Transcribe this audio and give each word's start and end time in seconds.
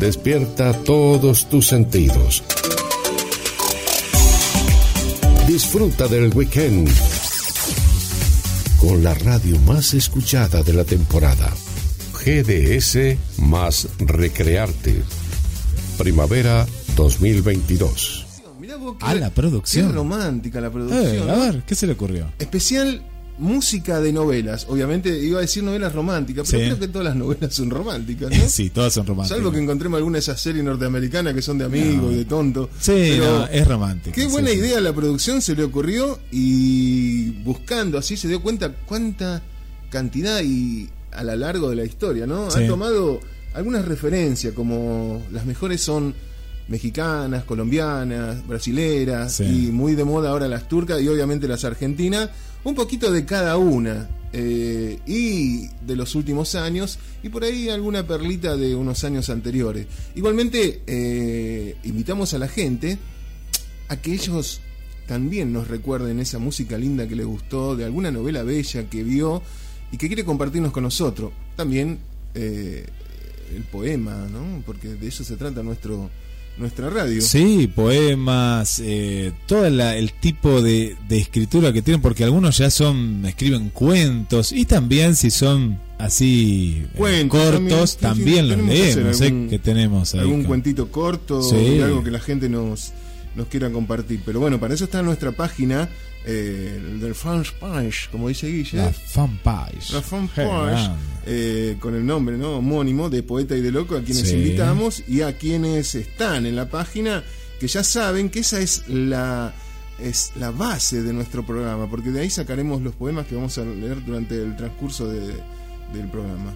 Despierta 0.00 0.72
todos 0.72 1.46
tus 1.50 1.66
sentidos. 1.66 2.42
Disfruta 5.46 6.08
del 6.08 6.34
weekend 6.34 6.88
con 8.80 9.04
la 9.04 9.12
radio 9.12 9.60
más 9.60 9.92
escuchada 9.92 10.62
de 10.62 10.72
la 10.72 10.84
temporada. 10.84 11.52
GDS 12.14 13.18
más 13.40 13.88
Recrearte. 13.98 15.02
Primavera 15.98 16.66
2022. 16.96 18.26
A 19.00 19.14
la 19.14 19.28
producción. 19.28 19.88
Qué 19.88 19.92
romántica 19.92 20.62
la 20.62 20.70
producción. 20.70 21.28
Eh, 21.28 21.30
a 21.30 21.36
ver, 21.36 21.62
¿qué 21.66 21.74
se 21.74 21.86
le 21.86 21.92
ocurrió? 21.92 22.32
Especial 22.38 23.02
música 23.40 24.00
de 24.00 24.12
novelas. 24.12 24.66
Obviamente 24.68 25.18
iba 25.18 25.38
a 25.38 25.40
decir 25.40 25.62
novelas 25.64 25.92
románticas, 25.94 26.46
pero 26.50 26.62
Sí. 26.62 26.66
creo 26.68 26.78
que 26.78 26.88
todas 26.88 27.06
las 27.08 27.16
novelas 27.16 27.54
son 27.54 27.70
románticas, 27.70 28.30
¿no? 28.30 28.36
Sí, 28.48 28.70
todas 28.70 28.92
son 28.92 29.06
románticas. 29.06 29.36
Salvo 29.38 29.50
que 29.50 29.58
encontremos 29.58 29.96
alguna 29.98 30.16
de 30.16 30.20
esas 30.20 30.40
series 30.40 30.62
norteamericanas 30.64 31.34
que 31.34 31.42
son 31.42 31.58
de 31.58 31.64
amigos 31.64 32.04
No. 32.04 32.12
y 32.12 32.16
de 32.16 32.24
tonto. 32.26 32.70
Sí, 32.78 32.92
Pero 32.92 33.38
no, 33.40 33.46
es 33.46 33.66
romántica. 33.66 34.12
Qué 34.14 34.22
sí, 34.22 34.26
buena 34.28 34.50
sí. 34.50 34.56
idea 34.58 34.80
la 34.80 34.92
producción 34.92 35.40
se 35.42 35.56
le 35.56 35.64
ocurrió 35.64 36.18
y 36.30 37.30
buscando 37.42 37.98
así 37.98 38.16
se 38.16 38.28
dio 38.28 38.42
cuenta 38.42 38.72
cuánta 38.86 39.42
cantidad 39.90 40.40
y 40.42 40.88
a 41.12 41.24
lo 41.24 41.34
largo 41.36 41.70
de 41.70 41.76
la 41.76 41.84
historia, 41.84 42.26
¿no? 42.26 42.50
Sí. 42.50 42.62
Ha 42.62 42.66
tomado 42.68 43.20
algunas 43.54 43.84
referencias 43.84 44.52
como 44.54 45.22
las 45.32 45.44
mejores 45.46 45.80
son 45.80 46.14
mexicanas, 46.68 47.42
colombianas, 47.44 48.46
brasileras 48.46 49.32
Sí. 49.32 49.44
y 49.44 49.72
muy 49.72 49.94
de 49.96 50.04
moda 50.04 50.30
ahora 50.30 50.46
las 50.46 50.68
turcas 50.68 51.00
y 51.00 51.08
obviamente 51.08 51.48
las 51.48 51.64
argentinas, 51.64 52.30
un 52.64 52.74
poquito 52.74 53.10
de 53.10 53.24
cada 53.24 53.56
una. 53.56 54.08
eh, 54.32 54.98
y 55.06 55.68
de 55.84 55.96
los 55.96 56.14
últimos 56.14 56.54
años 56.54 56.98
y 57.22 57.28
por 57.28 57.44
ahí 57.44 57.68
alguna 57.68 58.06
perlita 58.06 58.56
de 58.56 58.74
unos 58.74 59.02
años 59.04 59.28
anteriores. 59.28 59.86
Igualmente 60.14 60.82
eh, 60.86 61.76
invitamos 61.84 62.32
a 62.34 62.38
la 62.38 62.48
gente 62.48 62.98
a 63.88 63.96
que 63.96 64.14
ellos 64.14 64.60
también 65.06 65.52
nos 65.52 65.66
recuerden 65.66 66.20
esa 66.20 66.38
música 66.38 66.78
linda 66.78 67.08
que 67.08 67.16
les 67.16 67.26
gustó, 67.26 67.74
de 67.74 67.84
alguna 67.84 68.12
novela 68.12 68.44
bella 68.44 68.88
que 68.88 69.02
vio 69.02 69.42
y 69.90 69.96
que 69.96 70.06
quiere 70.06 70.24
compartirnos 70.24 70.70
con 70.70 70.84
nosotros. 70.84 71.32
También 71.56 71.98
eh, 72.34 72.86
el 73.52 73.64
poema, 73.64 74.28
¿no? 74.30 74.62
Porque 74.64 74.90
de 74.90 75.08
eso 75.08 75.24
se 75.24 75.36
trata 75.36 75.64
nuestro 75.64 76.08
nuestra 76.60 76.90
radio. 76.90 77.20
Sí, 77.22 77.66
poemas, 77.74 78.80
eh, 78.84 79.32
todo 79.46 79.68
la- 79.70 79.96
el 79.96 80.12
tipo 80.12 80.62
de, 80.62 80.96
de 81.08 81.18
escritura 81.18 81.72
que 81.72 81.82
tienen, 81.82 82.00
porque 82.02 82.22
algunos 82.24 82.58
ya 82.58 82.70
son, 82.70 83.24
escriben 83.26 83.70
cuentos, 83.70 84.52
y 84.52 84.64
también 84.66 85.16
si 85.16 85.30
son 85.30 85.78
así 85.98 86.82
eh, 86.84 86.88
Cuentos, 86.96 87.40
cortos, 87.40 87.96
también, 87.96 88.48
también, 88.48 88.48
los 88.48 88.56
que 88.56 88.74
leemos, 88.74 89.20
¿eh? 89.20 89.26
algún- 89.26 89.48
que 89.48 89.58
tenemos 89.58 90.14
ahí. 90.14 90.20
algún 90.20 90.36
con- 90.40 90.44
cuentito 90.48 90.90
corto 90.90 91.42
Sí. 91.42 91.80
algo 91.80 92.04
que 92.04 92.10
la 92.10 92.20
gente 92.20 92.48
nos, 92.48 92.92
nos 93.36 93.46
quiera 93.48 93.70
compartir. 93.70 94.20
Pero 94.24 94.40
bueno, 94.40 94.58
para 94.60 94.74
eso 94.74 94.84
está 94.84 95.02
nuestra 95.02 95.32
página 95.32 95.88
eh, 96.26 96.80
del 97.00 97.14
France 97.14 97.50
Page, 97.58 98.08
como 98.12 98.28
dice 98.28 98.46
Guille. 98.48 98.76
La 98.78 98.92
fanpage. 98.92 99.90
La 99.92 100.02
fanpage, 100.02 100.34
Qué 100.36 100.42
grande. 100.44 100.96
eh, 101.26 101.76
con 101.80 101.94
el 101.94 102.04
nombre 102.04 102.36
¿no? 102.36 102.56
homónimo 102.58 103.08
de 103.08 103.22
Poeta 103.22 103.56
y 103.56 103.60
de 103.62 103.70
Loco, 103.72 103.96
a 103.96 104.02
quienes 104.02 104.28
Sí. 104.28 104.34
invitamos 104.36 105.02
y 105.08 105.22
a 105.22 105.36
quienes 105.38 105.94
están 105.94 106.46
en 106.46 106.56
la 106.56 106.68
página, 106.68 107.24
que 107.58 107.68
ya 107.68 107.82
saben 107.84 108.28
que 108.30 108.40
esa 108.40 108.60
es 108.60 108.84
la 108.88 109.52
es 110.02 110.32
la 110.36 110.50
base 110.50 111.02
de 111.02 111.12
nuestro 111.12 111.44
programa, 111.44 111.86
porque 111.90 112.08
de 112.10 112.20
ahí 112.22 112.30
sacaremos 112.30 112.80
los 112.80 112.94
poemas 112.94 113.26
que 113.26 113.34
vamos 113.34 113.58
a 113.58 113.64
leer 113.64 114.02
durante 114.02 114.34
el 114.42 114.56
transcurso 114.56 115.06
de- 115.08 115.34
del 115.92 116.08
programa. 116.10 116.54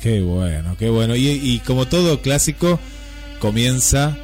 Qué 0.00 0.20
bueno, 0.20 0.76
qué 0.78 0.88
bueno. 0.88 1.16
Y, 1.16 1.26
y 1.28 1.58
como 1.66 1.86
todo 1.86 2.22
clásico, 2.22 2.78
comienza 3.40 4.16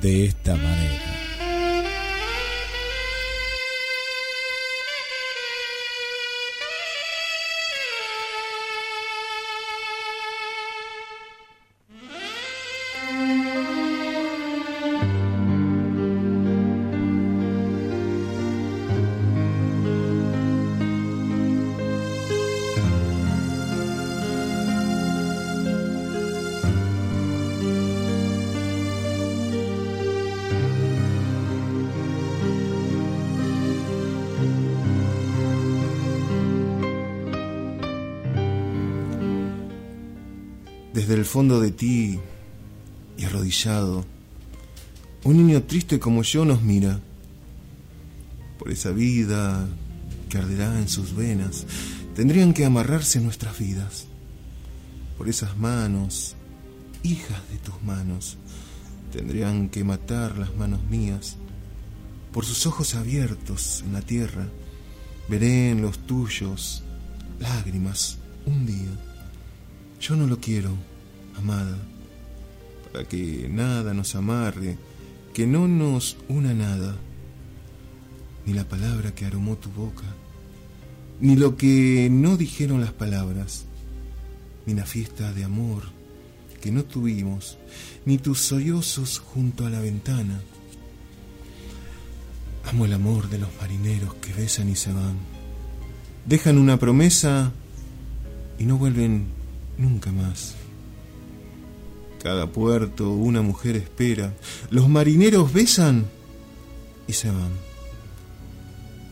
de 0.00 0.24
esta 0.26 0.54
manera. 0.54 1.02
Fondo 41.40 41.58
de 41.58 41.70
ti 41.70 42.20
y 43.16 43.24
arrodillado, 43.24 44.04
un 45.24 45.38
niño 45.38 45.62
triste 45.62 45.98
como 45.98 46.22
yo 46.22 46.44
nos 46.44 46.60
mira. 46.60 47.00
Por 48.58 48.70
esa 48.70 48.90
vida 48.90 49.66
que 50.28 50.36
arderá 50.36 50.78
en 50.78 50.86
sus 50.86 51.16
venas, 51.16 51.64
tendrían 52.14 52.52
que 52.52 52.66
amarrarse 52.66 53.20
nuestras 53.20 53.58
vidas. 53.58 54.04
Por 55.16 55.30
esas 55.30 55.56
manos, 55.56 56.36
hijas 57.02 57.40
de 57.50 57.56
tus 57.56 57.82
manos, 57.82 58.36
tendrían 59.10 59.70
que 59.70 59.82
matar 59.82 60.36
las 60.36 60.54
manos 60.56 60.84
mías. 60.90 61.38
Por 62.34 62.44
sus 62.44 62.66
ojos 62.66 62.94
abiertos 62.94 63.82
en 63.86 63.94
la 63.94 64.02
tierra, 64.02 64.46
veré 65.26 65.70
en 65.70 65.80
los 65.80 66.00
tuyos 66.00 66.82
lágrimas 67.38 68.18
un 68.44 68.66
día. 68.66 68.90
Yo 70.02 70.16
no 70.16 70.26
lo 70.26 70.38
quiero, 70.38 70.89
amada, 71.40 71.76
para 72.92 73.04
que 73.04 73.48
nada 73.50 73.92
nos 73.92 74.14
amarre, 74.14 74.78
que 75.34 75.46
no 75.46 75.66
nos 75.66 76.16
una 76.28 76.54
nada, 76.54 76.96
ni 78.46 78.52
la 78.52 78.68
palabra 78.68 79.14
que 79.14 79.26
aromó 79.26 79.56
tu 79.56 79.70
boca, 79.70 80.06
ni 81.20 81.36
lo 81.36 81.56
que 81.56 82.08
no 82.10 82.36
dijeron 82.36 82.80
las 82.80 82.92
palabras, 82.92 83.64
ni 84.66 84.74
la 84.74 84.86
fiesta 84.86 85.32
de 85.32 85.44
amor 85.44 86.00
que 86.60 86.70
no 86.70 86.84
tuvimos, 86.84 87.58
ni 88.04 88.18
tus 88.18 88.40
sollozos 88.40 89.18
junto 89.18 89.66
a 89.66 89.70
la 89.70 89.80
ventana. 89.80 90.40
Amo 92.70 92.84
el 92.84 92.92
amor 92.92 93.28
de 93.30 93.38
los 93.38 93.48
marineros 93.60 94.14
que 94.14 94.32
besan 94.34 94.68
y 94.68 94.76
se 94.76 94.92
van. 94.92 95.16
Dejan 96.26 96.58
una 96.58 96.78
promesa 96.78 97.52
y 98.58 98.64
no 98.64 98.76
vuelven 98.76 99.24
nunca 99.78 100.12
más. 100.12 100.54
Cada 102.22 102.46
puerto 102.46 103.10
una 103.10 103.40
mujer 103.40 103.76
espera. 103.76 104.34
Los 104.70 104.88
marineros 104.88 105.52
besan 105.52 106.04
y 107.06 107.14
se 107.14 107.30
van. 107.30 107.50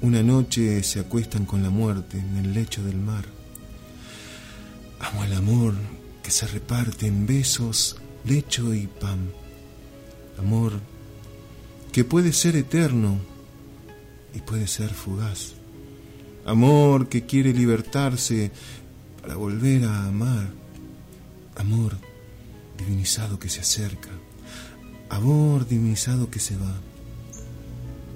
Una 0.02 0.22
noche 0.22 0.82
se 0.82 1.00
acuestan 1.00 1.46
con 1.46 1.62
la 1.62 1.70
muerte 1.70 2.18
en 2.18 2.36
el 2.36 2.52
lecho 2.52 2.82
del 2.84 2.96
mar. 2.96 3.24
Amo 5.00 5.24
el 5.24 5.32
amor 5.32 5.74
que 6.22 6.30
se 6.30 6.46
reparte 6.46 7.06
en 7.06 7.26
besos, 7.26 7.96
lecho 8.26 8.74
y 8.74 8.86
pan. 8.86 9.32
Amor 10.38 10.74
que 11.92 12.04
puede 12.04 12.34
ser 12.34 12.56
eterno 12.56 13.18
y 14.34 14.40
puede 14.40 14.66
ser 14.66 14.90
fugaz. 14.90 15.54
Amor 16.44 17.08
que 17.08 17.24
quiere 17.24 17.54
libertarse 17.54 18.50
para 19.22 19.34
volver 19.36 19.84
a 19.84 20.06
amar. 20.06 20.48
Amor 21.56 21.96
divinizado 22.78 23.38
que 23.38 23.48
se 23.48 23.60
acerca. 23.60 24.10
Amor 25.10 25.66
divinizado 25.66 26.30
que 26.30 26.38
se 26.38 26.56
va. 26.56 26.74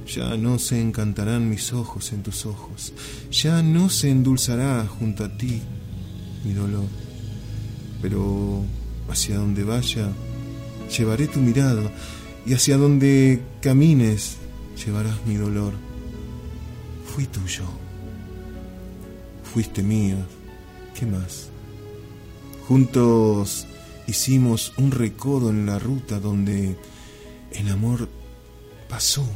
Ya 0.07 0.37
no 0.37 0.59
se 0.59 0.81
encantarán 0.81 1.49
mis 1.49 1.73
ojos 1.73 2.13
en 2.13 2.23
tus 2.23 2.47
ojos. 2.47 2.93
Ya 3.31 3.63
no 3.63 3.91
se 3.91 4.11
endulzará 4.11 4.87
junto 4.87 5.25
a 5.25 5.37
ti 5.37 5.63
mi 6.45 6.53
dolor. 6.53 6.87
Pero 8.01 8.65
hacia 9.09 9.37
donde 9.37 9.65
vaya, 9.65 10.11
llevaré 10.97 11.29
tu 11.29 11.41
mirada. 11.41 11.91
Y 12.45 12.55
hacia 12.55 12.77
donde 12.77 13.43
camines, 13.61 14.37
llevarás 14.85 15.25
mi 15.27 15.37
dolor. 15.37 15.73
Fui 17.15 17.27
tuyo. 17.27 17.65
Fuiste 19.53 19.83
mía. 19.83 20.17
¿Qué 20.99 21.07
más? 21.07 21.49
Juntos 22.67 23.67
hicimos 24.13 24.75
un 24.77 24.91
recodo 24.91 25.49
en 25.49 25.65
la 25.65 25.79
ruta 25.79 26.21
donde 26.21 26.77
el 27.51 27.69
amor 27.71 28.11
pasó. 28.87 29.27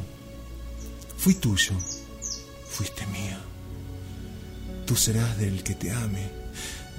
Fui 1.17 1.33
tuyo, 1.33 1.73
fuiste 2.69 3.03
mía. 3.07 3.39
Tú 4.85 4.95
serás 4.95 5.35
del 5.39 5.63
que 5.63 5.73
te 5.73 5.89
ame, 5.89 6.29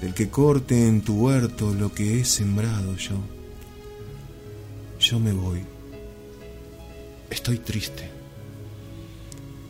del 0.01 0.13
que 0.13 0.29
corte 0.29 0.87
en 0.87 0.99
tu 1.01 1.13
huerto 1.15 1.73
lo 1.73 1.93
que 1.93 2.19
he 2.19 2.25
sembrado 2.25 2.97
yo. 2.97 3.15
yo 4.99 5.17
me 5.21 5.31
voy. 5.31 5.61
Estoy 7.29 7.59
triste. 7.59 8.11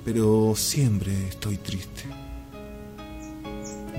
Pero 0.04 0.56
siempre 0.56 1.12
estoy 1.28 1.58
triste. 1.58 2.06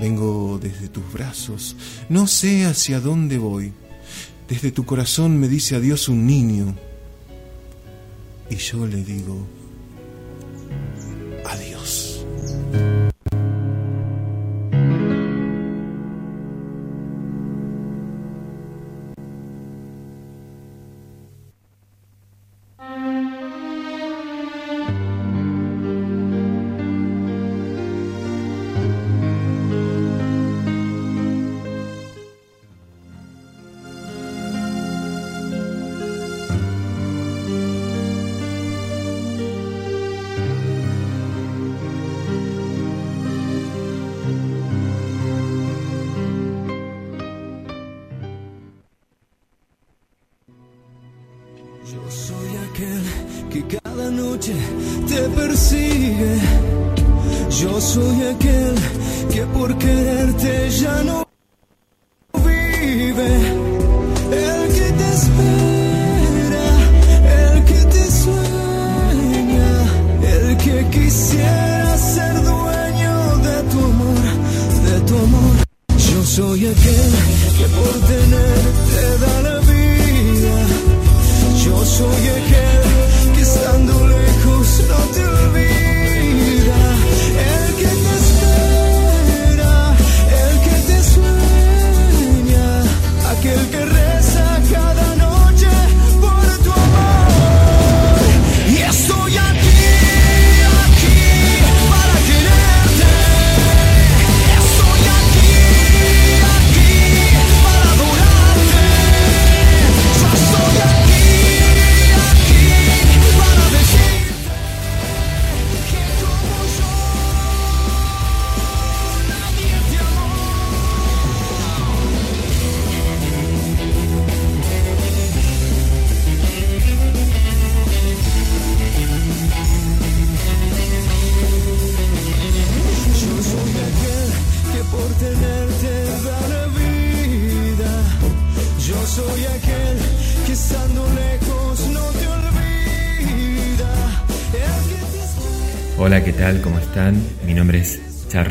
Vengo 0.01 0.59
desde 0.61 0.89
tus 0.89 1.13
brazos, 1.13 1.77
no 2.09 2.27
sé 2.27 2.65
hacia 2.65 2.99
dónde 2.99 3.37
voy. 3.37 3.71
Desde 4.47 4.71
tu 4.71 4.85
corazón 4.85 5.39
me 5.39 5.47
dice 5.47 5.75
adiós 5.75 6.09
un 6.09 6.25
niño. 6.25 6.75
Y 8.49 8.55
yo 8.57 8.85
le 8.85 9.03
digo, 9.03 9.47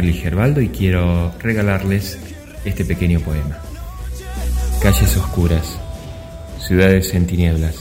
Charlie 0.01 0.15
Gerbaldo 0.15 0.63
y 0.63 0.71
quiero 0.71 1.31
regalarles 1.41 2.19
este 2.65 2.87
pequeño 2.87 3.21
poema. 3.21 3.59
Calles 4.81 5.15
oscuras, 5.19 5.79
ciudades 6.59 7.13
en 7.13 7.27
tinieblas, 7.27 7.77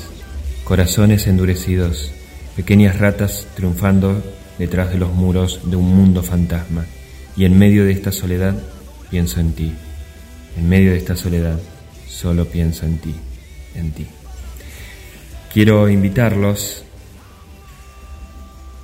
corazones 0.65 1.27
endurecidos, 1.27 2.11
pequeñas 2.57 2.99
ratas 2.99 3.47
triunfando 3.55 4.21
detrás 4.57 4.91
de 4.91 4.97
los 4.97 5.13
muros 5.13 5.61
de 5.63 5.77
un 5.77 5.95
mundo 5.95 6.21
fantasma. 6.21 6.83
Y 7.37 7.45
en 7.45 7.57
medio 7.57 7.85
de 7.85 7.93
esta 7.93 8.11
soledad 8.11 8.53
pienso 9.09 9.39
en 9.39 9.53
ti. 9.53 9.73
En 10.57 10.67
medio 10.67 10.91
de 10.91 10.97
esta 10.97 11.15
soledad 11.15 11.57
solo 12.05 12.43
pienso 12.43 12.85
en 12.85 12.97
ti, 12.97 13.15
en 13.75 13.93
ti. 13.93 14.05
Quiero 15.53 15.87
invitarlos 15.87 16.83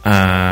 a 0.05 0.44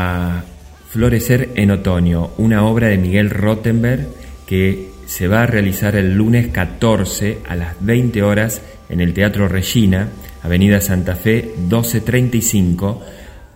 Florecer 0.94 1.50
en 1.56 1.72
Otoño, 1.72 2.30
una 2.38 2.64
obra 2.64 2.86
de 2.86 2.98
Miguel 2.98 3.28
Rottenberg 3.28 4.06
que 4.46 4.90
se 5.06 5.26
va 5.26 5.42
a 5.42 5.46
realizar 5.46 5.96
el 5.96 6.14
lunes 6.14 6.46
14 6.52 7.38
a 7.48 7.56
las 7.56 7.84
20 7.84 8.22
horas 8.22 8.62
en 8.88 9.00
el 9.00 9.12
Teatro 9.12 9.48
Regina, 9.48 10.10
Avenida 10.44 10.80
Santa 10.80 11.16
Fe 11.16 11.50
1235, 11.58 13.02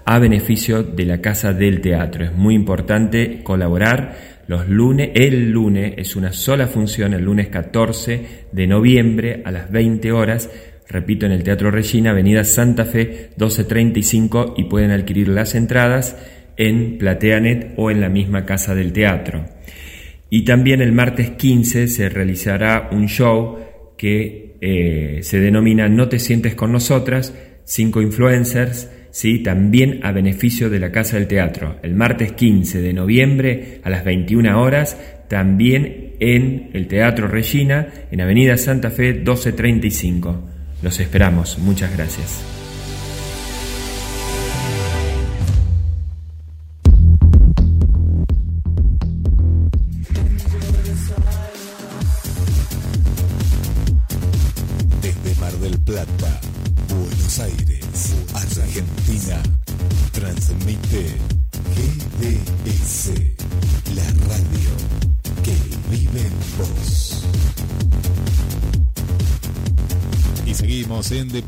a 0.04 0.18
beneficio 0.18 0.82
de 0.82 1.04
la 1.04 1.20
Casa 1.20 1.52
del 1.52 1.80
Teatro. 1.80 2.24
Es 2.24 2.32
muy 2.32 2.56
importante 2.56 3.44
colaborar. 3.44 4.16
Los 4.48 4.68
lunes, 4.68 5.10
el 5.14 5.52
lunes 5.52 5.94
es 5.96 6.16
una 6.16 6.32
sola 6.32 6.66
función, 6.66 7.14
el 7.14 7.22
lunes 7.22 7.46
14 7.50 8.46
de 8.50 8.66
noviembre 8.66 9.42
a 9.44 9.52
las 9.52 9.70
20 9.70 10.10
horas 10.10 10.50
repito, 10.88 11.26
en 11.26 11.32
el 11.32 11.42
Teatro 11.42 11.70
Regina, 11.70 12.10
Avenida 12.10 12.44
Santa 12.44 12.84
Fe 12.84 13.30
1235 13.36 14.54
y 14.56 14.64
pueden 14.64 14.90
adquirir 14.90 15.28
las 15.28 15.54
entradas 15.54 16.16
en 16.58 16.98
Plateanet 16.98 17.72
o 17.76 17.90
en 17.90 18.02
la 18.02 18.10
misma 18.10 18.44
casa 18.44 18.74
del 18.74 18.92
teatro. 18.92 19.46
Y 20.28 20.42
también 20.42 20.82
el 20.82 20.92
martes 20.92 21.30
15 21.30 21.88
se 21.88 22.08
realizará 22.10 22.90
un 22.92 23.06
show 23.08 23.58
que 23.96 24.56
eh, 24.60 25.20
se 25.22 25.40
denomina 25.40 25.88
No 25.88 26.08
te 26.08 26.18
sientes 26.18 26.54
con 26.54 26.72
nosotras, 26.72 27.34
cinco 27.64 28.02
influencers, 28.02 28.90
¿sí? 29.10 29.38
también 29.42 30.00
a 30.02 30.12
beneficio 30.12 30.68
de 30.68 30.80
la 30.80 30.92
Casa 30.92 31.16
del 31.16 31.28
Teatro. 31.28 31.76
El 31.82 31.94
martes 31.94 32.32
15 32.32 32.82
de 32.82 32.92
noviembre 32.92 33.80
a 33.84 33.90
las 33.90 34.04
21 34.04 34.60
horas, 34.60 34.98
también 35.28 36.14
en 36.20 36.70
el 36.72 36.88
Teatro 36.88 37.28
Regina, 37.28 37.88
en 38.10 38.20
Avenida 38.20 38.56
Santa 38.56 38.90
Fe 38.90 39.14
1235. 39.14 40.42
Los 40.82 41.00
esperamos. 41.00 41.58
Muchas 41.58 41.94
gracias. 41.96 42.67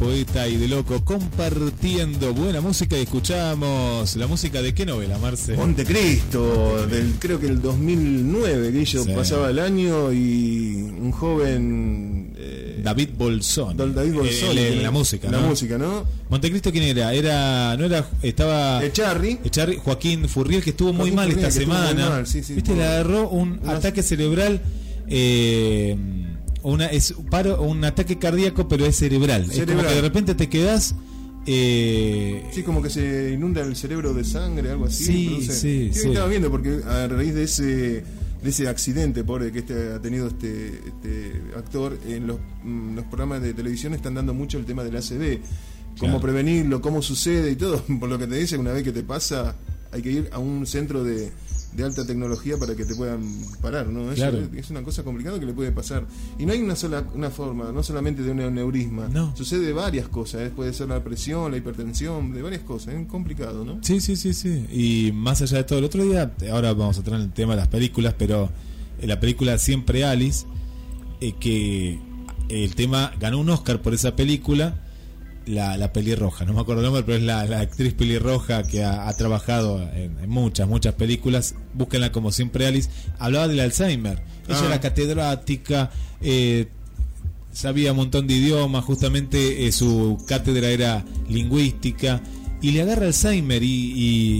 Poeta 0.01 0.49
y 0.49 0.57
de 0.57 0.67
Loco 0.67 1.05
compartiendo 1.05 2.33
buena 2.33 2.63
música 2.63 2.97
y 2.97 3.03
escuchamos 3.03 4.17
la 4.17 4.27
música 4.27 4.63
de 4.63 4.73
qué 4.73 4.87
novela, 4.87 5.19
Marce. 5.19 5.55
Montecristo, 5.55 6.87
del, 6.87 7.17
creo 7.19 7.39
que 7.39 7.47
el 7.47 7.61
2009, 7.61 8.73
que 8.73 8.85
yo 8.87 9.05
Sí. 9.05 9.11
pasaba 9.15 9.51
el 9.51 9.59
año 9.59 10.11
y 10.11 10.73
un 10.99 11.13
joven... 11.13 12.33
eh, 12.35 12.81
David 12.83 13.11
Bolsón. 13.19 13.77
David 13.77 14.15
Bolsón. 14.15 14.57
Eh, 14.57 14.81
la 14.83 14.91
música, 14.91 15.31
La 15.31 15.39
¿no? 15.43 15.49
música, 15.49 15.77
¿no? 15.77 16.07
Montecristo 16.31 16.73
quién 16.73 16.85
era? 16.85 17.13
Era 17.13 17.77
no 17.77 17.85
era 17.85 18.09
estaba 18.23 18.83
Echarri. 18.83 19.39
Echarri- 19.45 19.79
Joaquín 19.81 20.31
Furriel 20.31 20.63
que 20.65 20.71
estuvo 20.71 20.95
muy 20.95 21.11
mal 21.13 21.29
Furriel, 21.29 21.47
esta 21.47 21.61
semana. 21.61 22.09
mal, 22.09 22.27
sí, 22.27 22.43
sí, 22.43 22.55
Viste, 22.55 22.75
le 22.75 22.85
agarró 22.85 23.29
un 23.29 23.61
ataque 23.69 24.03
cerebral 24.03 24.63
eh, 25.09 25.95
Una, 26.63 26.87
es 26.87 27.15
paro, 27.31 27.63
un 27.63 27.85
ataque 27.85 28.19
cardíaco, 28.19 28.69
pero 28.69 28.85
es 28.87 28.97
cerebral. 28.97 29.43
Es 29.43 29.49
como 29.49 29.59
Cerebral. 29.61 29.87
que 29.89 29.95
de 29.95 30.01
repente 30.01 30.35
te 30.35 30.49
quedas. 30.49 30.95
Eh, 31.47 32.45
Sí, 32.53 32.63
como 32.63 32.83
que 32.83 32.91
se 32.91 33.33
inunda 33.33 33.63
el 33.63 33.75
cerebro 33.77 34.13
de 34.15 34.25
sangre, 34.25 34.71
algo 34.71 34.87
así. 34.87 35.05
Sí, 35.05 35.27
produce- 35.29 35.53
sí, 35.53 35.91
Yo 35.93 36.03
sí. 36.03 36.09
estaba 36.09 36.29
viendo 36.29 36.51
porque 36.51 36.81
a 36.87 37.07
raíz 37.09 37.35
de 37.35 37.45
ese 37.45 38.05
de 38.43 38.49
ese 38.49 38.69
accidente 38.69 39.23
pobre 39.23 39.53
que 39.53 39.59
este 39.59 39.93
ha 39.93 40.01
tenido 40.01 40.27
este, 40.29 40.69
este 40.87 41.43
actor 41.59 41.99
en 42.09 42.27
los, 42.27 42.39
mm, 42.65 42.95
los 42.97 43.05
programas 43.05 43.43
de 43.43 43.53
televisión 43.53 43.93
están 43.93 44.15
dando 44.15 44.33
mucho 44.33 44.57
el 44.57 44.65
tema 44.65 44.83
del 44.83 44.97
ACV, 44.97 45.41
cómo 45.99 46.13
Claro. 46.13 46.21
prevenirlo, 46.23 46.81
cómo 46.81 47.03
sucede 47.03 47.51
y 47.51 47.57
todo. 47.57 47.83
Por 48.01 48.09
lo 48.09 48.19
que 48.19 48.27
te 48.27 48.37
dice, 48.37 48.57
una 48.57 48.73
vez 48.73 48.83
que 48.83 48.93
te 48.93 49.03
pasa, 49.03 49.57
hay 49.93 50.01
que 50.01 50.11
ir 50.13 50.31
a 50.33 50.39
un 50.39 50.67
centro 50.67 51.05
de, 51.05 51.31
de 51.77 51.85
alta 51.85 52.05
tecnología 52.05 52.57
para 52.59 52.75
que 52.75 52.85
te 52.85 52.95
puedan 52.97 53.23
parar, 53.63 53.87
¿no? 53.89 54.11
Eso 54.11 54.15
Claro. 54.17 54.39
es, 54.39 54.49
es 54.65 54.71
una 54.71 54.83
cosa 54.83 55.05
complicada 55.05 55.39
que 55.39 55.47
le 55.47 55.53
puede 55.53 55.71
pasar. 55.73 56.05
Y 56.39 56.45
no 56.47 56.53
hay 56.53 56.61
una 56.63 56.75
sola 56.75 57.05
una 57.15 57.31
forma, 57.31 57.71
no 57.73 57.83
solamente 57.83 58.23
de 58.23 58.31
un 58.33 58.41
aneurisma. 58.41 59.09
No. 59.09 59.37
Sucede 59.37 59.67
de 59.67 59.73
varias 59.73 60.09
cosas, 60.09 60.43
¿eh? 60.43 60.53
puede 60.55 60.73
ser 60.73 60.89
la 60.89 61.03
presión, 61.05 61.51
la 61.51 61.59
hipertensión, 61.59 62.33
de 62.33 62.43
varias 62.43 62.63
cosas, 62.63 62.95
es 62.95 63.07
complicado, 63.07 63.65
¿no? 63.65 63.79
Sí, 63.83 64.01
sí, 64.01 64.17
sí, 64.17 64.33
sí. 64.35 64.67
Y 64.73 65.13
más 65.13 65.43
allá 65.43 65.59
de 65.59 65.65
todo, 65.65 65.79
el 65.79 65.85
otro 65.85 66.05
día, 66.05 66.33
ahora 66.51 66.73
vamos 66.73 66.97
a 66.97 67.01
entrar 67.01 67.19
en 67.21 67.27
el 67.27 67.33
tema 67.33 67.53
de 67.55 67.61
las 67.61 67.69
películas, 67.69 68.15
pero 68.19 68.51
en 69.01 69.09
la 69.09 69.21
película 69.21 69.57
Siempre 69.59 70.05
Alice, 70.05 70.47
eh, 71.21 71.35
que 71.39 71.99
el 72.49 72.75
tema 72.75 73.13
ganó 73.21 73.39
un 73.39 73.49
Oscar 73.51 73.81
por 73.81 73.95
esa 73.95 74.17
película, 74.17 74.75
la, 75.51 75.77
la 75.77 75.93
pelirroja, 75.93 76.45
no 76.45 76.53
me 76.55 76.61
acuerdo 76.61 76.81
el 76.83 76.87
nombre, 76.87 77.03
pero 77.05 77.19
es 77.19 77.23
la, 77.25 77.45
la 77.47 77.61
actriz 77.61 77.93
pelirroja 77.95 78.63
que 78.63 78.83
ha, 78.85 79.09
ha 79.09 79.17
trabajado 79.17 79.81
en, 79.95 80.17
en 80.23 80.31
muchas, 80.31 80.69
muchas 80.69 80.95
películas, 80.95 81.55
búsquenla 81.75 82.13
como 82.13 82.33
Siempre 82.33 82.67
Alice, 82.67 82.89
hablaba 83.19 83.49
del 83.49 83.61
Alzheimer. 83.61 84.23
Ella 84.49 84.59
Ah. 84.63 84.67
era 84.67 84.81
catedrática, 84.81 85.91
eh, 86.23 86.69
sabía 87.53 87.91
un 87.93 87.99
montón 87.99 88.27
de 88.27 88.35
idiomas, 88.35 88.85
justamente 88.85 89.67
eh, 89.67 89.73
su 89.73 90.23
cátedra 90.27 90.69
era 90.71 91.05
lingüística, 91.29 92.21
y 92.63 92.73
le 92.73 92.83
agarra 92.83 93.07
Alzheimer 93.07 93.63
y, 93.63 93.93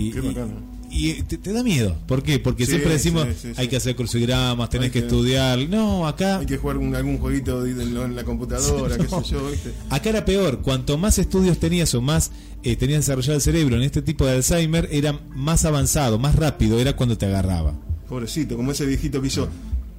y, 0.07 0.11
Qué 0.11 0.19
y-. 0.19 0.70
y 0.91 1.23
te, 1.23 1.37
te 1.37 1.53
da 1.53 1.63
miedo. 1.63 1.95
¿Por 2.07 2.21
qué? 2.21 2.37
Porque 2.39 2.65
Sí, 2.65 2.71
siempre 2.71 2.91
decimos 2.93 3.23
sí, 3.29 3.33
sí, 3.41 3.47
sí. 3.49 3.53
hay 3.55 3.67
que 3.67 3.77
hacer 3.77 3.95
crucigramas, 3.95 4.69
tenés 4.69 4.85
Hay 4.85 4.91
que, 4.91 4.99
que- 4.99 5.05
estudiar. 5.05 5.59
No, 5.69 6.07
acá 6.07 6.39
Hay 6.39 6.45
que 6.45 6.57
jugar 6.57 6.77
un- 6.77 6.95
algún 6.95 7.17
jueguito 7.17 7.65
en, 7.65 8.15
la 8.15 8.23
computadora, 8.23 8.97
qué 8.99 9.07
sé 9.07 9.23
yo, 9.31 9.49
¿viste? 9.49 9.71
Acá 9.89 10.09
era 10.09 10.25
peor, 10.25 10.61
cuanto 10.61 10.97
más 10.97 11.17
estudios 11.17 11.57
tenías 11.59 11.93
o 11.95 12.01
más 12.01 12.31
eh, 12.63 12.75
tenías 12.75 12.99
desarrollado 13.05 13.35
el 13.35 13.41
cerebro 13.41 13.75
en 13.77 13.83
este 13.83 14.01
tipo 14.01 14.25
de 14.25 14.33
Alzheimer, 14.33 14.87
era 14.91 15.19
más 15.33 15.65
avanzado, 15.65 16.19
más 16.19 16.35
rápido, 16.35 16.79
era 16.79 16.95
cuando 16.95 17.17
te 17.17 17.25
agarraba. 17.25 17.73
Pobrecito, 18.09 18.57
como 18.57 18.71
ese 18.73 18.85
viejito 18.85 19.21
que 19.21 19.27
hizo, 19.27 19.47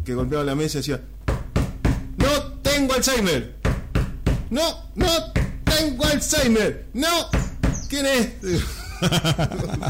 que 0.04 0.14
golpeaba 0.14 0.44
la 0.44 0.54
mesa 0.54 0.78
y 0.78 0.80
decía, 0.82 1.00
¡No 2.18 2.42
tengo 2.62 2.92
Alzheimer! 2.94 3.56
¡No, 4.50 4.61
no 4.94 5.06
tengo 5.64 6.04
Alzheimer! 6.04 6.87
¡No! 6.92 7.08
¿Quién 7.88 8.06
es? 8.06 8.28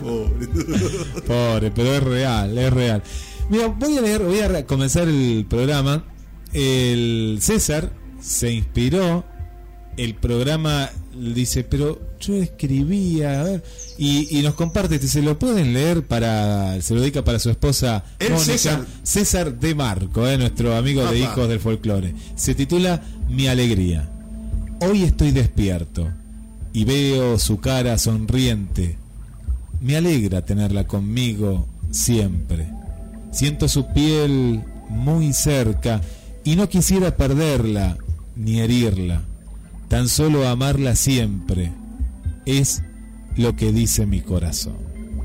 Pobre. 0.00 0.48
Pobre, 1.26 1.70
pero 1.70 1.94
es 1.94 2.02
real, 2.02 2.58
es 2.58 2.72
real. 2.72 3.02
Mira, 3.48 3.66
voy 3.68 3.98
a 3.98 4.00
leer, 4.00 4.22
voy 4.22 4.40
a 4.40 4.66
comenzar 4.66 5.08
el 5.08 5.46
programa. 5.48 6.04
El 6.52 7.38
César 7.40 7.92
se 8.20 8.52
inspiró, 8.52 9.24
el 9.96 10.14
programa 10.14 10.90
dice, 11.14 11.64
pero 11.64 12.00
yo 12.20 12.36
escribía, 12.36 13.40
a 13.40 13.44
ver, 13.44 13.64
y, 13.98 14.38
y 14.38 14.42
nos 14.42 14.54
comparte, 14.54 14.98
dice, 14.98 15.22
lo 15.22 15.38
pueden 15.38 15.72
leer 15.72 16.06
para, 16.06 16.80
se 16.80 16.94
lo 16.94 17.00
dedica 17.00 17.24
para 17.24 17.38
su 17.38 17.50
esposa 17.50 18.04
El 18.18 18.32
Mónica, 18.32 18.52
César. 18.52 18.86
César 19.02 19.58
de 19.58 19.74
Marco, 19.74 20.26
eh, 20.26 20.38
nuestro 20.38 20.76
amigo 20.76 21.04
de. 21.04 21.18
Hijos 21.18 21.48
del 21.48 21.60
Folclore. 21.60 22.14
Se 22.34 22.54
titula 22.54 23.02
Mi 23.28 23.48
Alegría. 23.48 24.08
Hoy 24.80 25.04
estoy 25.04 25.30
despierto 25.30 26.10
y 26.72 26.84
veo 26.84 27.38
su 27.38 27.60
cara 27.60 27.98
sonriente. 27.98 28.98
Me 29.82 29.96
alegra 29.96 30.42
tenerla 30.42 30.86
conmigo 30.86 31.66
siempre. 31.90 32.68
Siento 33.32 33.66
su 33.66 33.92
piel 33.92 34.62
muy 34.88 35.32
cerca 35.32 36.00
y 36.44 36.54
no 36.54 36.68
quisiera 36.68 37.16
perderla 37.16 37.96
ni 38.36 38.60
herirla. 38.60 39.22
Tan 39.88 40.08
solo 40.08 40.46
amarla 40.46 40.94
siempre 40.94 41.72
es 42.46 42.82
lo 43.36 43.56
que 43.56 43.72
dice 43.72 44.06
mi 44.06 44.20
corazón. 44.20 44.76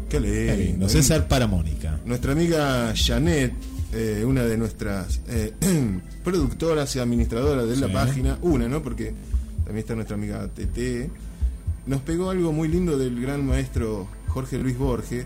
Qué 0.10 0.20
lindo. 0.20 0.36
Qué 0.36 0.58
lindo. 0.58 0.90
César 0.90 1.28
para 1.28 1.46
Mónica. 1.46 2.00
Nuestra 2.06 2.32
amiga 2.32 2.94
Janet, 2.96 3.54
eh, 3.94 4.24
una 4.26 4.44
de 4.44 4.58
nuestras 4.58 5.22
eh, 5.28 5.54
productoras 6.24 6.96
y 6.96 7.00
administradoras 7.00 7.68
de 7.70 7.76
la 7.76 7.94
página, 7.94 8.40
una, 8.42 8.68
¿no? 8.68 8.82
Porque 8.82 9.14
también 9.66 9.80
está 9.80 9.94
nuestra 9.94 10.16
amiga 10.16 10.48
TT, 10.48 11.12
nos 11.86 12.02
pegó 12.02 12.32
algo 12.32 12.52
muy 12.52 12.68
lindo 12.70 12.98
del 12.98 13.22
gran 13.22 13.46
maestro 13.46 14.08
Jorge 14.30 14.58
Luis 14.58 14.78
Borges, 14.78 15.26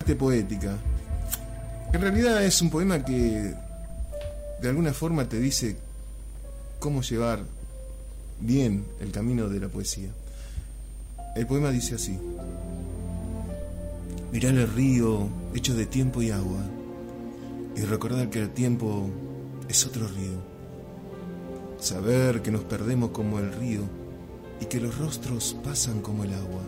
arte 0.00 0.14
poética. 0.14 0.76
En 1.92 2.00
realidad 2.00 2.44
es 2.44 2.60
un 2.62 2.70
poema 2.70 3.04
que 3.04 3.54
de 4.60 4.68
alguna 4.68 4.92
forma 4.92 5.28
te 5.28 5.38
dice 5.38 5.76
cómo 6.78 7.02
llevar 7.02 7.40
bien 8.40 8.84
el 9.00 9.10
camino 9.10 9.48
de 9.48 9.60
la 9.60 9.68
poesía. 9.68 10.10
El 11.34 11.46
poema 11.46 11.70
dice 11.70 11.94
así. 11.94 12.18
Mirar 14.32 14.54
el 14.54 14.68
río 14.68 15.28
hecho 15.54 15.74
de 15.74 15.86
tiempo 15.86 16.20
y 16.22 16.30
agua 16.30 16.62
y 17.76 17.80
recordar 17.82 18.28
que 18.28 18.40
el 18.40 18.50
tiempo 18.50 19.08
es 19.68 19.86
otro 19.86 20.08
río. 20.08 20.58
Saber 21.78 22.42
que 22.42 22.50
nos 22.50 22.64
perdemos 22.64 23.10
como 23.10 23.38
el 23.38 23.52
río 23.52 23.82
y 24.60 24.66
que 24.66 24.80
los 24.80 24.98
rostros 24.98 25.56
pasan 25.62 26.00
como 26.00 26.24
el 26.24 26.34
agua. 26.34 26.62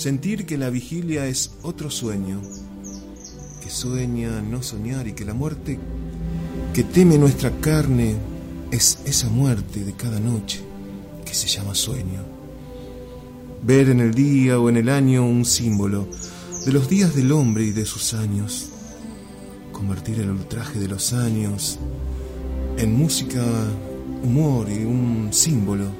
Sentir 0.00 0.46
que 0.46 0.56
la 0.56 0.70
vigilia 0.70 1.26
es 1.26 1.50
otro 1.60 1.90
sueño, 1.90 2.40
que 3.62 3.68
sueña 3.68 4.40
no 4.40 4.62
soñar 4.62 5.06
y 5.06 5.12
que 5.12 5.26
la 5.26 5.34
muerte 5.34 5.78
que 6.72 6.84
teme 6.84 7.18
nuestra 7.18 7.50
carne 7.60 8.16
es 8.70 9.00
esa 9.04 9.28
muerte 9.28 9.84
de 9.84 9.92
cada 9.92 10.18
noche 10.18 10.62
que 11.22 11.34
se 11.34 11.48
llama 11.48 11.74
sueño. 11.74 12.22
Ver 13.62 13.90
en 13.90 14.00
el 14.00 14.14
día 14.14 14.58
o 14.58 14.70
en 14.70 14.78
el 14.78 14.88
año 14.88 15.26
un 15.26 15.44
símbolo 15.44 16.08
de 16.64 16.72
los 16.72 16.88
días 16.88 17.14
del 17.14 17.30
hombre 17.32 17.64
y 17.64 17.72
de 17.72 17.84
sus 17.84 18.14
años, 18.14 18.70
convertir 19.70 20.18
el 20.20 20.30
ultraje 20.30 20.78
de 20.78 20.88
los 20.88 21.12
años 21.12 21.78
en 22.78 22.96
música, 22.96 23.44
humor 24.24 24.66
y 24.70 24.82
un 24.82 25.28
símbolo, 25.30 25.99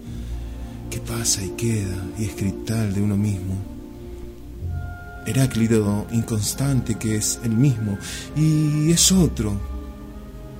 que 0.91 0.99
pasa 0.99 1.41
y 1.43 1.49
queda 1.51 1.95
y 2.19 2.25
es 2.25 2.33
cristal 2.33 2.93
de 2.93 3.01
uno 3.01 3.17
mismo. 3.17 3.55
Heráclito 5.25 6.05
inconstante 6.11 6.95
que 6.95 7.15
es 7.15 7.39
el 7.43 7.51
mismo 7.51 7.97
y 8.35 8.91
es 8.91 9.11
otro 9.11 9.53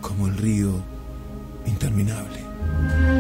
como 0.01 0.27
el 0.27 0.37
río 0.37 0.71
interminable. 1.67 3.10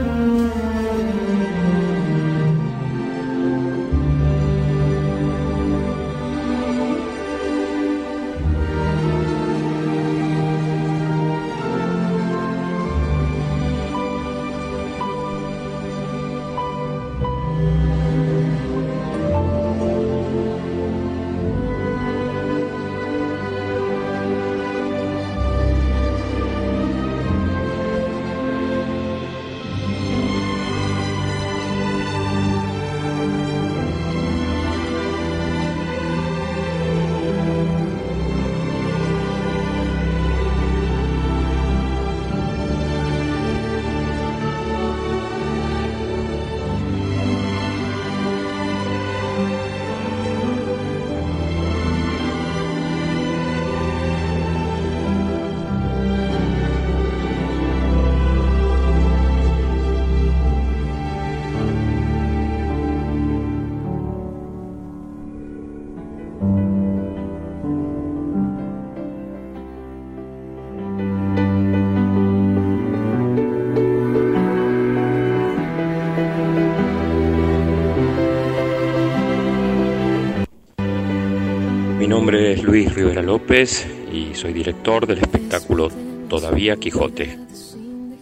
Nombre 82.31 82.53
es 82.53 82.63
Luis 82.63 82.95
Rivera 82.95 83.21
López 83.21 83.85
y 84.09 84.33
soy 84.35 84.53
director 84.53 85.05
del 85.05 85.17
espectáculo 85.17 85.89
Todavía 86.29 86.77
Quijote. 86.77 87.37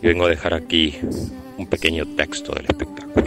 Y 0.01 0.07
vengo 0.07 0.25
a 0.25 0.29
dejar 0.29 0.55
aquí 0.55 0.97
un 1.59 1.67
pequeño 1.67 2.07
texto 2.15 2.51
del 2.53 2.65
espectáculo. 2.65 3.23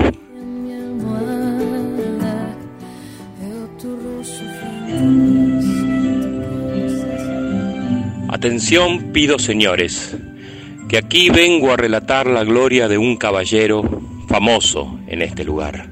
Atención 8.28 9.12
pido 9.12 9.38
señores, 9.38 10.16
que 10.88 10.98
aquí 10.98 11.30
vengo 11.30 11.70
a 11.70 11.76
relatar 11.76 12.26
la 12.26 12.42
gloria 12.42 12.88
de 12.88 12.98
un 12.98 13.16
caballero 13.18 13.84
famoso 14.26 14.98
en 15.06 15.22
este 15.22 15.44
lugar. 15.44 15.91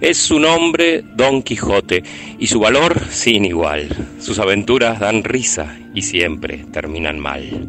Es 0.00 0.18
su 0.18 0.38
nombre 0.38 1.02
Don 1.16 1.42
Quijote 1.42 2.04
y 2.38 2.46
su 2.46 2.60
valor 2.60 3.00
sin 3.10 3.44
igual. 3.44 3.88
Sus 4.20 4.38
aventuras 4.38 5.00
dan 5.00 5.24
risa 5.24 5.76
y 5.92 6.02
siempre 6.02 6.64
terminan 6.72 7.18
mal. 7.18 7.68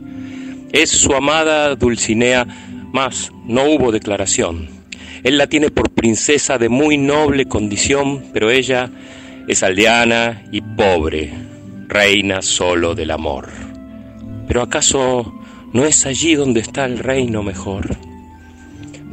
Es 0.71 0.91
su 0.91 1.15
amada 1.15 1.75
Dulcinea, 1.75 2.45
mas 2.93 3.31
no 3.45 3.63
hubo 3.63 3.91
declaración. 3.91 4.69
Él 5.23 5.39
la 5.39 5.47
tiene 5.47 5.71
por 5.71 5.89
princesa 5.89 6.59
de 6.59 6.69
muy 6.69 6.97
noble 6.97 7.47
condición, 7.47 8.25
pero 8.31 8.51
ella 8.51 8.91
es 9.47 9.63
aldeana 9.63 10.43
y 10.51 10.61
pobre, 10.61 11.33
reina 11.87 12.43
solo 12.43 12.93
del 12.93 13.09
amor. 13.09 13.49
Pero 14.47 14.61
acaso 14.61 15.33
no 15.73 15.83
es 15.83 16.05
allí 16.05 16.35
donde 16.35 16.59
está 16.59 16.85
el 16.85 16.99
reino 16.99 17.41
mejor. 17.41 17.97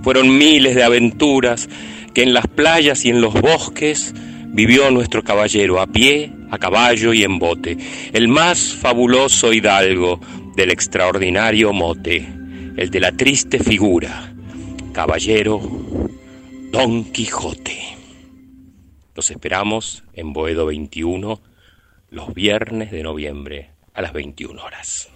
Fueron 0.03 0.37
miles 0.37 0.75
de 0.75 0.85
aventuras 0.85 1.67
que 2.17 2.23
en 2.23 2.33
las 2.33 2.47
playas 2.47 3.05
y 3.05 3.11
en 3.11 3.21
los 3.21 3.35
bosques 3.35 4.15
vivió 4.47 4.91
nuestro 4.91 5.23
caballero 5.23 5.83
a 5.83 5.87
pie, 5.87 6.33
a 6.51 6.57
caballo 6.57 7.13
y 7.13 7.25
en 7.25 7.39
bote, 7.39 7.77
el 8.15 8.29
más 8.29 8.73
fabuloso 8.73 9.53
hidalgo 9.53 10.19
del 10.57 10.71
extraordinario 10.71 11.75
mote, 11.75 12.27
el 12.79 12.89
de 12.89 13.01
la 13.01 13.13
triste 13.13 13.59
figura, 13.59 14.33
caballero 14.95 15.61
Don 16.73 17.05
Quijote. 17.13 17.99
Los 19.15 19.31
esperamos 19.31 20.03
en 20.15 20.33
Boedo 20.33 20.65
21 20.65 21.39
los 22.09 22.33
viernes 22.33 22.93
de 22.93 23.03
noviembre 23.03 23.73
a 23.93 24.01
las 24.01 24.15
21 24.15 24.65
horas. 24.65 25.11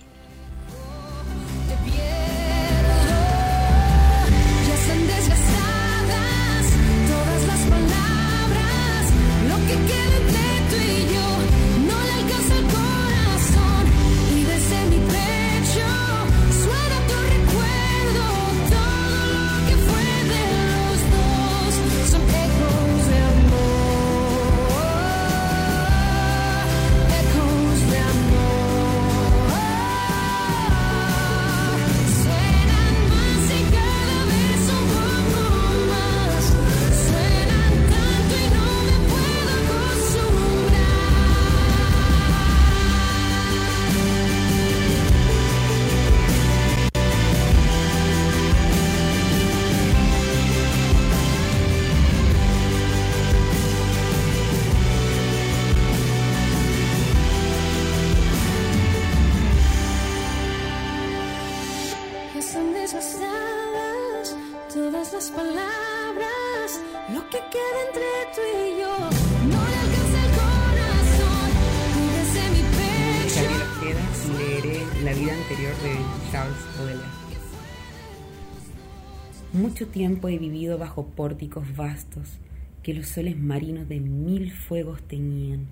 Tiempo 79.86 80.28
he 80.28 80.38
vivido 80.38 80.78
bajo 80.78 81.06
pórticos 81.06 81.76
vastos 81.76 82.38
que 82.82 82.94
los 82.94 83.06
soles 83.08 83.38
marinos 83.38 83.88
de 83.88 84.00
mil 84.00 84.52
fuegos 84.52 85.02
teñían, 85.02 85.66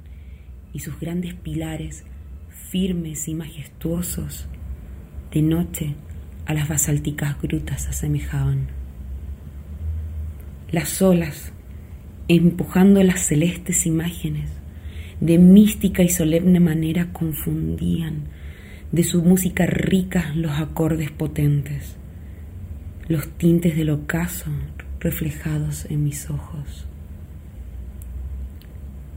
y 0.73 0.81
sus 0.81 1.01
grandes 1.01 1.35
pilares, 1.35 2.05
firmes 2.71 3.29
y 3.29 3.35
majestuosos, 3.35 4.47
de 5.33 5.43
noche 5.43 5.95
a 6.47 6.55
las 6.55 6.69
basálticas 6.69 7.41
grutas 7.41 7.89
asemejaban. 7.89 8.69
Las 10.71 11.01
olas, 11.01 11.53
empujando 12.29 13.03
las 13.03 13.21
celestes 13.21 13.87
imágenes, 13.87 14.51
de 15.21 15.39
mística 15.39 16.03
y 16.03 16.09
solemne 16.09 16.61
manera 16.61 17.13
confundían 17.13 18.25
de 18.93 19.05
su 19.05 19.23
música 19.23 19.67
rica 19.67 20.33
los 20.35 20.53
acordes 20.53 21.11
potentes 21.11 21.99
los 23.09 23.27
tintes 23.39 23.75
del 23.75 23.89
ocaso 23.89 24.51
reflejados 25.01 25.87
en 25.89 26.05
mis 26.05 26.29
ojos. 26.29 26.87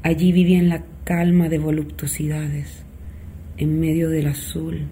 Allí 0.01 0.31
vivía 0.31 0.59
en 0.59 0.69
la 0.69 0.85
calma 1.03 1.49
de 1.49 1.59
voluptuosidades, 1.59 2.85
en 3.57 3.79
medio 3.81 4.09
del 4.09 4.27
azul, 4.27 4.87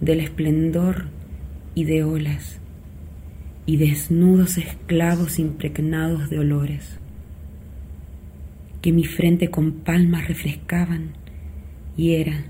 del 0.00 0.20
esplendor 0.20 1.06
y 1.76 1.84
de 1.84 2.02
olas, 2.02 2.60
y 3.66 3.76
desnudos 3.76 4.58
esclavos 4.58 5.38
impregnados 5.38 6.28
de 6.28 6.40
olores, 6.40 6.98
que 8.82 8.92
mi 8.92 9.04
frente 9.04 9.48
con 9.48 9.72
palmas 9.72 10.26
refrescaban, 10.26 11.12
y 11.96 12.14
era 12.14 12.46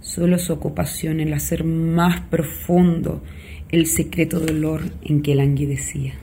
solo 0.00 0.38
su 0.38 0.54
ocupación 0.54 1.20
el 1.20 1.34
hacer 1.34 1.64
más 1.64 2.22
profundo 2.22 3.22
el 3.70 3.86
secreto 3.86 4.40
dolor 4.40 4.82
en 5.02 5.22
que 5.22 5.34
languidecía. 5.34 6.14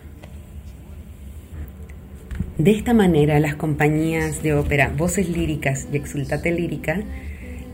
De 2.58 2.72
esta 2.72 2.94
manera, 2.94 3.40
las 3.40 3.56
compañías 3.56 4.44
de 4.44 4.54
ópera 4.54 4.94
Voces 4.96 5.28
Líricas 5.28 5.88
y 5.92 5.98
Exultate 5.98 6.52
Lírica 6.52 7.02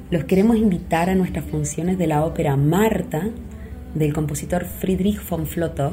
los 0.10 0.24
queremos 0.24 0.58
invitar 0.58 1.10
a 1.10 1.16
nuestras 1.16 1.46
funciones 1.46 1.98
de 1.98 2.08
la 2.08 2.26
ópera 2.26 2.56
Marta 2.56 3.30
del 3.94 4.14
compositor 4.14 4.66
Friedrich 4.66 5.20
von 5.30 5.46
Flotow, 5.46 5.92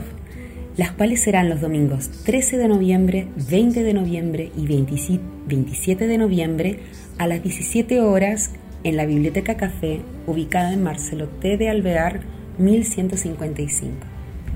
las 0.77 0.93
cuales 0.93 1.21
serán 1.21 1.49
los 1.51 1.61
domingos 1.61 2.11
13 2.25 2.57
de 2.57 2.69
noviembre, 2.69 3.29
20 3.51 3.83
de 3.83 3.93
noviembre 3.93 4.53
y 4.57 4.67
27 4.67 6.07
de 6.07 6.19
noviembre 6.19 6.79
a 7.19 7.27
las 7.27 7.43
17 7.43 8.01
horas 8.01 8.53
en 8.85 8.97
la 8.97 9.05
Biblioteca 9.05 9.57
Café, 9.57 10.01
ubicada 10.27 10.73
en 10.73 10.83
Marcelo 10.83 11.29
T. 11.29 11.57
de 11.57 11.69
Alvear, 11.69 12.21
1155. 12.59 13.95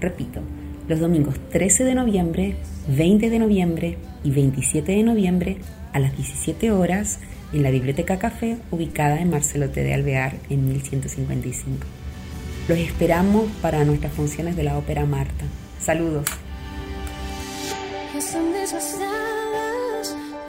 Repito, 0.00 0.40
los 0.88 1.00
domingos 1.00 1.36
13 1.50 1.84
de 1.84 1.94
noviembre, 1.94 2.56
20 2.88 3.30
de 3.30 3.38
noviembre 3.38 3.98
y 4.24 4.30
27 4.30 4.92
de 4.92 5.02
noviembre 5.02 5.58
a 5.92 5.98
las 5.98 6.16
17 6.16 6.70
horas 6.72 7.18
en 7.52 7.62
la 7.62 7.70
Biblioteca 7.70 8.18
Café 8.18 8.56
ubicada 8.70 9.20
en 9.20 9.30
Marcelote 9.30 9.82
de 9.82 9.94
Alvear 9.94 10.34
en 10.48 10.66
1155. 10.66 11.78
Los 12.68 12.78
esperamos 12.78 13.50
para 13.62 13.84
nuestras 13.84 14.12
funciones 14.12 14.56
de 14.56 14.62
la 14.64 14.78
Ópera 14.78 15.04
Marta. 15.04 15.44
Saludos. 15.80 16.26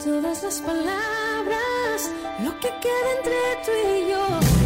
todas 0.04 0.44
las 0.44 0.62
palabras, 0.62 2.12
lo 2.44 2.60
que 2.60 2.70
queda 2.82 3.12
entre 3.18 3.34
tú 3.66 3.72
y 3.98 4.12
yo. 4.12 4.61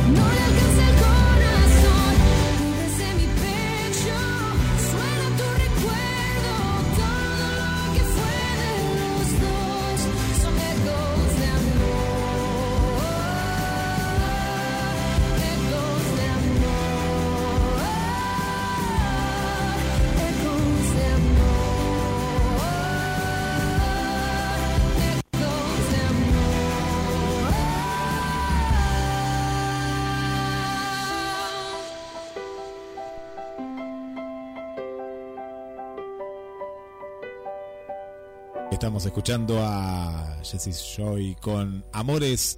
Estamos 38.95 39.07
escuchando 39.07 39.57
a 39.61 40.39
Jesse 40.41 40.95
Joy 40.95 41.35
con 41.41 41.83
Amores 41.91 42.57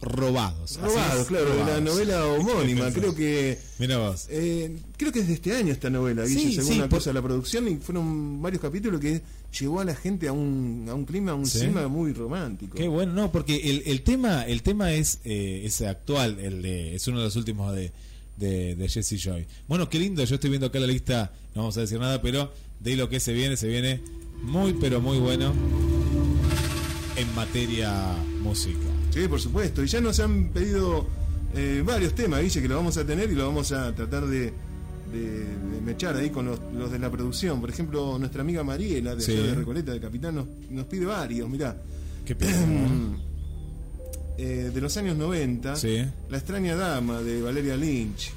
Robados. 0.00 0.78
Así 0.78 0.80
Robado, 0.80 1.20
es, 1.20 1.26
claro, 1.26 1.44
de 1.44 1.50
la 1.50 1.62
robados. 1.64 1.82
novela 1.82 2.26
homónima. 2.26 2.86
¿Qué 2.90 3.00
creo 3.00 3.14
que 3.14 3.58
Mira 3.78 3.98
vos. 3.98 4.28
eh, 4.30 4.74
creo 4.96 5.12
que 5.12 5.18
es 5.18 5.28
de 5.28 5.34
este 5.34 5.54
año 5.54 5.70
esta 5.74 5.90
novela, 5.90 6.24
Sí, 6.26 6.36
Guille, 6.36 6.52
según 6.54 6.68
sí, 6.72 6.78
una 6.78 6.88
por- 6.88 7.00
cosa 7.00 7.10
de 7.10 7.14
la 7.14 7.22
producción, 7.22 7.68
y 7.68 7.76
fueron 7.76 8.40
varios 8.40 8.62
capítulos 8.62 8.98
que 8.98 9.20
llevó 9.60 9.80
a 9.80 9.84
la 9.84 9.94
gente 9.94 10.26
a 10.26 10.32
un, 10.32 10.86
a 10.88 10.94
un 10.94 11.04
clima, 11.04 11.32
a 11.32 11.34
un 11.34 11.44
Sí. 11.44 11.58
clima 11.58 11.86
muy 11.86 12.14
romántico. 12.14 12.74
Qué 12.78 12.88
bueno, 12.88 13.12
no, 13.12 13.30
porque 13.30 13.56
el, 13.56 13.82
el 13.84 14.00
tema 14.04 14.44
el 14.46 14.62
tema 14.62 14.94
es, 14.94 15.18
eh, 15.24 15.60
es 15.66 15.82
actual, 15.82 16.40
el 16.40 16.62
de, 16.62 16.94
es 16.94 17.06
uno 17.08 17.18
de 17.18 17.24
los 17.24 17.36
últimos 17.36 17.74
de, 17.74 17.92
de, 18.38 18.74
de 18.74 18.88
Jesse 18.88 19.18
Joy. 19.22 19.46
Bueno, 19.68 19.90
qué 19.90 19.98
lindo, 19.98 20.24
yo 20.24 20.34
estoy 20.34 20.48
viendo 20.48 20.68
acá 20.68 20.80
la 20.80 20.86
lista, 20.86 21.30
no 21.54 21.60
vamos 21.60 21.76
a 21.76 21.82
decir 21.82 22.00
nada, 22.00 22.22
pero 22.22 22.50
de 22.80 22.96
lo 22.96 23.10
que 23.10 23.20
se 23.20 23.34
viene, 23.34 23.58
se 23.58 23.68
viene 23.68 24.00
muy, 24.42 24.72
pero 24.74 25.00
muy 25.00 25.18
bueno 25.18 25.52
en 27.16 27.34
materia 27.34 28.14
música. 28.42 28.78
Sí, 29.10 29.28
por 29.28 29.40
supuesto. 29.40 29.82
Y 29.82 29.86
ya 29.86 30.00
nos 30.00 30.18
han 30.20 30.48
pedido 30.48 31.06
eh, 31.54 31.82
varios 31.84 32.14
temas, 32.14 32.40
Guille, 32.42 32.62
que 32.62 32.68
lo 32.68 32.76
vamos 32.76 32.96
a 32.96 33.04
tener 33.06 33.30
y 33.30 33.34
lo 33.34 33.46
vamos 33.46 33.70
a 33.72 33.94
tratar 33.94 34.26
de, 34.26 34.52
de- 35.12 35.44
de 35.72 35.80
mechar 35.84 36.16
ahí 36.16 36.30
con 36.30 36.46
los, 36.46 36.58
los 36.74 36.90
de 36.90 36.98
la 36.98 37.10
producción. 37.10 37.60
Por 37.60 37.68
ejemplo, 37.70 38.18
nuestra 38.18 38.40
amiga 38.42 38.64
Mariela, 38.64 39.14
de, 39.14 39.20
Sí. 39.22 39.32
allá 39.32 39.42
de 39.48 39.54
Recoleta, 39.56 39.92
de 39.92 40.00
Capitán, 40.00 40.34
nos, 40.36 40.46
nos 40.70 40.86
pide 40.86 41.04
varios. 41.04 41.48
Mirá, 41.48 41.76
Qué 42.24 42.34
pena. 42.34 42.56
eh, 44.38 44.70
de 44.74 44.80
los 44.80 44.96
años 44.96 45.16
90, 45.16 45.76
Sí. 45.76 45.98
La 46.30 46.38
extraña 46.38 46.74
dama, 46.74 47.20
de 47.20 47.42
Valeria 47.42 47.76
Lynch. 47.76 48.32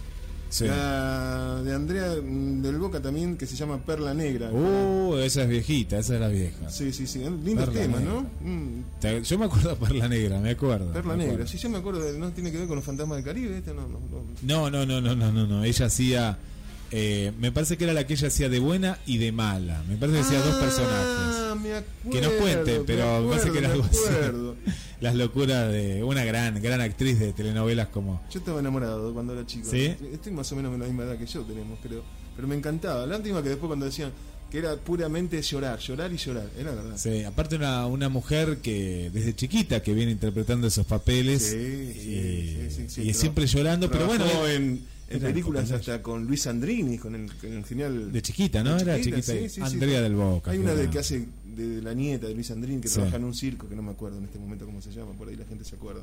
Sí. 0.50 0.66
La 0.68 1.62
de 1.64 1.74
Andrea 1.74 2.16
mm, 2.24 2.62
del 2.62 2.78
Boca 2.78 3.02
también, 3.02 3.36
que 3.38 3.46
se 3.46 3.56
llama 3.56 3.78
Perla 3.86 4.14
Negra. 4.14 4.52
Uh, 4.52 5.16
esa 5.18 5.44
es 5.44 5.50
viejita, 5.50 6.00
esa 6.00 6.16
es 6.16 6.22
la 6.22 6.28
vieja. 6.30 6.70
Sí, 6.70 6.94
sí, 6.94 7.08
sí. 7.08 7.20
Lindos 7.20 7.72
temas, 7.74 8.00
Negra. 8.02 8.14
¿no? 8.14 8.22
Mm, 8.42 9.24
Yo 9.24 9.38
me 9.40 9.46
acuerdo 9.46 9.70
de 9.70 9.76
Perla 9.76 10.08
Negra, 10.08 10.40
me 10.40 10.52
acuerdo. 10.52 10.94
Perla 10.94 11.16
me 11.16 11.24
acuerdo. 11.24 11.40
Negra. 11.40 11.48
Sí, 11.48 11.58
yo 11.58 11.70
me 11.70 11.78
acuerdo, 11.80 12.00
de- 12.02 12.18
no 12.18 12.32
tiene 12.32 12.52
que 12.52 12.58
ver 12.60 12.68
con 12.68 12.76
los 12.78 12.86
fantasmas 12.86 13.18
del 13.18 13.26
Caribe, 13.26 13.58
este 13.58 13.74
no. 13.74 13.88
No, 14.44 14.70
no, 14.70 14.86
no, 14.86 15.02
no, 15.02 15.16
no, 15.16 15.32
no, 15.32 15.46
no. 15.48 15.64
Ella 15.64 15.86
hacía. 15.88 16.38
Eh, 16.98 17.34
me 17.38 17.52
parece 17.52 17.76
que 17.76 17.84
era 17.84 17.92
la 17.92 18.08
que 18.08 18.14
ella 18.14 18.30
hacía 18.30 18.48
de 18.48 18.60
buena 18.60 19.00
y 19.06 19.18
de 19.18 19.34
mala. 19.34 19.84
Me 19.90 19.98
parece 19.98 20.20
que 20.20 20.24
hacía 20.24 20.40
dos 20.40 20.56
personajes. 20.56 20.96
Ah, 21.04 21.56
me 21.62 21.74
acuerdo, 21.74 22.10
Que 22.10 22.22
nos 22.22 22.32
cuenten, 22.36 22.84
pero 22.86 23.22
me, 23.22 23.30
parece 23.32 23.52
que 23.52 23.58
era 23.58 23.72
algo 23.74 23.84
así. 23.84 24.72
Las 25.02 25.16
locuras 25.16 25.74
de 25.74 26.06
una 26.06 26.24
gran, 26.24 26.62
gran 26.62 26.80
actriz 26.80 27.20
de 27.20 27.34
telenovelas 27.34 27.90
como. 27.90 28.22
Yo 28.32 28.40
estaba 28.40 28.62
enamorado 28.62 29.14
cuando 29.14 29.34
era 29.34 29.46
chico. 29.46 29.70
¿Sí? 29.70 29.94
Estoy 30.14 30.32
más 30.32 30.50
o 30.54 30.56
menos 30.56 30.74
en 30.74 30.80
la 30.80 30.86
misma 30.86 31.04
edad 31.04 31.18
que 31.18 31.26
yo 31.26 31.42
tenemos, 31.42 31.80
creo. 31.84 32.02
Pero 32.34 32.48
me 32.48 32.56
encantaba. 32.56 33.06
La 33.06 33.18
última 33.18 33.44
que 33.44 33.50
después 33.50 33.68
cuando 33.68 33.88
decían 33.88 34.14
que 34.50 34.60
era 34.60 34.78
puramente 34.78 35.42
llorar, 35.42 35.80
llorar 35.80 36.14
y 36.14 36.18
llorar. 36.18 36.50
Era 36.58 36.74
verdad. 36.76 36.96
Sí, 36.96 37.26
aparte 37.26 37.58
una, 37.58 37.88
una 37.88 38.08
mujer 38.08 38.60
que 38.60 39.10
desde 39.12 39.36
chiquita 39.36 39.84
que 39.84 39.94
viene 39.94 40.14
interpretando 40.14 40.68
esos 40.68 40.86
papeles 40.86 41.44
Sí, 41.44 41.58
y, 41.58 42.70
sí, 42.70 42.70
sí, 42.70 42.86
sí, 42.88 43.02
y 43.02 43.14
siempre 43.14 43.48
llorando, 43.48 43.92
pero 43.92 44.06
bueno, 44.06 44.26
en, 44.48 44.95
en 45.08 45.18
era 45.18 45.28
películas 45.28 45.72
hasta 45.72 46.02
con 46.02 46.26
Luis 46.26 46.48
Andrini, 46.48 46.98
con 46.98 47.16
el, 47.16 47.34
con 47.36 47.52
el 47.52 47.64
genial. 47.66 48.12
de 48.12 48.22
chiquita, 48.22 48.64
¿no? 48.64 48.76
de 48.76 48.82
Era 48.82 48.98
chiquita. 48.98 49.22
sí, 49.22 49.50
sí, 49.50 49.50
sí. 49.50 49.62
Andrea 49.62 50.02
del 50.02 50.16
Boca. 50.16 50.52
Hay 50.52 50.58
una 50.58 50.74
de 50.74 50.84
era. 50.84 50.92
que 50.92 51.00
hace 51.00 51.28
de 51.46 51.82
la 51.82 51.94
nieta 51.94 52.28
de 52.28 52.34
Luis 52.34 52.50
Andrini 52.52 52.82
que 52.82 52.90
trabaja 52.90 53.18
en 53.18 53.24
un 53.24 53.34
circo 53.34 53.70
que 53.70 53.76
no 53.76 53.82
me 53.82 53.92
acuerdo 53.92 54.18
en 54.18 54.26
este 54.26 54.40
momento 54.40 54.66
cómo 54.66 54.82
se 54.82 54.92
llama, 54.92 55.14
por 55.14 55.30
ahí 55.30 55.36
la 55.36 55.46
gente 55.46 55.64
se 55.64 55.76
acuerda. 55.76 56.02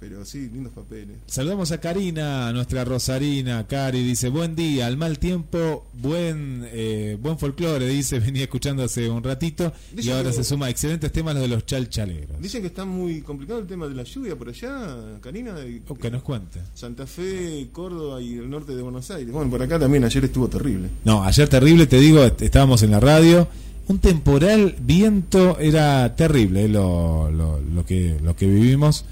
Pero 0.00 0.24
sí, 0.24 0.48
lindos 0.50 0.72
papeles. 0.72 1.18
Saludamos 1.26 1.70
a 1.72 1.78
Karina, 1.78 2.48
a 2.48 2.52
nuestra 2.54 2.84
Rosarina. 2.86 3.66
Cari 3.66 4.02
dice: 4.02 4.30
Buen 4.30 4.56
día, 4.56 4.86
al 4.86 4.96
mal 4.96 5.18
tiempo, 5.18 5.86
buen 5.92 6.66
eh, 6.72 7.18
buen 7.20 7.38
folclore. 7.38 7.86
Dice: 7.86 8.18
Venía 8.20 8.44
escuchando 8.44 8.82
hace 8.82 9.10
un 9.10 9.22
ratito 9.22 9.72
y 9.96 10.08
ahora 10.08 10.30
que- 10.30 10.36
se 10.36 10.44
suma 10.44 10.70
excelentes 10.70 11.12
temas 11.12 11.34
los 11.34 11.42
de 11.42 11.48
los 11.48 11.66
chalchaleros. 11.66 12.40
Dicen 12.40 12.62
que 12.62 12.68
está 12.68 12.86
muy 12.86 13.20
complicado 13.20 13.60
el 13.60 13.66
tema 13.66 13.86
de 13.88 13.94
la 13.94 14.04
lluvia 14.04 14.36
por 14.36 14.48
allá, 14.48 15.18
Karina. 15.20 15.54
que 16.00 16.10
nos 16.10 16.22
cuente. 16.22 16.60
Santa 16.72 17.06
Fe, 17.06 17.68
Córdoba 17.70 18.22
y 18.22 18.34
el 18.38 18.48
norte 18.48 18.74
de 18.74 18.80
Buenos 18.80 19.10
Aires. 19.10 19.30
Bueno, 19.30 19.50
por 19.50 19.62
acá 19.62 19.78
también 19.78 20.02
ayer 20.04 20.24
estuvo 20.24 20.48
terrible. 20.48 20.88
No, 21.04 21.22
ayer 21.24 21.46
terrible, 21.46 21.86
te 21.86 22.00
digo, 22.00 22.24
est- 22.24 22.40
estábamos 22.40 22.82
en 22.82 22.92
la 22.92 23.00
radio. 23.00 23.48
Un 23.88 23.98
temporal, 23.98 24.76
viento, 24.80 25.58
era 25.58 26.14
terrible 26.14 26.64
eh, 26.64 26.68
lo, 26.68 27.30
lo, 27.30 27.60
lo 27.60 27.84
que, 27.84 28.16
lo 28.22 28.34
que 28.36 28.46
vivimos. 28.46 29.04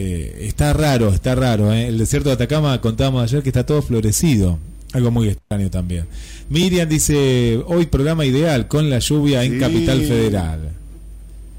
Eh, 0.00 0.46
está 0.46 0.72
raro, 0.72 1.08
está 1.12 1.34
raro. 1.34 1.72
eh. 1.72 1.88
El 1.88 1.98
desierto 1.98 2.28
de 2.28 2.34
Atacama 2.36 2.80
contábamos 2.80 3.22
ayer 3.24 3.42
que 3.42 3.48
está 3.48 3.66
todo 3.66 3.82
florecido. 3.82 4.58
Algo 4.92 5.10
muy 5.10 5.28
extraño 5.28 5.70
también. 5.70 6.04
Miriam 6.48 6.88
dice, 6.88 7.60
hoy 7.66 7.86
programa 7.86 8.24
ideal 8.24 8.68
con 8.68 8.88
la 8.88 9.00
lluvia 9.00 9.42
en 9.42 9.54
Sí. 9.54 9.58
Capital 9.58 10.00
Federal. 10.02 10.60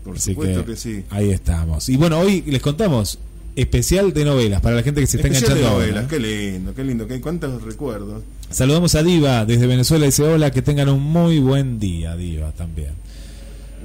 Por 0.05 0.15
Así 0.15 0.31
supuesto 0.31 0.65
que, 0.65 0.71
que, 0.71 0.77
sí. 0.77 1.03
Ahí 1.09 1.29
estamos. 1.31 1.89
Y 1.89 1.97
bueno, 1.97 2.17
hoy 2.19 2.41
les 2.47 2.61
contamos 2.61 3.19
especial 3.55 4.13
de 4.13 4.23
novelas 4.23 4.61
para 4.61 4.77
la 4.77 4.83
gente 4.83 5.01
que 5.01 5.07
se 5.07 5.17
está 5.17 5.27
Especial 5.27 5.53
de 5.55 5.59
enganchando. 5.59 5.79
novelas, 5.79 6.03
ahora, 6.05 6.15
¿eh? 6.15 6.19
qué 6.49 6.51
lindo, 6.53 6.73
qué 6.73 6.83
lindo, 6.85 7.07
qué 7.07 7.19
cuántos 7.21 7.61
recuerdos. 7.61 8.23
Saludamos 8.49 8.95
a 8.95 9.03
Diva 9.03 9.45
desde 9.45 9.67
Venezuela. 9.67 10.05
Dice 10.05 10.23
hola, 10.23 10.49
que 10.51 10.61
tengan 10.61 10.87
un 10.89 11.03
muy 11.03 11.39
buen 11.39 11.77
día, 11.77 12.15
Diva, 12.15 12.51
también. 12.53 12.91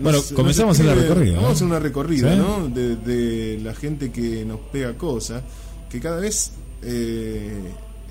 Bueno, 0.01 0.19
Nos- 0.19 0.33
comenzamos 0.33 0.79
nos 0.79 0.81
en 0.81 0.87
la 0.87 0.95
recorrida, 1.03 1.41
Vamos 1.41 1.63
a 1.63 1.65
una 1.65 1.79
recorrida, 1.79 2.33
¿Sí? 2.35 2.39
¿no? 2.41 2.69
De, 2.69 2.97
de 2.97 3.61
la 3.63 3.75
gente 3.75 4.11
que 4.11 4.45
nos 4.45 4.61
pega 4.73 4.95
cosas, 4.99 5.43
que 5.91 6.01
cada 6.01 6.19
vez 6.21 6.53
eh, 6.83 7.63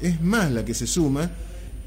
es 0.02 0.22
más 0.22 0.52
la 0.52 0.64
que 0.66 0.74
se 0.74 0.88
suma. 0.88 1.30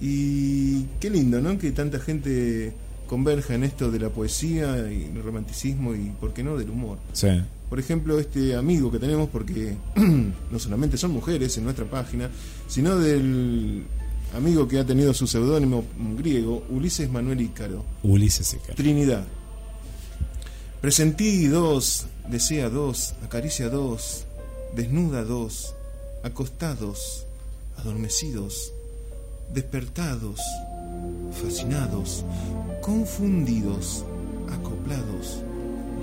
Y 0.01 0.83
qué 1.01 1.09
lindo, 1.09 1.41
¿no? 1.41 1.57
Que 1.59 1.73
tanta 1.73 1.99
gente 1.99 2.73
converja 3.07 3.55
en 3.55 3.65
esto 3.65 3.91
de 3.91 3.99
la 3.99 4.11
poesía 4.11 4.91
y 4.93 5.05
el 5.05 5.23
romanticismo 5.23 5.95
y, 5.95 6.11
¿por 6.21 6.35
qué 6.35 6.43
no?, 6.43 6.57
del 6.59 6.69
humor. 6.71 6.99
Sí. 7.13 7.29
Por 7.71 7.81
ejemplo, 7.81 8.19
este 8.21 8.55
amigo 8.55 8.93
que 8.93 8.99
tenemos, 8.99 9.29
porque 9.31 9.75
no 9.97 10.59
solamente 10.59 10.97
son 10.99 11.13
mujeres 11.13 11.57
en 11.57 11.65
nuestra 11.65 11.87
página, 11.87 12.29
sino 12.69 12.97
del 12.99 13.85
amigo 14.37 14.69
que 14.69 14.79
ha 14.79 14.85
tenido 14.85 15.15
su 15.15 15.27
seudónimo 15.27 15.85
griego, 16.19 16.65
Ulises 16.69 17.11
Manuel 17.11 17.41
Ícaro. 17.41 17.85
Ulises 18.03 18.47
Seca. 18.47 18.75
Trinidad. 18.75 19.25
Presentí 20.81 21.49
dos, 21.49 22.07
desea 22.29 22.69
dos, 22.69 23.15
acaricia 23.25 23.71
dos, 23.71 24.27
desnuda 24.75 25.25
dos, 25.25 25.75
acostados, 26.23 27.27
adormecidos, 27.79 28.73
despertados, 29.53 30.39
fascinados, 31.33 32.25
confundidos, 32.83 34.05
acoplados, 34.53 35.43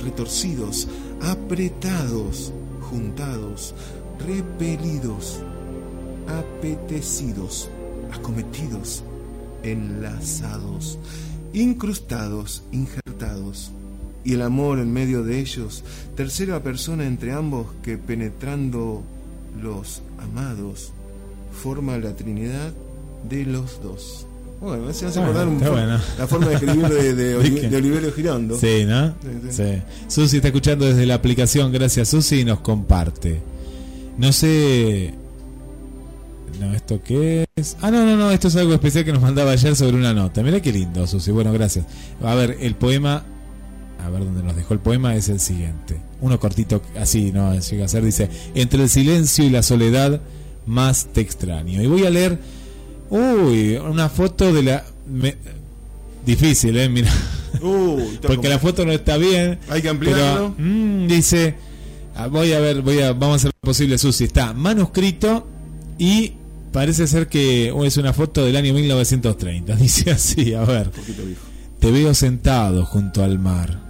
retorcidos, 0.04 0.88
apretados, 1.22 2.52
juntados, 2.82 3.76
repelidos, 4.20 5.40
apetecidos, 6.28 7.70
acometidos, 8.12 9.04
enlazados, 9.62 10.98
incrustados, 11.54 12.64
injertados, 12.72 13.72
y 14.24 14.34
el 14.34 14.42
amor 14.42 14.80
en 14.80 14.92
medio 14.94 15.24
de 15.24 15.40
ellos, 15.40 15.84
tercera 16.16 16.62
persona 16.64 17.06
entre 17.06 17.34
ambos 17.34 17.68
que 17.84 17.98
penetrando 17.98 19.04
los 19.62 20.02
amados, 20.18 20.92
forma 21.62 21.98
la 21.98 22.16
Trinidad 22.16 22.72
de 23.30 23.46
los 23.46 23.82
dos. 23.84 24.26
Bueno, 24.62 24.94
se 24.94 25.08
hace 25.08 25.20
Bueno, 25.20 25.32
acordar 25.32 25.48
un 25.48 25.54
está 25.56 25.66
poco 25.68 25.78
bueno. 25.82 26.00
la 26.18 26.28
forma 26.28 26.48
de 26.48 26.54
escribir 26.56 26.88
de, 26.90 27.14
de, 27.16 27.76
Oliverio 27.76 28.14
Girondo. 28.14 28.58
Sí, 28.58 28.86
¿no? 28.86 29.10
Sí, 29.10 29.14
sí. 29.50 29.64
Sí. 29.64 29.82
Susi 30.08 30.36
está 30.38 30.48
escuchando 30.48 30.86
desde 30.86 31.06
la 31.06 31.16
aplicación. 31.16 31.72
Gracias, 31.74 32.08
Susi, 32.08 32.40
y 32.42 32.46
nos 32.46 32.60
comparte. 32.62 33.42
No 34.18 34.32
sé. 34.32 35.14
No, 36.62 36.74
¿esto 36.74 37.02
qué 37.04 37.46
es? 37.58 37.76
Ah, 37.82 37.92
no, 37.92 38.06
no, 38.06 38.16
no. 38.16 38.32
Esto 38.32 38.48
es 38.48 38.56
algo 38.56 38.74
especial 38.74 39.04
que 39.04 39.12
nos 39.12 39.22
mandaba 39.22 39.52
ayer 39.52 39.76
sobre 39.76 39.98
una 39.98 40.14
nota. 40.14 40.42
Mira 40.44 40.62
qué 40.62 40.72
lindo, 40.72 41.06
Susi. 41.08 41.32
Bueno, 41.32 41.52
gracias. 41.52 41.86
A 42.24 42.34
ver, 42.36 42.58
el 42.62 42.76
poema. 42.76 43.26
A 44.04 44.10
ver 44.10 44.26
dónde 44.26 44.44
nos 44.44 44.56
dejó 44.56 44.74
el 44.74 44.80
poema 44.80 45.16
es 45.16 45.30
el 45.30 45.40
siguiente. 45.40 45.98
Uno 46.22 46.40
cortito, 46.40 46.82
así, 47.00 47.32
¿no? 47.32 47.58
Llega 47.58 47.86
a 47.86 47.88
ser, 47.88 48.04
dice: 48.04 48.30
Entre 48.56 48.82
el 48.84 48.90
silencio 48.90 49.46
y 49.46 49.50
la 49.50 49.64
soledad, 49.64 50.22
más 50.66 51.08
te 51.14 51.22
extraño. 51.22 51.82
Y 51.82 51.88
voy 51.88 52.06
a 52.06 52.10
leer. 52.10 52.40
Uy, 53.10 53.76
una 53.78 54.10
foto 54.10 54.52
de 54.54 54.64
la. 54.64 54.86
me- 55.08 55.36
Difícil, 56.26 56.78
¿eh? 56.78 56.90
Mira. 56.90 57.12
Uy, 57.62 58.20
Porque 58.22 58.48
la 58.50 58.60
foto 58.60 58.86
no 58.86 58.92
está 58.92 59.18
bien. 59.18 59.60
Hay 59.70 59.82
que 59.82 59.90
ampliarlo. 59.90 60.54
Pero, 60.58 60.70
mm, 60.70 61.08
dice, 61.08 61.56
ah, 62.16 62.28
voy 62.28 62.54
a 62.54 62.60
ver, 62.60 62.82
voy 62.82 63.00
a, 63.02 63.12
vamos 63.14 63.34
a 63.34 63.36
hacer 63.36 63.52
lo 63.62 63.68
posible, 63.68 63.98
Susi. 63.98 64.24
Está 64.26 64.54
manuscrito 64.54 65.48
y 65.98 66.34
parece 66.72 67.08
ser 67.08 67.28
que 67.28 67.72
oh, 67.74 67.84
es 67.86 67.98
una 67.98 68.14
foto 68.14 68.44
del 68.46 68.56
año 68.56 68.74
1930. 68.74 69.76
Dice 69.78 70.12
así, 70.12 70.54
a 70.54 70.64
ver. 70.64 70.88
Un 70.88 70.94
poquito 70.94 71.24
viejo. 71.26 71.42
Te 71.80 71.92
veo 71.92 72.14
sentado 72.14 72.86
junto 72.86 73.22
al 73.24 73.38
mar. 73.38 73.83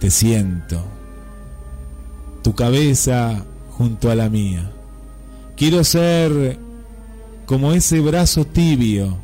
Te 0.00 0.10
siento. 0.10 0.82
Tu 2.42 2.54
cabeza 2.54 3.44
junto 3.76 4.10
a 4.10 4.14
la 4.14 4.28
mía. 4.28 4.72
Quiero 5.56 5.84
ser 5.84 6.58
como 7.46 7.72
ese 7.72 8.00
brazo 8.00 8.44
tibio 8.44 9.16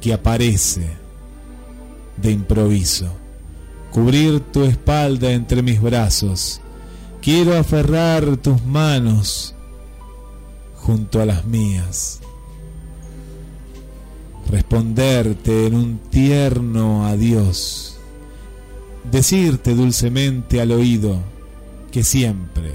que 0.00 0.12
aparece 0.12 0.86
de 2.16 2.30
improviso, 2.30 3.06
cubrir 3.92 4.40
tu 4.40 4.64
espalda 4.64 5.30
entre 5.32 5.62
mis 5.62 5.80
brazos. 5.80 6.60
Quiero 7.20 7.56
aferrar 7.56 8.36
tus 8.36 8.64
manos 8.64 9.54
junto 10.76 11.20
a 11.20 11.26
las 11.26 11.44
mías, 11.44 12.20
responderte 14.50 15.66
en 15.66 15.74
un 15.74 15.98
tierno 16.10 17.06
adiós, 17.06 17.95
decirte 19.10 19.74
dulcemente 19.74 20.60
al 20.60 20.72
oído 20.72 21.20
que 21.90 22.02
siempre 22.04 22.74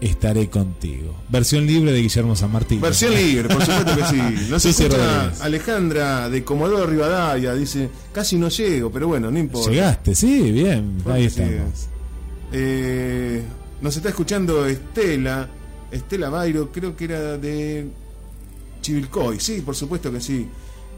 estaré 0.00 0.48
contigo. 0.48 1.14
Versión 1.28 1.66
libre 1.66 1.92
de 1.92 2.00
Guillermo 2.00 2.34
San 2.34 2.50
Martín. 2.50 2.80
Versión 2.80 3.14
libre, 3.14 3.48
por 3.54 3.64
supuesto 3.64 3.96
que 3.96 4.04
sí. 4.06 4.46
No 4.50 4.58
se 4.58 4.72
Sí, 4.72 4.82
escucha. 4.84 5.28
Alejandra 5.44 6.28
de 6.30 6.42
Comodoro 6.42 6.86
Rivadavia, 6.86 7.54
dice, 7.54 7.90
casi 8.12 8.36
no 8.36 8.48
llego, 8.48 8.90
pero 8.90 9.08
bueno, 9.08 9.30
no 9.30 9.38
importa. 9.38 9.70
Llegaste, 9.70 10.14
sí, 10.14 10.50
bien, 10.52 11.02
ahí 11.06 11.24
estamos. 11.24 11.88
Eh, 12.52 13.42
nos 13.82 13.96
está 13.96 14.08
escuchando 14.08 14.66
Estela, 14.66 15.48
Estela 15.90 16.30
Bairo, 16.30 16.72
creo 16.72 16.96
que 16.96 17.04
era 17.04 17.36
de 17.36 17.86
Chivilcoy, 18.80 19.38
sí, 19.38 19.60
por 19.60 19.76
supuesto 19.76 20.10
que 20.10 20.20
sí. 20.20 20.46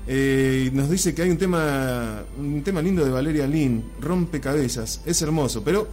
Eh, 0.06 0.70
nos 0.72 0.90
dice 0.90 1.14
que 1.14 1.22
hay 1.22 1.30
un 1.30 1.38
tema, 1.38 2.22
un 2.38 2.62
tema 2.62 2.82
lindo 2.82 3.04
de 3.04 3.10
Valeria 3.10 3.46
Lin, 3.46 3.84
Rompecabezas, 4.00 5.00
es 5.06 5.22
hermoso, 5.22 5.62
pero 5.62 5.88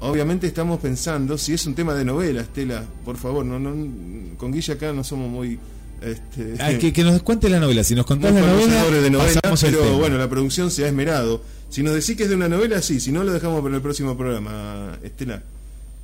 obviamente 0.00 0.46
estamos 0.46 0.80
pensando 0.80 1.36
si 1.36 1.52
es 1.52 1.66
un 1.66 1.74
tema 1.74 1.94
de 1.94 2.04
novela, 2.04 2.40
Estela, 2.40 2.84
por 3.04 3.16
favor, 3.16 3.44
no, 3.44 3.58
no, 3.58 4.36
con 4.38 4.52
Guilla 4.52 4.74
acá 4.74 4.92
no 4.92 5.04
somos 5.04 5.30
muy... 5.30 5.58
Este, 6.00 6.54
Ah, 6.58 6.76
que, 6.78 6.92
que 6.92 7.02
nos 7.04 7.22
cuente 7.22 7.48
la 7.48 7.60
novela. 7.60 7.82
Si 7.82 7.94
nos 7.94 8.04
contás 8.04 8.34
la 8.34 8.40
novela, 8.40 8.84
de 9.00 9.10
novela, 9.10 9.40
pero 9.60 9.96
bueno, 9.96 10.18
la 10.18 10.28
producción 10.28 10.70
se 10.70 10.84
ha 10.84 10.88
esmerado. 10.88 11.42
Si 11.70 11.82
nos 11.82 11.94
decís 11.94 12.16
que 12.16 12.24
es 12.24 12.28
de 12.28 12.34
una 12.34 12.48
novela, 12.48 12.82
sí, 12.82 13.00
si 13.00 13.10
no 13.10 13.24
lo 13.24 13.32
dejamos 13.32 13.62
para 13.62 13.76
el 13.76 13.80
próximo 13.82 14.16
programa, 14.16 14.98
Estela. 15.02 15.42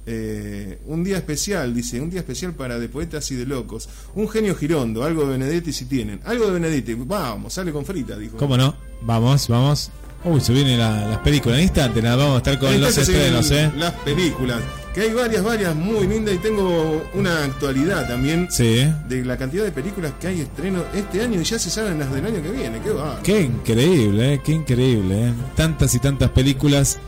Eh, 0.07 0.79
un 0.87 1.05
día 1.05 1.19
especial, 1.19 1.75
dice, 1.75 2.01
un 2.01 2.11
día 2.11 2.21
especial 2.21 2.53
para 2.55 2.79
de 2.79 2.89
poetas 2.89 3.31
y 3.31 3.37
de 3.37 3.47
locos. 3.47 3.89
Un 4.15 4.29
genio 4.29 4.55
girondo, 4.57 5.05
algo 5.05 5.23
de 5.27 5.33
Benedetti 5.39 5.73
si 5.73 5.85
tienen. 5.85 6.21
Algo 6.25 6.47
de 6.47 6.53
Benedetti, 6.53 6.95
vamos, 6.95 7.53
sale 7.53 7.71
con 7.73 7.85
frita, 7.85 8.17
dijo. 8.17 8.37
¿Cómo 8.37 8.57
no? 8.57 8.75
Vamos, 9.03 9.47
vamos. 9.49 9.91
Uy, 10.25 10.41
se 10.41 10.53
vienen 10.53 10.79
la- 10.79 11.07
las 11.09 11.19
películas 11.21 11.59
en 11.59 11.65
instante. 11.65 12.03
Nada, 12.03 12.17
vamos 12.17 12.35
a 12.35 12.39
estar 12.39 12.59
con 12.59 12.79
los 12.81 12.97
estrenos, 12.99 13.51
¿eh? 13.53 13.71
Las 13.79 13.93
películas, 13.93 14.61
que 14.95 15.01
hay 15.03 15.15
varias, 15.15 15.43
varias 15.43 15.75
muy 15.75 16.07
lindas 16.07 16.35
y 16.35 16.39
tengo 16.39 17.03
una 17.15 17.45
actualidad 17.45 18.07
también 18.07 18.49
Sí. 18.51 18.87
de 19.09 19.25
la 19.25 19.39
cantidad 19.39 19.65
de 19.65 19.73
películas 19.73 20.13
que 20.21 20.27
hay 20.27 20.41
estreno 20.43 20.83
este 20.95 21.23
año 21.23 21.41
y 21.41 21.45
ya 21.45 21.59
se 21.59 21.71
saben 21.71 21.99
las 21.99 22.13
del 22.13 22.27
año 22.27 22.43
que 22.43 22.51
viene. 22.51 22.81
Qué 22.83 22.91
va. 22.91 23.19
Qué 23.23 23.41
increíble, 23.43 24.35
¿eh? 24.35 24.41
Qué 24.45 24.53
increíble, 24.53 25.29
¿eh? 25.29 25.33
Tantas 25.57 25.95
y 25.95 25.99
tantas 26.01 26.31
películas. 26.31 26.99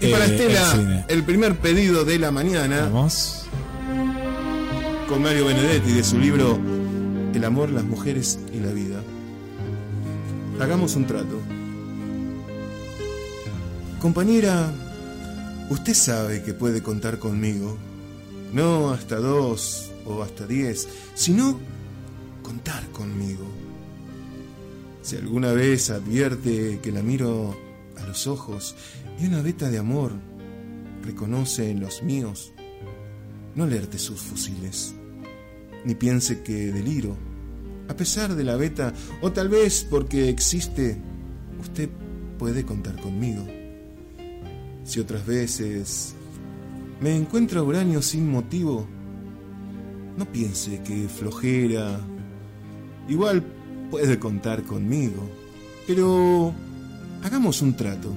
Y 0.00 0.08
para 0.08 0.26
eh, 0.26 0.30
Estela, 0.30 1.04
el 1.08 1.18
el 1.18 1.24
primer 1.24 1.56
pedido 1.58 2.04
de 2.04 2.18
la 2.18 2.30
mañana 2.30 2.82
Vamos. 2.92 3.46
con 5.08 5.22
Mario 5.22 5.46
Benedetti 5.46 5.92
de 5.92 6.04
su 6.04 6.18
libro 6.18 6.58
El 7.34 7.44
amor, 7.44 7.70
las 7.70 7.84
mujeres 7.84 8.38
y 8.52 8.60
la 8.60 8.72
vida. 8.72 9.00
Hagamos 10.60 10.96
un 10.96 11.06
trato. 11.06 11.40
Compañera, 14.00 14.70
usted 15.70 15.94
sabe 15.94 16.42
que 16.42 16.54
puede 16.54 16.82
contar 16.82 17.18
conmigo. 17.18 17.76
No 18.52 18.90
hasta 18.90 19.16
dos 19.16 19.90
o 20.04 20.22
hasta 20.22 20.46
diez, 20.46 20.88
sino 21.14 21.58
contar 22.42 22.86
conmigo. 22.88 23.44
Si 25.02 25.16
alguna 25.16 25.52
vez 25.52 25.90
advierte 25.90 26.80
que 26.82 26.92
la 26.92 27.02
miro 27.02 27.65
los 28.06 28.26
ojos 28.26 28.74
y 29.20 29.26
una 29.26 29.42
veta 29.42 29.70
de 29.70 29.78
amor 29.78 30.12
reconoce 31.02 31.70
en 31.70 31.80
los 31.80 32.02
míos, 32.02 32.52
no 33.54 33.64
alerte 33.64 33.98
sus 33.98 34.20
fusiles, 34.20 34.94
ni 35.84 35.94
piense 35.94 36.42
que 36.42 36.72
deliro. 36.72 37.16
A 37.88 37.94
pesar 37.94 38.34
de 38.34 38.44
la 38.44 38.56
beta, 38.56 38.92
o 39.22 39.30
tal 39.32 39.48
vez 39.48 39.86
porque 39.88 40.28
existe, 40.28 41.00
usted 41.60 41.88
puede 42.38 42.64
contar 42.64 43.00
conmigo. 43.00 43.46
Si 44.84 45.00
otras 45.00 45.24
veces 45.24 46.14
me 47.00 47.14
encuentra 47.16 47.62
uranio 47.62 48.02
sin 48.02 48.28
motivo, 48.30 48.86
no 50.16 50.30
piense 50.32 50.82
que 50.82 51.08
flojera. 51.08 52.00
Igual 53.08 53.44
puede 53.90 54.18
contar 54.18 54.62
conmigo. 54.62 55.22
Pero 55.86 56.52
hagamos 57.22 57.62
un 57.62 57.76
trato. 57.76 58.12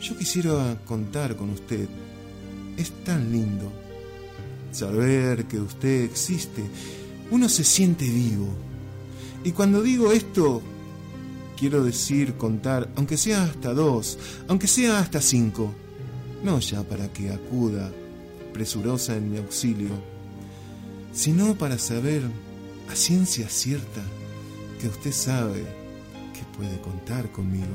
Yo 0.00 0.16
quisiera 0.16 0.76
contar 0.84 1.36
con 1.36 1.50
usted. 1.50 1.88
Es 2.76 2.90
tan 3.04 3.32
lindo 3.32 3.72
saber 4.70 5.46
que 5.46 5.58
usted 5.58 6.04
existe. 6.04 6.62
Uno 7.30 7.48
se 7.48 7.64
siente 7.64 8.04
vivo. 8.04 8.48
Y 9.44 9.52
cuando 9.52 9.82
digo 9.82 10.12
esto, 10.12 10.62
quiero 11.56 11.82
decir 11.82 12.34
contar, 12.34 12.88
aunque 12.96 13.16
sea 13.16 13.44
hasta 13.44 13.72
dos, 13.72 14.18
aunque 14.48 14.66
sea 14.66 14.98
hasta 14.98 15.20
cinco. 15.20 15.72
No 16.44 16.60
ya 16.60 16.82
para 16.82 17.12
que 17.12 17.30
acuda 17.30 17.90
presurosa 18.52 19.16
en 19.16 19.30
mi 19.30 19.38
auxilio, 19.38 19.90
sino 21.12 21.54
para 21.56 21.78
saber 21.78 22.22
a 22.90 22.94
ciencia 22.94 23.48
cierta 23.48 24.02
que 24.80 24.88
usted 24.88 25.12
sabe 25.12 25.85
que 26.36 26.44
puede 26.56 26.78
contar 26.80 27.30
conmigo. 27.30 27.74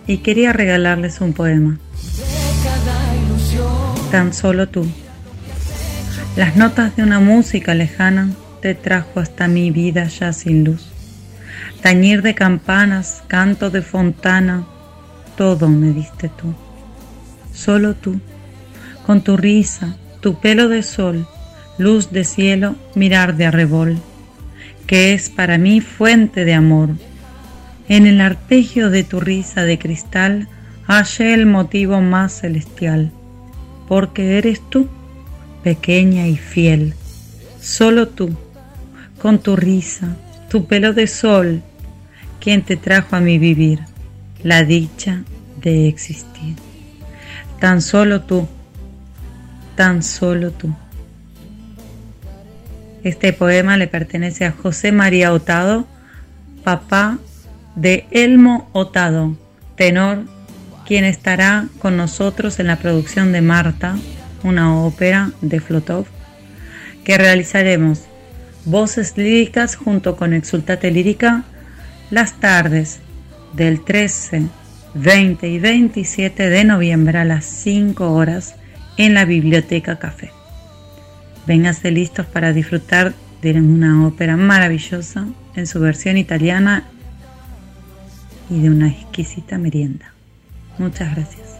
y 0.07 0.17
quería 0.17 0.53
regalarles 0.53 1.21
un 1.21 1.33
poema. 1.33 1.77
Tan 4.11 4.33
solo 4.33 4.67
tú. 4.67 4.85
Las 6.35 6.55
notas 6.55 6.95
de 6.95 7.03
una 7.03 7.19
música 7.19 7.73
lejana 7.73 8.29
te 8.61 8.75
trajo 8.75 9.19
hasta 9.19 9.47
mi 9.47 9.71
vida 9.71 10.05
ya 10.07 10.33
sin 10.33 10.63
luz. 10.63 10.91
Tañir 11.81 12.21
de 12.21 12.35
campanas, 12.35 13.23
canto 13.27 13.69
de 13.69 13.81
fontana, 13.81 14.65
todo 15.35 15.67
me 15.67 15.91
diste 15.91 16.29
tú. 16.29 16.53
Solo 17.53 17.95
tú, 17.95 18.19
con 19.05 19.21
tu 19.21 19.35
risa, 19.35 19.95
tu 20.21 20.39
pelo 20.39 20.69
de 20.69 20.83
sol, 20.83 21.27
luz 21.77 22.11
de 22.11 22.23
cielo, 22.23 22.75
mirar 22.95 23.35
de 23.35 23.47
arrebol, 23.47 23.97
que 24.87 25.13
es 25.13 25.29
para 25.29 25.57
mí 25.57 25.81
fuente 25.81 26.45
de 26.45 26.53
amor. 26.53 26.89
En 27.91 28.07
el 28.07 28.21
arpegio 28.21 28.89
de 28.89 29.03
tu 29.03 29.19
risa 29.19 29.63
de 29.63 29.77
cristal 29.77 30.47
hallé 30.87 31.33
el 31.33 31.45
motivo 31.45 31.99
más 31.99 32.31
celestial, 32.31 33.11
porque 33.89 34.37
eres 34.37 34.61
tú, 34.69 34.87
pequeña 35.61 36.25
y 36.25 36.37
fiel, 36.37 36.93
solo 37.59 38.07
tú, 38.07 38.33
con 39.21 39.39
tu 39.39 39.57
risa, 39.57 40.15
tu 40.49 40.67
pelo 40.67 40.93
de 40.93 41.05
sol, 41.05 41.63
quien 42.39 42.61
te 42.61 42.77
trajo 42.77 43.17
a 43.17 43.19
mi 43.19 43.37
vivir 43.37 43.79
la 44.41 44.63
dicha 44.63 45.23
de 45.57 45.89
existir. 45.89 46.55
Tan 47.59 47.81
solo 47.81 48.21
tú, 48.21 48.47
tan 49.75 50.01
solo 50.01 50.51
tú. 50.51 50.73
Este 53.03 53.33
poema 53.33 53.75
le 53.75 53.87
pertenece 53.87 54.45
a 54.45 54.53
José 54.53 54.93
María 54.93 55.33
Otado, 55.33 55.85
papá 56.63 57.19
de 57.75 58.05
Elmo 58.11 58.69
Otado, 58.73 59.35
tenor, 59.75 60.25
quien 60.85 61.05
estará 61.05 61.67
con 61.79 61.97
nosotros 61.97 62.59
en 62.59 62.67
la 62.67 62.77
producción 62.77 63.31
de 63.31 63.41
Marta, 63.41 63.97
una 64.43 64.77
ópera 64.77 65.31
de 65.41 65.59
Flotov, 65.59 66.05
que 67.03 67.17
realizaremos 67.17 68.01
voces 68.65 69.17
líricas 69.17 69.75
junto 69.75 70.15
con 70.15 70.33
Exultate 70.33 70.91
Lírica 70.91 71.43
las 72.09 72.39
tardes 72.39 72.99
del 73.53 73.83
13, 73.83 74.43
20 74.93 75.47
y 75.47 75.59
27 75.59 76.49
de 76.49 76.63
noviembre 76.63 77.17
a 77.17 77.25
las 77.25 77.45
5 77.45 78.11
horas 78.11 78.55
en 78.97 79.13
la 79.13 79.25
Biblioteca 79.25 79.97
Café. 79.97 80.31
Vénganse 81.47 81.91
listos 81.91 82.25
para 82.25 82.53
disfrutar 82.53 83.13
de 83.41 83.53
una 83.53 84.05
ópera 84.05 84.37
maravillosa 84.37 85.25
en 85.55 85.65
su 85.65 85.79
versión 85.79 86.17
italiana 86.17 86.85
y 88.51 88.59
de 88.59 88.69
una 88.69 88.89
exquisita 88.89 89.57
merienda. 89.57 90.13
Muchas 90.77 91.15
gracias. 91.15 91.57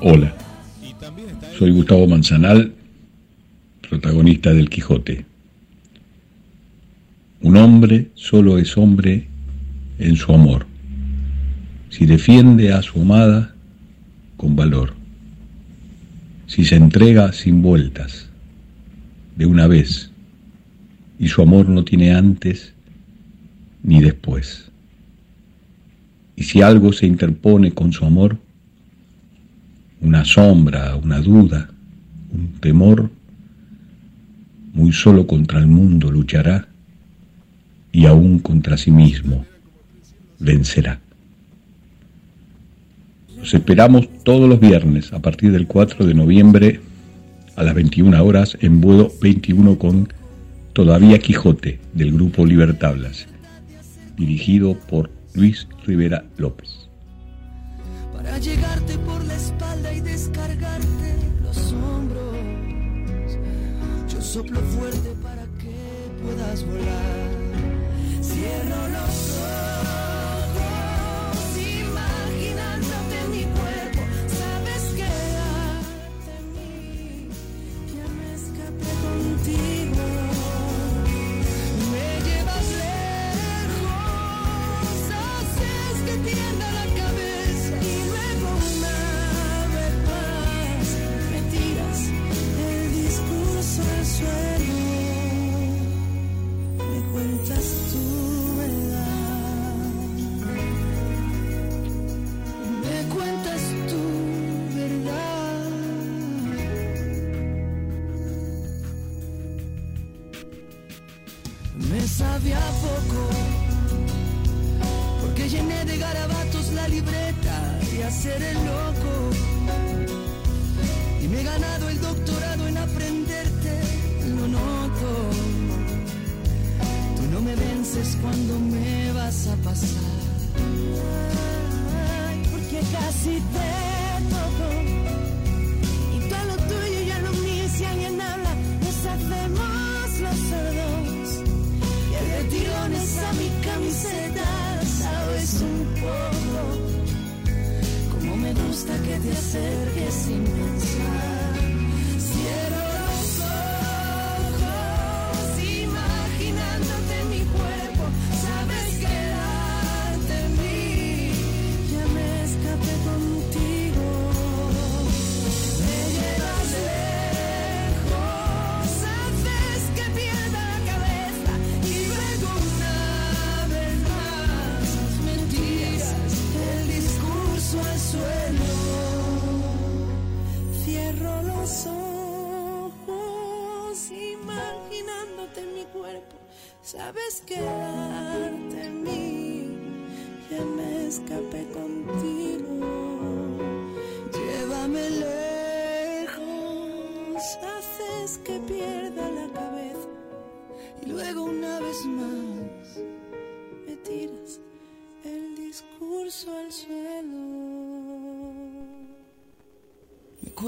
Hola, 0.00 0.32
soy 1.58 1.72
Gustavo 1.72 2.06
Manzanal, 2.06 2.72
protagonista 3.88 4.54
del 4.54 4.70
Quijote. 4.70 5.26
Un 7.40 7.56
hombre 7.56 8.10
solo 8.14 8.58
es 8.58 8.76
hombre 8.76 9.26
en 9.98 10.14
su 10.14 10.32
amor, 10.32 10.67
si 11.98 12.06
defiende 12.06 12.72
a 12.72 12.80
su 12.80 13.02
amada 13.02 13.52
con 14.36 14.54
valor, 14.54 14.94
si 16.46 16.64
se 16.64 16.76
entrega 16.76 17.32
sin 17.32 17.60
vueltas, 17.60 18.28
de 19.34 19.46
una 19.46 19.66
vez, 19.66 20.12
y 21.18 21.26
su 21.26 21.42
amor 21.42 21.68
no 21.68 21.84
tiene 21.84 22.14
antes 22.14 22.72
ni 23.82 24.00
después. 24.00 24.70
Y 26.36 26.44
si 26.44 26.62
algo 26.62 26.92
se 26.92 27.06
interpone 27.06 27.72
con 27.72 27.92
su 27.92 28.04
amor, 28.04 28.38
una 30.00 30.24
sombra, 30.24 30.94
una 30.94 31.18
duda, 31.18 31.68
un 32.30 32.60
temor, 32.60 33.10
muy 34.72 34.92
solo 34.92 35.26
contra 35.26 35.58
el 35.58 35.66
mundo 35.66 36.12
luchará 36.12 36.68
y 37.90 38.06
aún 38.06 38.38
contra 38.38 38.76
sí 38.76 38.92
mismo 38.92 39.44
vencerá. 40.38 41.00
Los 43.38 43.54
esperamos 43.54 44.08
todos 44.24 44.48
los 44.48 44.58
viernes 44.58 45.12
a 45.12 45.20
partir 45.20 45.52
del 45.52 45.68
4 45.68 46.04
de 46.04 46.14
noviembre 46.14 46.80
a 47.54 47.62
las 47.62 47.74
21 47.74 48.24
horas 48.24 48.58
en 48.60 48.80
vuelo 48.80 49.12
21 49.22 49.78
con 49.78 50.12
Todavía 50.72 51.18
Quijote 51.18 51.80
del 51.92 52.12
grupo 52.12 52.44
Libertablas, 52.44 53.26
dirigido 54.16 54.76
por 54.78 55.10
Luis 55.34 55.68
Rivera 55.86 56.24
López. 56.36 56.88
Para 58.12 58.38
llegarte 58.38 58.98
por 58.98 59.24
la 59.24 59.36
espalda 59.36 59.92
y 59.92 60.00
descargarte 60.00 61.14
los 61.42 61.72
hombros. 61.72 62.36
Yo 64.12 64.20
soplo 64.20 64.60
fuerte 64.60 65.10
para 65.22 65.44
que 65.58 66.22
puedas 66.22 66.64
volar. 66.66 67.28
Cierro 68.20 68.88
los 68.88 69.07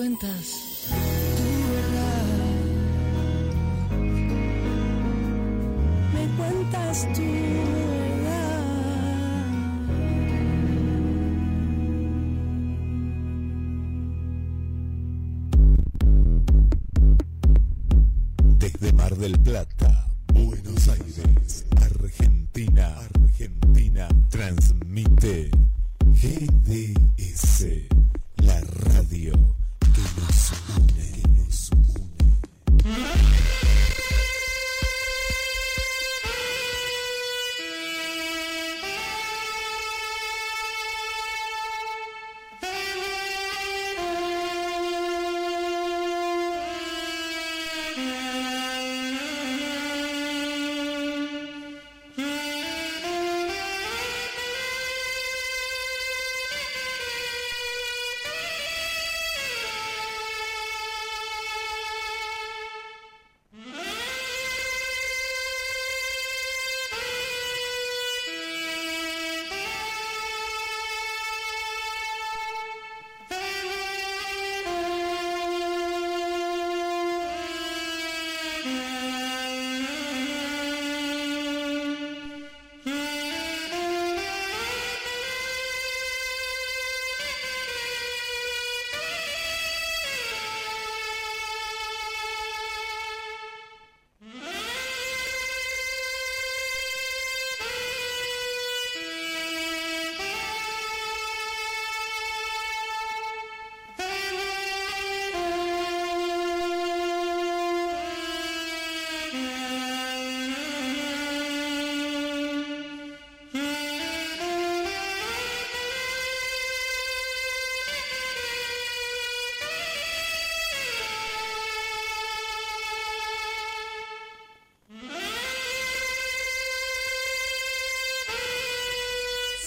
cuentas 0.00 0.69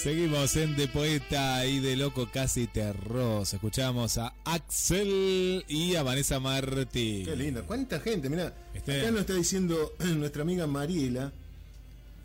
Seguimos 0.04 0.58
en 0.58 0.76
De 0.76 0.90
Poeta 0.90 1.66
y 1.66 1.80
de 1.80 1.96
Loco 1.96 2.28
Casi 2.30 2.68
Terroso. 2.68 3.56
Escuchamos 3.56 4.18
a 4.18 4.34
Axel 4.44 5.64
y 5.70 5.96
a 5.96 6.04
Vanessa 6.04 6.42
Martí. 6.42 7.22
Qué 7.24 7.38
lindo. 7.38 7.64
¿Cuánta 7.66 8.02
gente? 8.02 8.30
Mira, 8.30 8.54
Este- 8.74 9.00
acá 9.00 9.12
nos 9.12 9.22
está 9.22 9.34
diciendo 9.36 9.94
nuestra 10.18 10.42
amiga 10.42 10.68
Mariela 10.68 11.32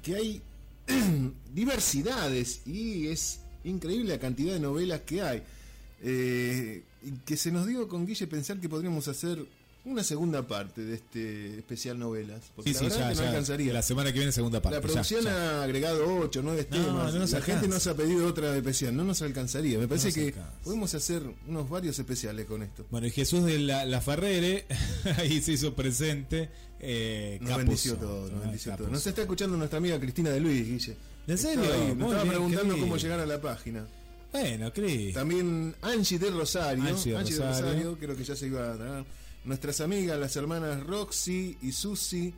que 0.02 0.16
hay 0.16 0.42
diversidades 1.54 2.62
y 2.66 3.06
es 3.06 3.38
increíble 3.62 4.12
la 4.14 4.18
cantidad 4.18 4.54
de 4.54 4.60
novelas 4.60 5.02
que 5.02 5.22
hay. 5.22 5.42
Eh, 6.02 6.82
que 7.24 7.36
se 7.36 7.52
nos 7.52 7.64
dio 7.68 7.86
con 7.86 8.06
Guille 8.06 8.26
pensar 8.26 8.58
que 8.58 8.68
podríamos 8.68 9.06
hacer 9.06 9.38
una 9.90 10.04
segunda 10.04 10.46
parte 10.46 10.82
de 10.82 10.94
este 10.94 11.58
especial 11.58 11.98
novelas. 11.98 12.42
Porque 12.54 12.72
Sí, 12.74 12.84
la 12.84 12.90
sí, 12.90 12.98
ya, 12.98 13.08
que 13.08 13.14
no 13.14 13.20
ya. 13.22 13.28
alcanzaría. 13.28 13.72
La 13.72 13.82
semana 13.82 14.12
que 14.12 14.18
viene, 14.18 14.32
segunda 14.32 14.60
parte. 14.60 14.76
La 14.76 14.82
producción 14.82 15.24
ya. 15.24 15.60
ha 15.60 15.62
agregado 15.64 16.04
8, 16.20 16.40
9 16.44 16.66
No, 16.70 16.76
temas. 16.76 16.92
no 16.92 17.02
la 17.02 17.08
alcanza. 17.24 17.40
gente 17.42 17.68
nos 17.68 17.86
ha 17.86 17.94
pedido 17.94 18.26
otra 18.26 18.56
especial. 18.56 18.96
No 18.96 19.04
nos 19.04 19.22
alcanzaría. 19.22 19.78
Me 19.78 19.88
parece 19.88 20.12
que 20.12 20.26
alcanza. 20.28 20.52
podemos 20.64 20.94
hacer 20.94 21.22
unos 21.46 21.68
varios 21.68 21.98
especiales 21.98 22.46
con 22.46 22.62
esto. 22.62 22.86
Bueno, 22.90 23.06
y 23.06 23.10
Jesús 23.10 23.44
de 23.44 23.58
la, 23.58 23.84
la 23.84 24.00
Ferrere 24.00 24.66
ahí 25.16 25.40
se 25.40 25.52
hizo 25.52 25.74
presente. 25.74 26.50
Eh, 26.80 27.38
Nos 27.40 27.56
bendició 27.56 27.96
todo, 27.96 28.28
nos 28.28 28.32
Ah, 28.40 28.44
bendició 28.44 28.76
todo. 28.76 28.88
Nos 28.88 29.04
está 29.06 29.22
escuchando 29.22 29.56
nuestra 29.56 29.78
amiga 29.78 29.98
Cristina 29.98 30.30
de 30.30 30.38
Luis, 30.40 30.64
Guille. 30.64 30.96
¿En 31.26 31.36
serio? 31.38 31.64
Ahí, 31.64 31.94
me 31.94 32.04
estaba 32.04 32.22
bien, 32.22 32.28
preguntando 32.28 32.78
cómo 32.78 32.96
llegar 32.96 33.18
a 33.20 33.26
la 33.26 33.40
página. 33.40 33.84
Bueno, 34.30 34.72
Cris. 34.72 35.14
También 35.14 35.74
Angie 35.82 36.18
de 36.18 36.30
Rosario. 36.30 36.84
Angie 36.84 37.12
de 37.12 37.18
de 37.18 37.24
Rosario. 37.24 37.46
Rosario, 37.48 37.98
creo 37.98 38.14
que 38.16 38.24
ya 38.24 38.36
se 38.36 38.46
iba 38.46 38.72
a. 38.74 39.04
Nuestras 39.48 39.80
amigas, 39.80 40.18
las 40.18 40.36
hermanas 40.36 40.80
Roxy 40.84 41.56
y 41.62 41.72
Susi 41.72 42.32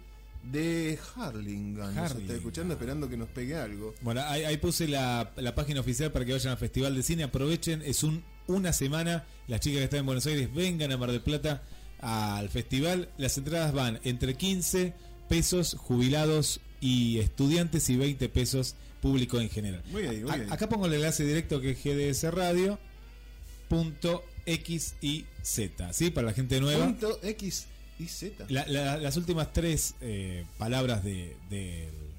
de 0.45 0.99
Harlingham. 1.17 1.95
Nos 1.95 2.13
está 2.15 2.35
escuchando 2.35 2.73
esperando 2.75 3.09
que 3.09 3.17
nos 3.17 3.29
pegue 3.29 3.57
algo. 3.57 3.95
Bueno, 4.01 4.23
ahí, 4.27 4.45
ahí 4.45 4.57
puse 4.57 4.89
la, 4.89 5.33
la 5.37 5.55
página 5.55 5.81
oficial 5.81 6.13
para 6.13 6.25
que 6.25 6.33
vayan 6.33 6.53
al 6.53 6.59
Festival 6.59 6.95
de 6.95 7.03
Cine. 7.03 7.25
Aprovechen, 7.25 7.83
es 7.85 8.03
un 8.05 8.23
una 8.47 8.73
semana. 8.73 9.27
Las 9.49 9.61
chicas 9.61 9.79
que 9.79 9.85
están 9.85 10.01
en 10.01 10.07
Buenos 10.07 10.25
Aires 10.27 10.53
vengan 10.55 10.91
a 10.93 10.97
Mar 10.97 11.11
del 11.13 11.21
Plata 11.21 11.63
al 12.01 12.49
festival. 12.49 13.11
Las 13.19 13.37
entradas 13.39 13.73
van 13.73 14.01
entre 14.05 14.35
15 14.35 14.95
pesos 15.29 15.77
jubilados 15.79 16.61
y 16.81 17.19
estudiantes 17.19 17.91
y 17.91 17.97
20 17.97 18.29
pesos 18.31 18.77
público 19.03 19.41
en 19.41 19.51
general. 19.51 19.83
Muy 19.91 20.07
ahí, 20.07 20.21
muy 20.23 20.31
A- 20.31 20.35
ahí. 20.35 20.47
acá 20.51 20.69
pongo 20.69 20.87
el 20.87 20.95
enlace 20.95 21.25
directo 21.25 21.61
que 21.61 21.73
es 21.73 21.83
GDS 21.85 22.33
Radio. 22.33 22.79
Punto 23.69 24.25
X 24.55 24.95
y 25.01 25.25
Z, 25.43 25.93
¿sí? 25.93 26.11
Para 26.11 26.29
la 26.29 26.33
gente 26.33 26.61
nueva. 26.61 26.85
Punto 26.87 27.19
X 27.23 27.67
y 27.99 28.07
Z. 28.09 28.47
La- 28.49 28.67
la- 28.67 28.97
las 28.99 29.17
últimas 29.17 29.53
tres 29.53 29.95
eh, 30.01 30.45
palabras 30.59 31.03
de, 31.05 31.37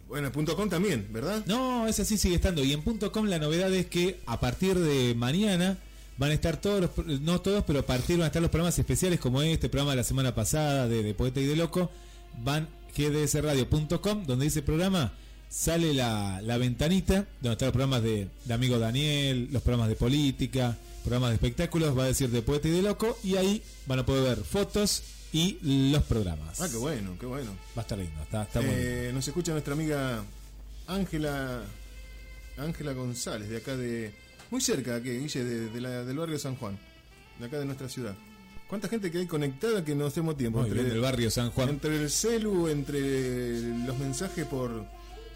Bueno, 0.07 0.31
punto 0.31 0.55
com 0.55 0.69
también, 0.69 1.07
¿verdad? 1.11 1.43
no, 1.45 1.87
esa 1.87 2.03
sí 2.05 2.17
sigue 2.17 2.35
estando. 2.35 2.63
Y 2.63 2.73
en 2.73 2.81
.com 2.81 3.25
la 3.27 3.39
novedad 3.39 3.73
es 3.73 3.85
que 3.87 4.19
a 4.25 4.39
partir 4.39 4.77
de 4.77 5.15
mañana 5.15 5.77
van 6.17 6.31
a 6.31 6.33
estar 6.33 6.57
todos 6.59 6.81
los, 6.81 7.21
no 7.21 7.39
todos, 7.41 7.63
pero 7.65 7.79
a 7.79 7.85
partir 7.85 8.17
van 8.17 8.25
a 8.25 8.27
estar 8.27 8.41
los 8.41 8.51
programas 8.51 8.77
especiales 8.77 9.19
como 9.19 9.41
este 9.41 9.69
programa 9.69 9.91
de 9.91 9.97
la 9.97 10.03
semana 10.03 10.35
pasada 10.35 10.87
de, 10.87 11.01
de 11.01 11.13
Poeta 11.13 11.39
y 11.39 11.45
de 11.45 11.55
Loco. 11.55 11.89
Van 12.43 12.67
gdsradio.com, 12.95 14.25
donde 14.25 14.45
dice 14.45 14.61
programa, 14.61 15.13
sale 15.49 15.93
la, 15.93 16.41
la 16.41 16.57
ventanita, 16.57 17.25
donde 17.41 17.53
están 17.53 17.67
los 17.67 17.73
programas 17.73 18.03
de, 18.03 18.27
de 18.45 18.53
amigo 18.53 18.77
Daniel, 18.79 19.47
los 19.51 19.61
programas 19.61 19.89
de 19.89 19.95
política, 19.95 20.77
programas 21.01 21.29
de 21.29 21.35
espectáculos, 21.35 21.97
va 21.97 22.03
a 22.03 22.07
decir 22.07 22.29
de 22.29 22.41
Poeta 22.41 22.67
y 22.67 22.71
de 22.71 22.81
Loco, 22.81 23.17
y 23.23 23.35
ahí 23.35 23.61
van 23.87 23.99
a 23.99 24.05
poder 24.05 24.35
ver 24.35 24.45
fotos 24.45 25.03
y 25.33 25.57
los 25.91 26.03
programas. 26.03 26.59
Ah, 26.61 26.67
qué 26.69 26.77
bueno, 26.77 27.15
qué 27.19 27.25
bueno. 27.25 27.51
Va 27.77 27.81
a 27.81 27.81
estar 27.81 27.97
lindo, 27.97 28.21
está, 28.21 28.43
está. 28.43 28.59
Eh, 28.63 29.11
nos 29.13 29.27
escucha 29.27 29.51
nuestra 29.53 29.73
amiga 29.73 30.23
Ángela 30.87 31.63
Ángela 32.57 32.93
González, 32.93 33.49
de 33.49 33.57
acá 33.57 33.75
de. 33.77 34.11
Muy 34.51 34.59
cerca, 34.61 35.01
que 35.01 35.17
Guille, 35.19 35.43
de, 35.43 35.69
de 35.69 35.81
la- 35.81 36.03
del 36.03 36.17
barrio 36.17 36.37
San 36.37 36.55
Juan, 36.57 36.77
de 37.39 37.45
acá 37.45 37.57
de 37.59 37.65
nuestra 37.65 37.87
ciudad. 37.87 38.15
¿Cuánta 38.67 38.87
gente 38.89 39.09
que 39.11 39.19
hay 39.19 39.25
conectada 39.27 39.83
que 39.83 39.95
no 39.95 40.05
hacemos 40.05 40.37
tiempo? 40.37 40.59
Muy 40.61 40.69
bien, 40.69 40.87
del 40.89 40.99
barrio 40.99 41.29
San 41.31 41.51
Juan. 41.51 41.69
Entre 41.69 41.95
el 41.97 42.09
celu, 42.09 42.67
entre 42.67 43.61
los 43.85 43.97
mensajes 43.97 44.45
por. 44.45 44.85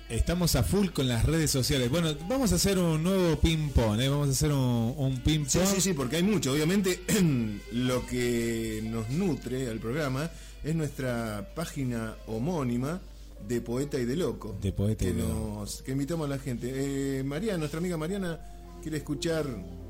Estamos 0.10 0.56
a 0.56 0.62
full 0.64 0.90
con 0.90 1.08
las 1.08 1.26
redes 1.26 1.50
sociales. 1.50 1.90
Bueno, 1.90 2.10
vamos 2.30 2.52
a 2.52 2.56
hacer 2.56 2.78
un 2.78 3.02
nuevo 3.02 3.38
ping-pong, 3.40 4.00
¿eh? 4.02 4.08
Vamos 4.10 4.28
a 4.28 4.32
hacer 4.32 4.52
un, 4.52 4.94
un 4.98 5.20
ping-pong. 5.24 5.50
Sí, 5.50 5.60
sí, 5.76 5.82
sí, 5.82 5.94
porque 5.94 6.18
hay 6.18 6.24
mucho. 6.24 6.52
Obviamente, 6.52 7.02
lo 7.72 8.06
que 8.06 8.82
nos 8.86 9.10
nutre 9.10 9.68
al 9.68 9.80
programa 9.80 10.30
es 10.64 10.76
nuestra 10.76 11.50
página 11.56 12.16
homónima 12.28 13.02
de 13.48 13.62
poeta 13.62 13.98
y 14.00 14.06
de 14.06 14.16
loco. 14.16 14.56
De 14.62 14.72
poeta 14.72 15.04
y 15.06 15.08
que 15.08 15.14
de 15.14 15.24
nos, 15.24 15.82
que 15.82 15.94
invitamos 15.94 16.26
a 16.28 16.30
la 16.30 16.40
gente. 16.40 16.72
Eh, 17.20 17.24
Mariana, 17.24 17.58
nuestra 17.58 17.80
amiga 17.80 17.98
Mariana, 17.98 18.40
quiere 18.84 18.98
escuchar 18.98 19.46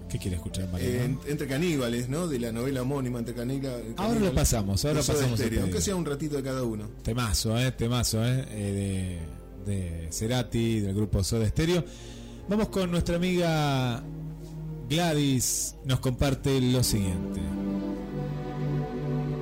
¿Qué 0.09 0.18
quiere 0.18 0.38
escuchar, 0.38 0.70
Mariana? 0.72 0.93
eh, 0.95 1.03
en- 1.05 1.20
Entre 1.28 1.45
Caníbales, 1.47 2.07
¿no? 2.07 2.28
De 2.30 2.39
la 2.39 2.53
novela 2.53 2.84
homónima 2.84 3.20
Entre 3.20 3.34
Caníbales. 3.36 3.93
Ahora 3.97 4.20
lo 4.22 4.34
pasamos, 4.34 4.86
ahora 4.86 5.01
pasamos 5.01 5.41
Aunque 5.61 5.82
sea 5.82 5.95
un 5.97 6.05
ratito 6.05 6.38
de 6.38 6.43
cada 6.43 6.63
uno. 6.63 6.88
Temazo, 7.03 7.57
eh, 7.59 7.72
temazo, 7.74 8.24
eh, 8.26 8.45
eh, 8.49 8.72
de, 9.20 9.20
de 9.66 10.07
Cerati, 10.11 10.80
del 10.80 10.95
grupo 10.95 11.24
Soda 11.24 11.47
Stereo. 11.47 11.84
Vamos 12.47 12.70
con 12.70 12.91
nuestra 12.91 13.16
amiga 13.16 14.03
Gladys, 14.89 15.76
nos 15.84 15.99
comparte 15.99 16.61
lo 16.61 16.84
siguiente. 16.84 17.41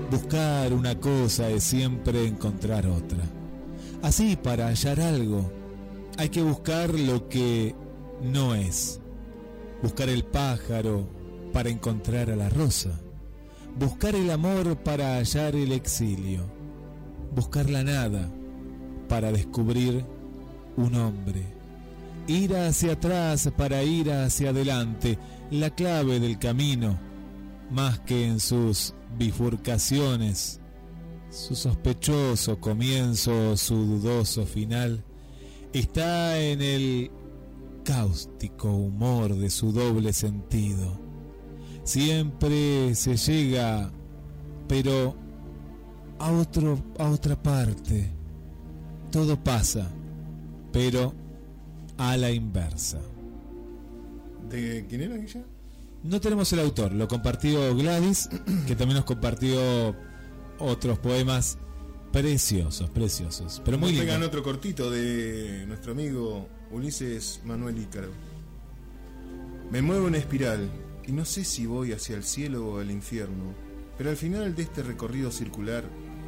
Buscar 0.09 0.73
una 0.73 0.99
cosa 0.99 1.49
es 1.49 1.63
siempre 1.63 2.25
encontrar 2.25 2.87
otra. 2.87 3.23
Así, 4.01 4.35
para 4.35 4.67
hallar 4.67 4.99
algo, 5.01 5.51
hay 6.17 6.29
que 6.29 6.41
buscar 6.41 6.97
lo 6.97 7.27
que 7.27 7.75
no 8.21 8.55
es. 8.55 8.99
Buscar 9.81 10.07
el 10.09 10.23
pájaro 10.23 11.07
para 11.51 11.69
encontrar 11.69 12.29
a 12.29 12.35
la 12.35 12.49
rosa. 12.49 12.91
Buscar 13.77 14.15
el 14.15 14.29
amor 14.31 14.77
para 14.77 15.17
hallar 15.17 15.55
el 15.55 15.71
exilio. 15.71 16.45
Buscar 17.35 17.69
la 17.69 17.83
nada 17.83 18.31
para 19.07 19.31
descubrir 19.31 20.05
un 20.77 20.95
hombre. 20.95 21.43
Ir 22.27 22.55
hacia 22.55 22.93
atrás 22.93 23.49
para 23.57 23.83
ir 23.83 24.11
hacia 24.11 24.49
adelante. 24.49 25.17
La 25.51 25.69
clave 25.69 26.19
del 26.19 26.39
camino, 26.39 26.97
más 27.69 27.99
que 27.99 28.25
en 28.27 28.39
sus 28.39 28.93
bifurcaciones, 29.17 30.59
su 31.29 31.55
sospechoso 31.55 32.59
comienzo, 32.59 33.57
su 33.57 33.75
dudoso 33.75 34.45
final, 34.45 35.03
está 35.73 36.39
en 36.39 36.61
el 36.61 37.11
cáustico 37.83 38.71
humor 38.71 39.35
de 39.35 39.49
su 39.49 39.71
doble 39.71 40.13
sentido. 40.13 40.99
Siempre 41.83 42.95
se 42.95 43.17
llega, 43.17 43.91
pero 44.67 45.15
a 46.19 46.31
otro 46.31 46.79
a 46.97 47.09
otra 47.09 47.41
parte. 47.41 48.22
Todo 49.13 49.37
pasa, 49.37 49.87
pero 50.71 51.13
a 51.99 52.17
la 52.17 52.31
inversa. 52.31 52.99
¿De 54.49 54.87
quién 54.89 55.01
era 55.01 55.15
ella? 55.17 55.43
No 56.01 56.19
tenemos 56.19 56.51
el 56.51 56.59
autor, 56.61 56.93
lo 56.93 57.07
compartió 57.07 57.75
Gladys, 57.75 58.27
que 58.67 58.75
también 58.75 58.95
nos 58.95 59.05
compartió 59.05 59.95
otros 60.57 60.97
poemas 60.97 61.59
preciosos, 62.11 62.89
preciosos, 62.89 63.61
pero 63.63 63.77
muy 63.77 63.91
lindos. 63.91 64.23
otro 64.23 64.41
cortito 64.41 64.89
de 64.89 65.63
nuestro 65.67 65.91
amigo 65.91 66.47
Ulises 66.71 67.39
Manuel 67.45 67.77
Ícaro. 67.77 68.09
Me 69.69 69.83
muevo 69.83 70.07
en 70.07 70.15
espiral 70.15 70.71
y 71.05 71.11
no 71.11 71.23
sé 71.23 71.45
si 71.45 71.67
voy 71.67 71.91
hacia 71.91 72.15
el 72.15 72.23
cielo 72.23 72.65
o 72.67 72.79
al 72.79 72.89
infierno, 72.89 73.53
pero 73.95 74.09
al 74.09 74.17
final 74.17 74.55
de 74.55 74.63
este 74.63 74.81
recorrido 74.81 75.29
circular 75.29 75.83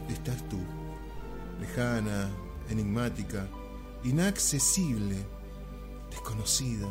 estás 0.07 0.47
tú, 0.49 0.59
lejana, 1.59 2.29
enigmática, 2.69 3.47
inaccesible, 4.03 5.17
desconocida, 6.09 6.87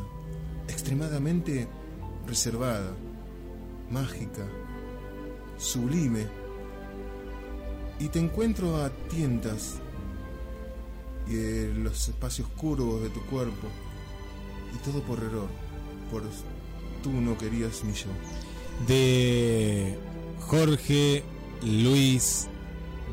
extremadamente 0.68 1.68
reservada, 2.26 2.94
mágica, 3.90 4.46
sublime, 5.56 6.26
y 7.98 8.08
te 8.08 8.18
encuentro 8.18 8.82
a 8.82 8.90
tientas 9.08 9.76
y 11.28 11.34
en 11.36 11.84
los 11.84 12.08
espacios 12.08 12.48
curvos 12.48 13.02
de 13.02 13.10
tu 13.10 13.24
cuerpo, 13.26 13.68
y 14.74 14.78
todo 14.84 15.02
por 15.02 15.18
error, 15.18 15.48
por 16.10 16.22
tú 17.02 17.10
no 17.12 17.36
querías 17.38 17.84
mi 17.84 17.92
yo. 17.92 18.08
De 18.88 19.96
Jorge 20.40 21.22
Luis 21.62 22.48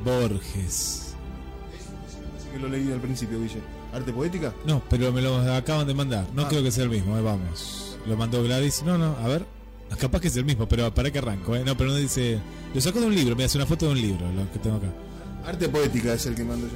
Borges. 0.04 1.11
Que 2.52 2.60
lo 2.60 2.68
leí 2.68 2.92
al 2.92 3.00
principio, 3.00 3.40
Ville. 3.40 3.62
¿Arte 3.94 4.12
poética? 4.12 4.54
No, 4.66 4.82
pero 4.90 5.12
me 5.12 5.22
lo 5.22 5.38
acaban 5.54 5.88
de 5.88 5.94
mandar. 5.94 6.28
No 6.34 6.44
Ah. 6.44 6.48
creo 6.50 6.64
que 6.64 6.72
sea 6.72 6.84
el 6.84 6.90
mismo, 6.90 7.18
eh, 7.18 7.22
vamos. 7.22 7.98
Lo 8.08 8.18
mandó 8.18 8.44
Gladys. 8.44 8.84
No, 8.84 8.98
no, 8.98 9.16
a 9.18 9.28
ver. 9.28 9.46
Capaz 10.00 10.22
que 10.22 10.28
es 10.30 10.36
el 10.38 10.46
mismo, 10.46 10.68
pero 10.68 10.94
para 10.94 11.12
que 11.12 11.20
arranco, 11.20 11.56
¿eh? 11.56 11.64
No, 11.66 11.76
pero 11.76 11.90
no 11.92 11.98
dice. 11.98 12.40
Lo 12.74 12.80
sacó 12.80 13.02
de 13.02 13.08
un 13.08 13.16
libro, 13.16 13.36
me 13.36 13.44
hace 13.44 13.58
una 13.58 13.66
foto 13.68 13.88
de 13.88 13.92
un 13.92 14.02
libro, 14.02 14.32
lo 14.32 14.50
que 14.52 14.60
tengo 14.60 14.78
acá. 14.78 14.88
Arte 15.46 15.68
poética 15.68 16.14
es 16.14 16.26
el 16.26 16.36
que 16.36 16.44
mando 16.46 16.68
yo. 16.68 16.74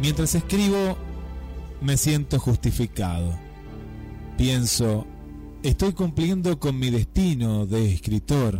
Mientras 0.00 0.34
escribo, 0.34 0.96
me 1.82 1.96
siento 1.98 2.38
justificado. 2.38 3.38
Pienso, 4.38 5.06
estoy 5.62 5.92
cumpliendo 5.92 6.58
con 6.58 6.78
mi 6.78 6.90
destino 6.90 7.66
de 7.66 7.92
escritor, 7.92 8.58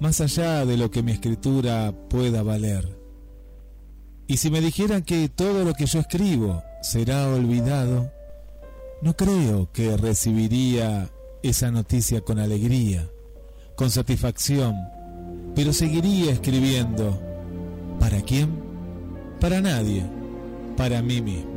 más 0.00 0.20
allá 0.20 0.64
de 0.66 0.76
lo 0.76 0.90
que 0.90 1.02
mi 1.02 1.12
escritura 1.12 1.92
pueda 2.08 2.42
valer. 2.42 3.01
Y 4.26 4.36
si 4.36 4.50
me 4.50 4.60
dijeran 4.60 5.02
que 5.02 5.28
todo 5.28 5.64
lo 5.64 5.74
que 5.74 5.86
yo 5.86 6.00
escribo 6.00 6.62
será 6.82 7.28
olvidado, 7.28 8.10
no 9.02 9.16
creo 9.16 9.70
que 9.72 9.96
recibiría 9.96 11.10
esa 11.42 11.70
noticia 11.70 12.20
con 12.20 12.38
alegría, 12.38 13.10
con 13.74 13.90
satisfacción, 13.90 14.76
pero 15.54 15.72
seguiría 15.72 16.32
escribiendo. 16.32 17.20
¿Para 17.98 18.20
quién? 18.22 18.62
Para 19.40 19.60
nadie, 19.60 20.04
para 20.76 21.02
mí 21.02 21.20
mismo. 21.20 21.50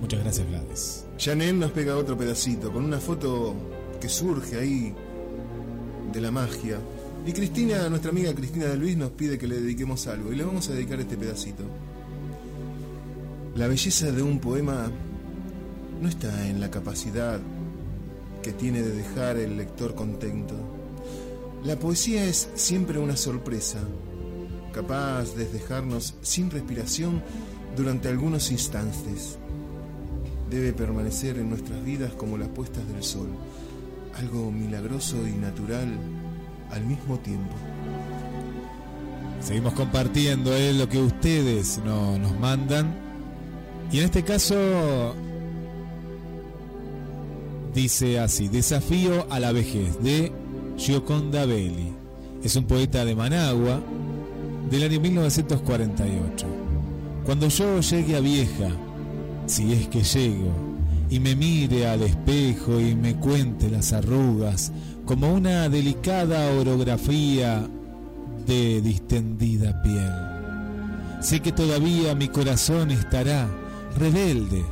Muchas 0.00 0.20
gracias, 0.20 0.48
Gladys. 0.48 1.06
Janel 1.18 1.58
nos 1.58 1.70
pega 1.72 1.96
otro 1.96 2.16
pedacito 2.16 2.72
con 2.72 2.84
una 2.84 2.98
foto 2.98 3.54
que 4.00 4.08
surge 4.08 4.58
ahí 4.58 4.94
de 6.12 6.20
la 6.20 6.30
magia. 6.30 6.78
Y 7.26 7.32
Cristina, 7.32 7.88
nuestra 7.88 8.10
amiga 8.10 8.34
Cristina 8.34 8.66
de 8.66 8.76
Luis, 8.76 8.96
nos 8.96 9.10
pide 9.10 9.38
que 9.38 9.46
le 9.46 9.60
dediquemos 9.60 10.06
algo. 10.06 10.32
Y 10.32 10.36
le 10.36 10.44
vamos 10.44 10.68
a 10.68 10.72
dedicar 10.72 11.00
este 11.00 11.16
pedacito. 11.16 11.64
La 13.54 13.66
belleza 13.66 14.10
de 14.10 14.22
un 14.22 14.38
poema 14.38 14.90
no 16.00 16.08
está 16.08 16.48
en 16.48 16.60
la 16.60 16.70
capacidad 16.70 17.40
que 18.42 18.52
tiene 18.52 18.82
de 18.82 18.92
dejar 18.92 19.36
el 19.36 19.56
lector 19.56 19.94
contento. 19.94 20.54
La 21.64 21.78
poesía 21.78 22.24
es 22.24 22.48
siempre 22.54 22.98
una 22.98 23.16
sorpresa, 23.16 23.80
capaz 24.72 25.34
de 25.34 25.46
dejarnos 25.46 26.14
sin 26.22 26.50
respiración 26.50 27.22
durante 27.76 28.08
algunos 28.08 28.50
instantes 28.50 29.36
debe 30.50 30.72
permanecer 30.72 31.38
en 31.38 31.48
nuestras 31.48 31.82
vidas 31.84 32.12
como 32.14 32.36
las 32.36 32.48
puestas 32.48 32.86
del 32.88 33.04
sol, 33.04 33.28
algo 34.16 34.50
milagroso 34.50 35.16
y 35.26 35.32
natural 35.32 35.96
al 36.72 36.84
mismo 36.84 37.18
tiempo. 37.18 37.52
Seguimos 39.40 39.72
compartiendo 39.74 40.54
eh, 40.54 40.72
lo 40.74 40.88
que 40.88 40.98
ustedes 40.98 41.80
no- 41.84 42.18
nos 42.18 42.38
mandan. 42.38 42.94
Y 43.90 43.98
en 43.98 44.04
este 44.04 44.22
caso 44.22 45.14
dice 47.74 48.18
así, 48.20 48.48
Desafío 48.48 49.26
a 49.30 49.40
la 49.40 49.52
vejez 49.52 50.00
de 50.02 50.32
Gioconda 50.76 51.46
Belli. 51.46 51.92
Es 52.42 52.56
un 52.56 52.64
poeta 52.64 53.04
de 53.04 53.14
Managua 53.14 53.80
del 54.70 54.82
año 54.84 55.00
1948. 55.00 56.46
Cuando 57.24 57.48
yo 57.48 57.80
llegue 57.80 58.16
a 58.16 58.20
vieja, 58.20 58.68
si 59.46 59.72
es 59.72 59.88
que 59.88 60.02
llego, 60.02 60.50
y 61.10 61.18
me 61.20 61.34
mire 61.34 61.86
al 61.88 62.02
espejo 62.02 62.80
y 62.80 62.94
me 62.94 63.16
cuente 63.16 63.68
las 63.68 63.92
arrugas 63.92 64.72
como 65.10 65.34
una 65.34 65.68
delicada 65.68 66.52
orografía 66.52 67.68
de 68.46 68.80
distendida 68.80 69.82
piel. 69.82 70.12
Sé 71.20 71.40
que 71.40 71.50
todavía 71.50 72.14
mi 72.14 72.28
corazón 72.28 72.92
estará 72.92 73.48
rebelde, 73.98 74.64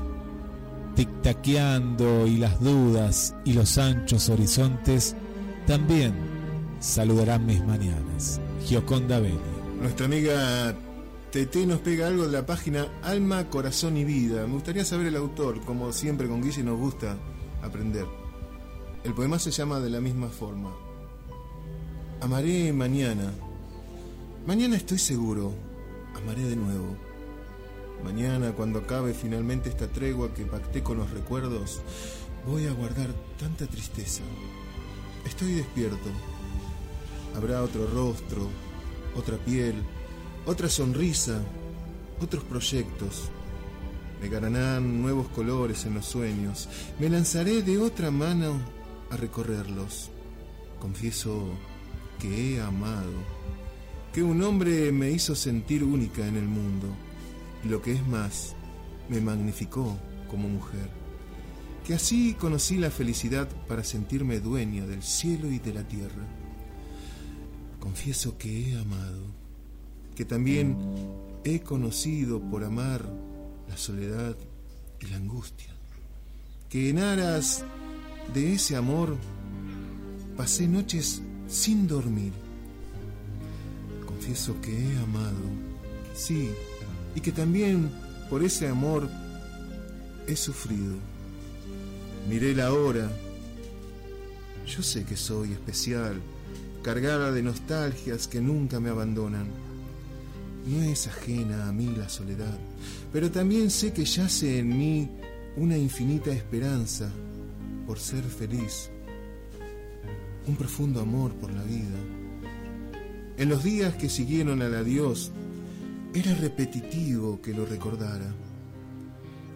tic-taqueando 0.95 2.29
y 2.29 2.37
las 2.37 2.61
dudas 2.61 3.35
y 3.45 3.55
los 3.55 3.79
anchos 3.79 4.29
horizontes 4.29 5.17
también 5.67 6.15
saludarán 6.79 7.45
mis 7.45 7.65
mañanas. 7.65 8.41
Gioconda 8.65 9.19
Belli. 9.19 9.41
Nuestra 9.81 10.07
amiga 10.07 10.73
TT 11.33 11.67
nos 11.67 11.81
pega 11.81 12.07
algo 12.07 12.27
de 12.27 12.33
la 12.33 12.47
página 12.47 12.87
Alma, 13.03 13.51
Corazón 13.51 13.97
y 13.97 14.05
Vida. 14.05 14.47
Me 14.47 14.53
gustaría 14.53 14.85
saber 14.85 15.09
el 15.09 15.17
autor, 15.17 15.65
como 15.65 15.93
siempre 15.93 16.29
con 16.29 16.41
Guille 16.43 16.63
nos 16.63 16.79
gusta 16.79 17.17
aprender. 17.61 18.28
El 19.09 19.15
poema 19.15 19.39
se 19.39 19.51
llama 19.51 19.81
de 19.81 19.89
la 19.89 20.03
misma 20.03 20.29
forma. 20.29 20.71
Amaré 22.21 22.75
mañana. 22.75 23.33
Mañana 24.47 24.77
estoy 24.77 24.99
seguro. 24.99 25.55
Amaré 26.15 26.43
de 26.43 26.57
nuevo. 26.57 26.95
Mañana, 28.05 28.53
cuando 28.53 28.81
acabe 28.81 29.15
finalmente 29.15 29.71
esta 29.71 29.89
tregua 29.89 30.35
que 30.35 30.45
pacté 30.45 30.83
con 30.83 30.99
los 30.99 31.11
recuerdos, 31.11 31.81
voy 32.47 32.67
a 32.67 32.73
guardar 32.73 33.09
tanta 33.41 33.67
tristeza. 33.67 34.21
Estoy 35.25 35.55
despierto. 35.55 36.11
Habrá 37.35 37.63
otro 37.63 37.87
rostro, 37.87 38.47
otra 39.17 39.39
piel, 39.39 39.77
otra 40.45 40.69
sonrisa, 40.69 41.41
otros 42.21 42.45
proyectos. 42.45 43.31
Me 44.21 44.29
ganarán 44.29 45.01
nuevos 45.01 45.29
colores 45.29 45.87
en 45.87 45.95
los 45.95 46.05
sueños. 46.05 46.69
Me 47.01 47.09
lanzaré 47.09 47.63
de 47.63 47.79
otra 47.79 48.11
mano 48.11 48.77
a 49.11 49.17
recorrerlos. 49.17 50.11
Confieso 50.79 51.49
que 52.19 52.55
he 52.55 52.61
amado, 52.61 53.13
que 54.13 54.23
un 54.23 54.43
hombre 54.43 54.93
me 54.93 55.11
hizo 55.11 55.35
sentir 55.35 55.85
única 55.85 56.27
en 56.27 56.37
el 56.37 56.47
mundo. 56.47 56.89
Y 57.65 57.69
lo 57.69 57.83
que 57.83 57.93
es 57.93 58.07
más, 58.07 58.55
me 59.09 59.21
magnificó 59.21 59.97
como 60.29 60.49
mujer. 60.49 60.89
Que 61.87 61.95
así 61.95 62.35
conocí 62.35 62.77
la 62.77 62.91
felicidad 62.91 63.49
para 63.67 63.83
sentirme 63.83 64.41
dueña 64.41 64.87
del 64.87 65.03
cielo 65.03 65.51
y 65.51 65.59
de 65.59 65.73
la 65.75 65.83
tierra. 65.85 66.27
Confieso 67.81 68.37
que 68.37 68.71
he 68.71 68.79
amado, 68.79 69.23
que 70.15 70.25
también 70.25 70.77
he 71.45 71.61
conocido 71.61 72.41
por 72.41 72.65
amar 72.65 73.09
la 73.69 73.77
soledad 73.77 74.37
y 75.01 75.07
la 75.07 75.17
angustia, 75.17 75.73
que 76.69 76.91
en 76.91 76.99
aras 76.99 77.65
de 78.35 78.55
ese 78.55 78.77
amor 78.77 79.17
pasé 80.37 80.67
noches 80.69 81.23
sin 81.49 81.87
dormir. 81.87 82.33
Confieso 84.07 84.61
que 84.61 84.73
he 84.73 84.99
amado, 84.99 85.37
sí, 86.15 86.51
y 87.15 87.21
que 87.21 87.33
también 87.33 87.91
por 88.29 88.43
ese 88.43 88.69
amor 88.69 89.09
he 90.27 90.37
sufrido. 90.37 90.95
Miré 92.29 92.55
la 92.55 92.73
hora. 92.73 93.11
Yo 94.67 94.83
sé 94.83 95.05
que 95.05 95.17
soy 95.17 95.53
especial, 95.53 96.21
cargada 96.83 97.33
de 97.33 97.43
nostalgias 97.43 98.29
que 98.29 98.41
nunca 98.41 98.81
me 98.81 98.91
abandonan. 98.91 99.47
No 100.67 100.83
es 100.83 101.07
ajena 101.07 101.69
a 101.69 101.73
mí 101.73 101.95
la 101.97 102.11
soledad, 102.11 102.59
pero 103.11 103.31
también 103.31 103.71
sé 103.71 103.95
que 103.95 104.05
yace 104.05 104.59
en 104.59 104.77
mí 104.77 105.09
una 105.57 105.79
infinita 105.79 106.31
esperanza 106.31 107.11
por 107.89 107.99
ser 107.99 108.23
feliz, 108.23 108.91
un 110.47 110.57
profundo 110.57 111.01
amor 111.01 111.33
por 111.37 111.51
la 111.51 111.63
vida. 111.63 111.97
En 113.39 113.49
los 113.49 113.65
días 113.65 113.95
que 113.95 114.11
siguieron 114.11 114.61
al 114.61 114.75
adiós, 114.75 115.33
era 116.13 116.35
repetitivo 116.35 117.41
que 117.41 117.55
lo 117.55 117.65
recordara, 117.65 118.31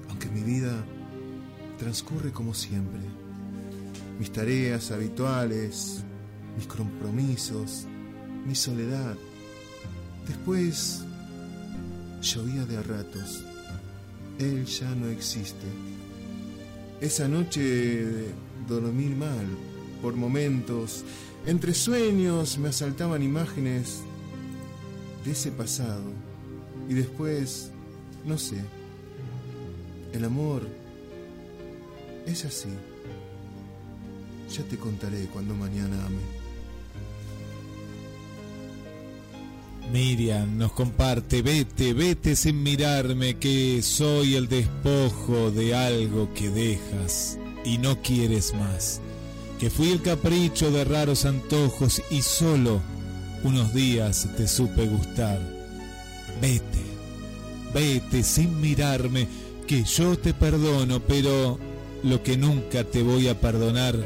aunque 0.08 0.30
mi 0.30 0.40
vida 0.40 0.82
transcurre 1.78 2.32
como 2.32 2.54
siempre. 2.54 3.02
Mis 4.18 4.32
tareas 4.32 4.90
habituales, 4.92 6.02
mis 6.56 6.66
compromisos, 6.66 7.86
mi 8.46 8.54
soledad. 8.54 9.14
Después 10.26 11.04
llovía 12.22 12.64
de 12.64 12.78
a 12.78 12.82
ratos. 12.82 13.44
Él 14.38 14.64
ya 14.64 14.94
no 14.94 15.08
existe. 15.08 15.91
Esa 17.02 17.26
noche 17.26 18.06
dormí 18.68 19.06
mal. 19.06 19.44
Por 20.00 20.14
momentos, 20.14 21.04
entre 21.46 21.74
sueños 21.74 22.58
me 22.58 22.68
asaltaban 22.68 23.24
imágenes 23.24 24.02
de 25.24 25.32
ese 25.32 25.50
pasado. 25.50 26.04
Y 26.88 26.94
después, 26.94 27.72
no 28.24 28.38
sé, 28.38 28.58
el 30.12 30.24
amor 30.24 30.62
es 32.24 32.44
así. 32.44 32.68
Ya 34.56 34.62
te 34.62 34.76
contaré 34.76 35.26
cuando 35.26 35.56
mañana 35.56 36.06
ame. 36.06 36.41
Miriam 39.90 40.56
nos 40.56 40.72
comparte, 40.72 41.42
vete, 41.42 41.92
vete 41.92 42.36
sin 42.36 42.62
mirarme, 42.62 43.34
que 43.34 43.82
soy 43.82 44.36
el 44.36 44.48
despojo 44.48 45.50
de 45.50 45.74
algo 45.74 46.32
que 46.34 46.50
dejas 46.50 47.38
y 47.64 47.78
no 47.78 48.00
quieres 48.00 48.54
más. 48.54 49.00
Que 49.58 49.70
fui 49.70 49.90
el 49.90 50.02
capricho 50.02 50.70
de 50.70 50.84
raros 50.84 51.24
antojos 51.24 52.02
y 52.10 52.22
solo 52.22 52.80
unos 53.44 53.74
días 53.74 54.28
te 54.36 54.48
supe 54.48 54.86
gustar. 54.86 55.40
Vete, 56.40 56.82
vete 57.74 58.22
sin 58.22 58.60
mirarme, 58.60 59.26
que 59.66 59.84
yo 59.84 60.18
te 60.18 60.32
perdono, 60.32 61.00
pero 61.00 61.58
lo 62.02 62.22
que 62.22 62.36
nunca 62.36 62.84
te 62.84 63.02
voy 63.02 63.28
a 63.28 63.40
perdonar 63.40 63.96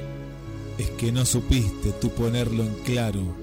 es 0.78 0.90
que 0.90 1.12
no 1.12 1.24
supiste 1.24 1.92
tú 1.92 2.10
ponerlo 2.10 2.62
en 2.62 2.74
claro 2.84 3.36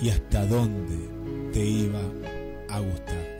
y 0.00 0.08
hasta 0.08 0.44
dónde 0.46 1.13
te 1.54 1.64
iba 1.64 2.00
a 2.68 2.80
gustar. 2.80 3.33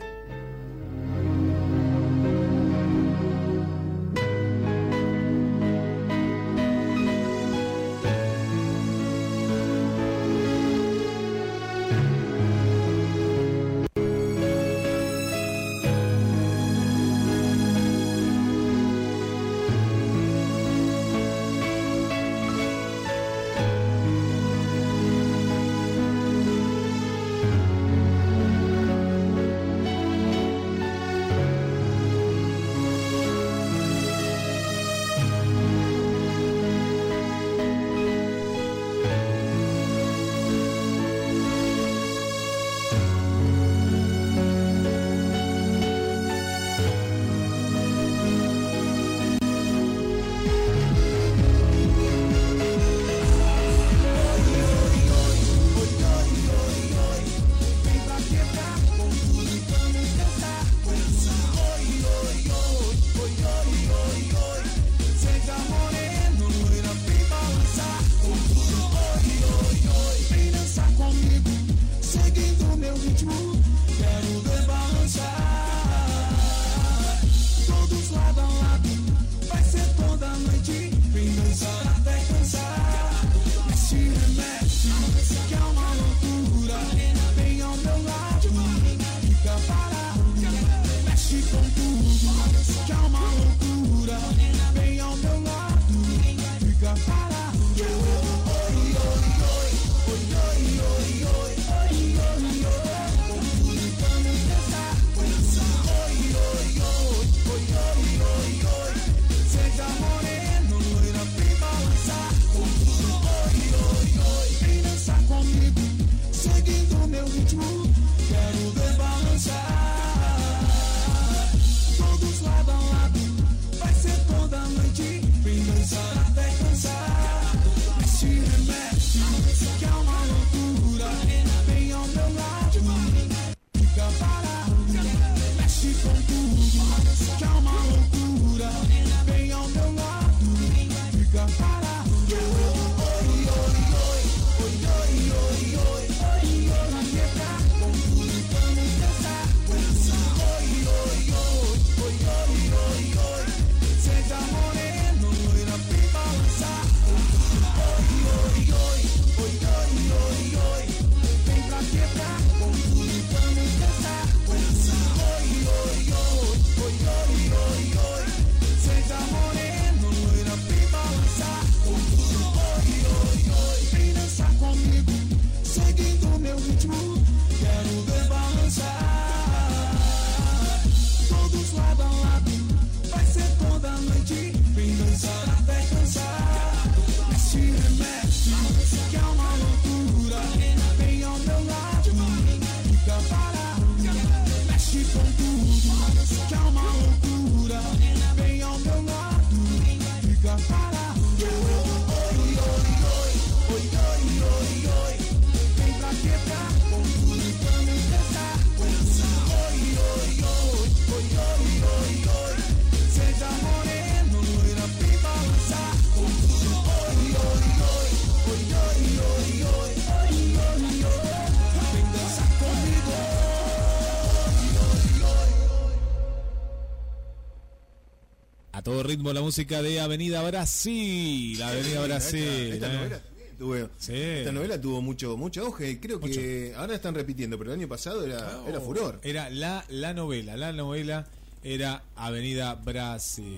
Ritmo 229.03 229.33
la 229.33 229.41
música 229.41 229.81
de 229.81 229.99
Avenida 229.99 230.41
Brasil. 230.43 231.61
Avenida 231.61 232.03
Brasil. 232.03 232.73
Esta, 232.73 232.87
esta 232.87 232.87
¿eh? 232.87 232.97
novela 232.97 233.19
también 233.19 233.57
tuvo, 233.57 233.75
Sí. 233.97 234.13
esta 234.13 234.51
novela 234.51 234.81
tuvo 234.81 235.01
mucho, 235.01 235.37
mucho 235.37 235.65
auge. 235.65 235.99
Creo 235.99 236.19
que 236.19 236.73
ahora 236.77 236.95
están 236.95 237.15
repitiendo, 237.15 237.57
pero 237.57 237.71
el 237.73 237.79
año 237.79 237.87
pasado 237.87 238.25
era, 238.25 238.61
era 238.67 238.79
furor. 238.79 239.19
Era 239.23 239.49
la, 239.49 239.83
la 239.89 240.13
novela, 240.13 240.55
la 240.57 240.71
novela 240.71 241.27
era 241.63 242.03
Avenida 242.15 242.75
Brasil. 242.75 243.57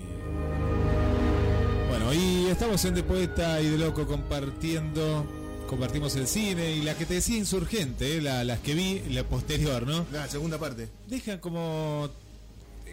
Bueno, 1.90 2.12
y 2.14 2.46
estamos 2.46 2.84
en 2.84 2.94
De 2.94 3.02
Poeta 3.02 3.60
y 3.60 3.68
de 3.68 3.78
Loco 3.78 4.06
compartiendo, 4.06 5.26
compartimos 5.66 6.16
el 6.16 6.26
cine 6.26 6.72
y 6.72 6.82
la 6.82 6.96
que 6.96 7.04
te 7.06 7.14
decía 7.14 7.36
insurgente, 7.36 8.16
eh, 8.16 8.22
la, 8.22 8.44
las 8.44 8.60
que 8.60 8.74
vi, 8.74 9.00
la 9.10 9.24
posterior, 9.24 9.86
¿no? 9.86 10.06
La 10.12 10.26
segunda 10.28 10.58
parte. 10.58 10.88
Dejan 11.08 11.38
como, 11.38 12.08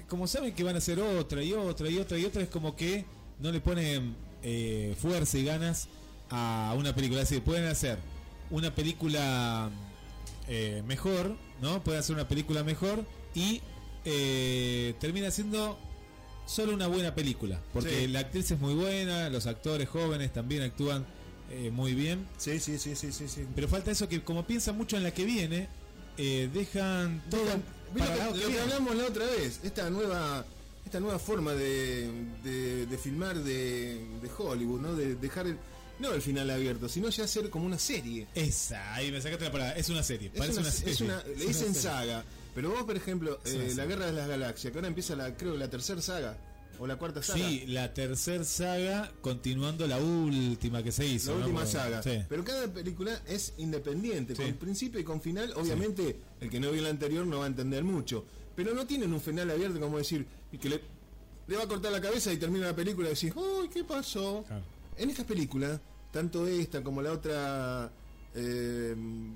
como 0.09 0.27
saben 0.27 0.53
que 0.53 0.63
van 0.63 0.75
a 0.75 0.77
hacer 0.79 0.99
otra 0.99 1.43
y 1.43 1.53
otra 1.53 1.89
y 1.89 1.97
otra 1.97 2.17
y 2.17 2.25
otra, 2.25 2.41
es 2.43 2.49
como 2.49 2.75
que 2.75 3.05
no 3.39 3.51
le 3.51 3.59
ponen 3.59 4.15
eh, 4.43 4.95
fuerza 4.99 5.37
y 5.37 5.43
ganas 5.45 5.87
a 6.29 6.73
una 6.77 6.93
película. 6.95 7.21
Es 7.21 7.29
decir, 7.29 7.43
pueden 7.43 7.65
hacer 7.65 7.97
una 8.51 8.73
película 8.73 9.69
eh, 10.47 10.83
mejor, 10.87 11.35
¿no? 11.61 11.83
Pueden 11.83 11.99
hacer 11.99 12.15
una 12.15 12.27
película 12.27 12.63
mejor 12.63 13.05
y 13.33 13.61
eh, 14.05 14.93
termina 14.99 15.31
siendo 15.31 15.77
solo 16.45 16.73
una 16.73 16.87
buena 16.87 17.15
película. 17.15 17.59
Porque 17.73 18.01
Sí. 18.01 18.07
la 18.07 18.19
actriz 18.19 18.51
es 18.51 18.59
muy 18.59 18.73
buena, 18.75 19.29
los 19.29 19.47
actores 19.47 19.89
jóvenes 19.89 20.31
también 20.31 20.61
actúan 20.61 21.05
eh, 21.51 21.69
muy 21.71 21.93
bien. 21.93 22.25
Sí, 22.37 22.59
sí, 22.59 22.77
sí, 22.77 22.95
sí, 22.95 23.11
sí, 23.11 23.27
sí. 23.27 23.45
Pero 23.55 23.67
falta 23.67 23.91
eso 23.91 24.07
que 24.09 24.21
como 24.23 24.45
piensan 24.45 24.77
mucho 24.77 24.97
en 24.97 25.03
la 25.03 25.11
que 25.11 25.25
viene, 25.25 25.67
eh, 26.17 26.49
dejan 26.53 27.23
todo 27.29 27.41
Dejan- 27.45 27.61
para 27.61 27.74
lo 27.93 28.33
que, 28.33 28.53
lo 28.53 28.61
hablamos 28.63 28.95
la 28.95 29.05
otra 29.05 29.25
vez, 29.25 29.59
esta 29.63 29.89
nueva 29.89 30.45
esta 30.85 30.99
nueva 30.99 31.17
forma 31.17 31.53
de, 31.53 32.09
de, 32.43 32.85
de 32.85 32.97
filmar 32.97 33.35
de, 33.37 33.95
de 34.21 34.29
Hollywood, 34.37 34.81
¿no? 34.81 34.95
De 34.95 35.15
dejar 35.15 35.47
el, 35.47 35.57
no 35.99 36.13
el 36.13 36.21
final 36.21 36.47
abierto, 36.51 36.87
sino 36.87 37.09
ya 37.09 37.23
hacer 37.23 37.49
como 37.49 37.65
una 37.65 37.79
serie. 37.79 38.27
Esa, 38.35 38.93
ahí 38.93 39.11
me 39.11 39.19
sacaste 39.19 39.45
la 39.45 39.51
palabra, 39.51 39.75
es 39.77 39.89
una 39.89 40.03
serie, 40.03 40.29
Es 40.31 40.37
parece 40.37 40.59
una, 40.59 40.67
una, 40.69 40.71
serie. 40.77 40.93
es 40.93 41.01
una- 41.01 41.23
le 41.23 41.45
dicen 41.47 41.73
saga, 41.73 42.23
pero 42.53 42.69
vos, 42.69 42.83
por 42.83 42.95
ejemplo, 42.95 43.39
eh, 43.45 43.73
La. 43.75 43.85
Guerra 43.85 44.05
de 44.05 44.11
las 44.13 44.27
Galaxias, 44.27 44.71
que 44.71 44.77
ahora 44.77 44.87
empieza 44.87 45.15
la, 45.15 45.35
creo, 45.35 45.57
la 45.57 45.67
tercera 45.69 46.01
saga, 46.03 46.37
o 46.79 46.87
la 46.87 46.95
cuarta 46.97 47.21
saga. 47.23 47.39
Sí, 47.47 47.65
la 47.67 47.93
tercera 47.93 48.43
saga 48.43 49.11
continuando 49.21 49.87
la 49.87 49.97
última 49.97 50.81
que 50.83 50.91
se 50.91 51.05
hizo. 51.05 51.31
La 51.31 51.45
última 51.45 51.65
saga. 51.65 52.01
Sí. 52.03 52.23
Pero 52.27 52.43
cada 52.43 52.67
película 52.67 53.21
es 53.27 53.53
independiente, 53.57 54.35
Sí. 54.35 54.41
con 54.43 54.53
principio 54.53 54.99
y 54.99 55.03
con 55.03 55.21
final. 55.21 55.53
Obviamente, 55.55 56.17
el 56.41 56.49
que 56.49 56.59
no 56.59 56.71
vio 56.71 56.81
la 56.81 56.89
anterior 56.89 57.25
no 57.25 57.39
va 57.39 57.45
a 57.45 57.47
entender 57.47 57.83
mucho. 57.83 58.25
Pero 58.55 58.73
no 58.73 58.85
tienen 58.87 59.11
un 59.13 59.19
final 59.21 59.49
abierto 59.51 59.79
como 59.79 59.97
decir, 59.97 60.25
y 60.51 60.57
que 60.57 60.69
le, 60.69 60.81
le 61.47 61.57
va 61.57 61.63
a 61.63 61.67
cortar 61.67 61.91
la 61.91 61.99
cabeza 62.01 62.31
y 62.31 62.37
termina 62.37 62.67
la 62.67 62.75
película 62.75 63.07
y 63.09 63.13
decís, 63.13 63.33
¡ay, 63.35 63.69
qué 63.69 63.83
pasó! 63.83 64.43
Claro. 64.47 64.63
En 64.97 65.09
estas 65.09 65.25
películas, 65.25 65.79
tanto 66.11 66.47
esta 66.47 66.81
como 66.81 67.01
la 67.01 67.11
otra, 67.11 67.91
eh, 68.35 68.93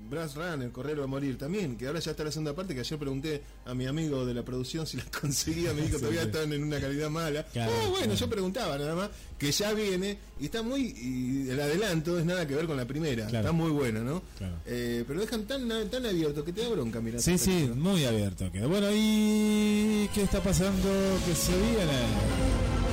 Brass 0.10 0.36
Run, 0.36 0.62
El 0.64 0.72
Correro 0.72 1.04
a 1.04 1.08
Morir, 1.08 1.38
también, 1.38 1.78
que 1.78 1.88
ahora 1.88 2.00
ya 2.00 2.12
está 2.12 2.24
la 2.24 2.32
segunda 2.32 2.54
parte, 2.56 2.74
que 2.74 2.82
ayer 2.82 3.00
pregunté 3.00 3.41
a 3.66 3.74
mi 3.74 3.86
amigo 3.88 4.26
de 4.26 4.34
la 4.34 4.43
producción 4.43 4.86
si 4.86 4.97
la 4.97 5.06
conseguía, 5.22 5.74
me 5.74 5.82
dijo 5.84 5.95
Sí, 5.97 6.02
todavía 6.02 6.22
sí. 6.24 6.28
están 6.28 6.52
en 6.54 6.64
una 6.64 6.80
calidad 6.80 7.10
mala. 7.10 7.43
Claro, 7.43 7.72
oh, 7.72 7.89
bueno, 7.91 7.97
claro. 8.06 8.14
yo 8.20 8.30
preguntaba 8.30 8.78
nada 8.78 8.95
más, 8.95 9.10
que 9.38 9.52
ya 9.52 9.74
viene, 9.74 10.18
y 10.39 10.45
está 10.45 10.62
muy, 10.62 10.82
y 10.97 11.50
el 11.50 11.60
adelanto 11.60 12.20
es 12.20 12.26
nada 12.26 12.45
que 12.47 12.56
ver 12.56 12.66
con 12.68 12.76
la 12.78 12.86
primera, 12.86 13.26
Claro. 13.28 13.47
está 13.47 13.52
muy 13.52 13.72
buena, 13.72 14.02
¿no? 14.02 14.22
Eh, 14.66 15.04
pero 15.08 15.22
dejan 15.22 15.45
tan, 15.45 15.68
tan 15.89 16.06
abierto 16.06 16.43
que 16.43 16.52
te 16.54 16.62
da 16.62 16.70
bronca, 16.70 17.00
mira. 17.02 17.20
Sí, 17.20 17.38
sí, 17.38 17.70
muy 17.76 18.04
abierto. 18.06 18.50
Bueno, 18.68 18.88
¿y 18.93 20.10
qué 20.14 20.24
está 20.24 20.41
pasando 20.43 20.89
que 21.26 21.34
se 21.36 21.52
viene? 21.54 22.89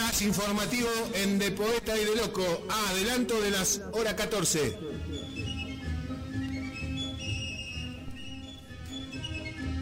Flash 0.00 0.22
informativo 0.22 0.88
en 1.14 1.38
De 1.38 1.50
Poeta 1.50 1.96
y 1.96 2.04
de 2.04 2.16
Loco. 2.16 2.66
Adelanto 2.88 3.40
de 3.40 3.50
las 3.50 3.82
hora 3.92 4.16
14. 4.16 4.78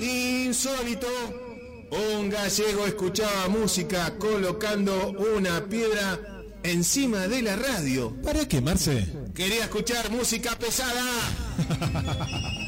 Insólito. 0.01 1.07
Un 1.91 2.29
gallego 2.31 2.87
escuchaba 2.87 3.49
música 3.49 4.19
colocando 4.19 5.11
una 5.37 5.65
piedra 5.67 6.19
encima 6.65 7.29
de 7.29 7.43
la 7.43 7.57
radio. 7.57 8.15
¿Para 8.23 8.47
qué, 8.47 8.61
Marce? 8.61 9.07
Quería 9.35 9.65
escuchar 9.65 10.11
música 10.11 10.59
pesada. 10.59 11.05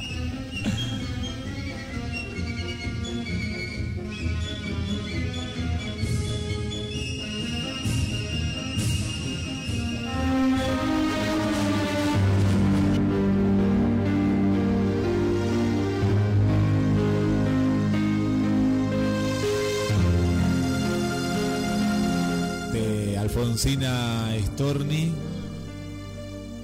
Alfonsina 23.55 24.31
Storni. 24.47 25.11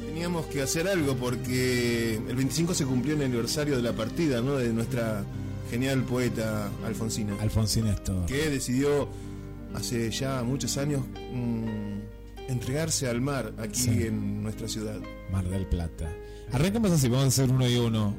Teníamos 0.07 0.47
que 0.47 0.63
hacer 0.63 0.87
algo 0.87 1.17
porque 1.17 2.15
el 2.15 2.37
25 2.37 2.75
se 2.75 2.85
cumplió 2.85 3.17
el 3.17 3.23
aniversario 3.23 3.75
de 3.77 3.83
la 3.83 3.93
partida, 3.93 4.41
¿no? 4.41 4.55
De 4.55 4.73
nuestra 4.73 5.25
genial 5.69 6.05
poeta 6.05 6.71
Alfonsina. 6.87 7.35
Alfonsina 7.41 7.97
Storni. 7.97 8.27
que 8.27 8.51
decidió 8.51 9.09
hace 9.75 10.11
ya 10.13 10.45
muchos 10.45 10.77
años 10.79 11.03
mm, 11.35 12.51
entregarse 12.53 13.09
al 13.09 13.21
mar 13.21 13.53
aquí 13.59 13.81
Sí. 13.81 13.91
en 14.05 14.45
nuestra 14.45 14.69
ciudad. 14.69 15.01
Mar 15.33 15.45
del 15.49 15.67
Plata. 15.67 16.09
Arrancamos 16.53 16.93
así, 16.93 17.09
vamos 17.09 17.25
a 17.25 17.29
hacer 17.29 17.51
uno 17.51 17.69
y 17.69 17.77
uno. 17.79 18.15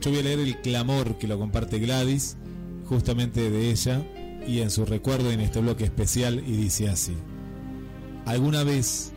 Yo 0.00 0.10
voy 0.10 0.20
a 0.20 0.22
leer 0.22 0.38
el 0.38 0.58
clamor 0.62 1.18
que 1.18 1.28
lo 1.28 1.38
comparte 1.38 1.78
Gladys, 1.78 2.38
justamente 2.88 3.50
de 3.50 3.70
ella, 3.70 4.02
y 4.48 4.60
en 4.60 4.70
su 4.70 4.86
recuerdo 4.86 5.30
en 5.30 5.40
este 5.40 5.60
bloque 5.60 5.84
especial, 5.84 6.42
y 6.46 6.52
dice 6.56 6.88
así. 6.88 7.12
Alguna 8.26 8.64
vez, 8.64 9.12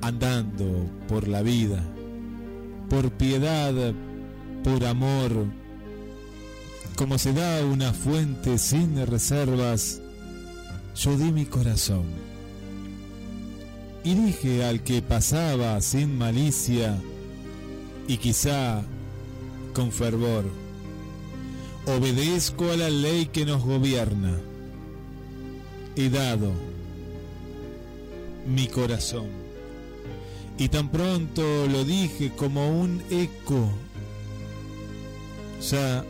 andando 0.00 0.90
por 1.08 1.28
la 1.28 1.42
vida, 1.42 1.82
por 2.88 3.10
piedad, 3.12 3.74
por 4.62 4.84
amor, 4.84 5.46
como 6.96 7.18
se 7.18 7.32
da 7.32 7.64
una 7.64 7.92
fuente 7.92 8.58
sin 8.58 9.06
reservas, 9.06 10.00
yo 10.94 11.16
di 11.16 11.30
mi 11.30 11.44
corazón 11.44 12.04
y 14.06 14.14
dije 14.14 14.64
al 14.64 14.84
que 14.84 15.02
pasaba 15.02 15.80
sin 15.80 16.16
malicia 16.16 16.96
y 18.06 18.18
quizá 18.18 18.82
con 19.74 19.90
fervor, 19.90 20.44
obedezco 21.86 22.70
a 22.70 22.76
la 22.76 22.88
ley 22.88 23.26
que 23.26 23.44
nos 23.44 23.64
gobierna. 23.64 24.38
He 25.96 26.08
dado 26.08 26.52
mi 28.46 28.66
corazón 28.68 29.46
y 30.58 30.68
tan 30.68 30.88
pronto 30.88 31.66
lo 31.66 31.84
dije 31.84 32.32
como 32.34 32.80
un 32.80 33.02
eco, 33.10 33.68
ya 35.70 36.02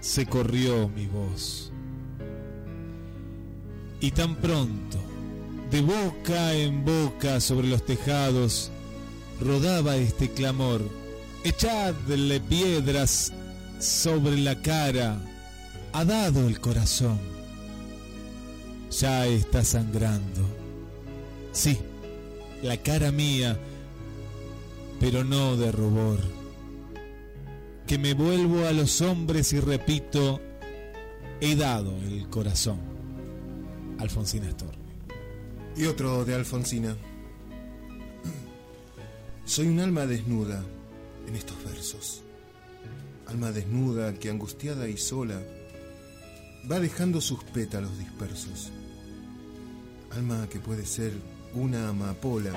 se 0.00 0.26
corrió 0.26 0.88
mi 0.88 1.06
voz. 1.06 1.72
Y 4.00 4.12
tan 4.12 4.36
pronto 4.36 4.98
de 5.70 5.80
boca 5.80 6.54
en 6.54 6.84
boca 6.84 7.40
sobre 7.40 7.68
los 7.68 7.84
tejados 7.84 8.70
rodaba 9.40 9.96
este 9.96 10.28
clamor. 10.28 10.82
Echadle 11.44 12.40
piedras 12.40 13.32
sobre 13.80 14.36
la 14.36 14.60
cara. 14.62 15.20
Ha 15.92 16.04
dado 16.04 16.46
el 16.46 16.60
corazón. 16.60 17.18
Ya 18.90 19.26
está 19.26 19.64
sangrando. 19.64 20.61
Sí, 21.52 21.78
la 22.62 22.78
cara 22.78 23.12
mía, 23.12 23.58
pero 24.98 25.22
no 25.22 25.56
de 25.56 25.70
rubor. 25.70 26.18
Que 27.86 27.98
me 27.98 28.14
vuelvo 28.14 28.64
a 28.66 28.72
los 28.72 29.02
hombres 29.02 29.52
y 29.52 29.60
repito, 29.60 30.40
he 31.40 31.54
dado 31.54 31.94
el 31.98 32.28
corazón. 32.30 32.80
Alfonsina 33.98 34.50
Storni. 34.50 34.78
Y 35.76 35.84
otro 35.84 36.24
de 36.24 36.34
Alfonsina. 36.34 36.96
Soy 39.44 39.66
un 39.66 39.80
alma 39.80 40.06
desnuda 40.06 40.64
en 41.28 41.36
estos 41.36 41.62
versos. 41.64 42.22
Alma 43.26 43.52
desnuda 43.52 44.14
que 44.14 44.30
angustiada 44.30 44.88
y 44.88 44.96
sola 44.96 45.40
va 46.70 46.80
dejando 46.80 47.20
sus 47.20 47.44
pétalos 47.44 47.98
dispersos. 47.98 48.70
alma 50.10 50.48
que 50.48 50.60
puede 50.60 50.86
ser 50.86 51.12
una 51.54 51.88
amapola, 51.88 52.52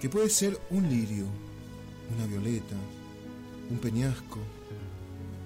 que 0.00 0.08
puede 0.08 0.30
ser 0.30 0.58
un 0.70 0.88
lirio, 0.88 1.26
una 2.14 2.26
violeta, 2.26 2.76
un 3.70 3.78
peñasco, 3.78 4.38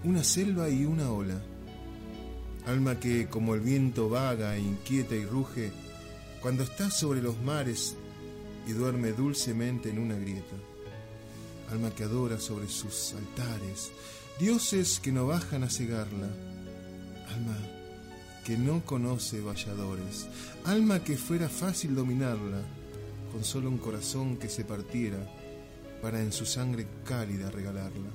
una 0.05 0.23
selva 0.23 0.69
y 0.69 0.85
una 0.85 1.11
ola. 1.11 1.41
Alma 2.67 2.99
que, 2.99 3.29
como 3.29 3.55
el 3.55 3.61
viento 3.61 4.09
vaga, 4.09 4.57
inquieta 4.59 5.15
y 5.15 5.25
ruge, 5.25 5.73
cuando 6.41 6.63
está 6.63 6.91
sobre 6.91 7.23
los 7.23 7.41
mares 7.43 7.97
y 8.67 8.73
duerme 8.73 9.13
dulcemente 9.13 9.91
en 9.91 9.99
una 9.99 10.17
grieta. 10.17 10.57
Alma 11.71 11.91
que 11.91 12.05
adora 12.05 12.39
sobre 12.39 12.69
sus 12.69 13.15
altares, 13.15 13.91
dioses 14.39 15.01
que 15.01 15.13
no 15.13 15.27
bajan 15.27 15.65
a 15.65 15.71
cegarla. 15.71 16.29
Alma 17.29 17.57
que 18.45 18.59
no 18.59 18.85
conoce 18.85 19.41
valladores, 19.41 20.27
alma 20.65 21.03
que 21.03 21.17
fuera 21.17 21.49
fácil 21.49 21.95
dominarla, 21.95 22.61
con 23.33 23.43
solo 23.43 23.71
un 23.71 23.79
corazón 23.79 24.37
que 24.37 24.49
se 24.49 24.65
partiera 24.65 25.19
para 26.03 26.21
en 26.21 26.33
su 26.33 26.45
sangre 26.45 26.87
cálida 27.05 27.51
regalarla. 27.51 28.11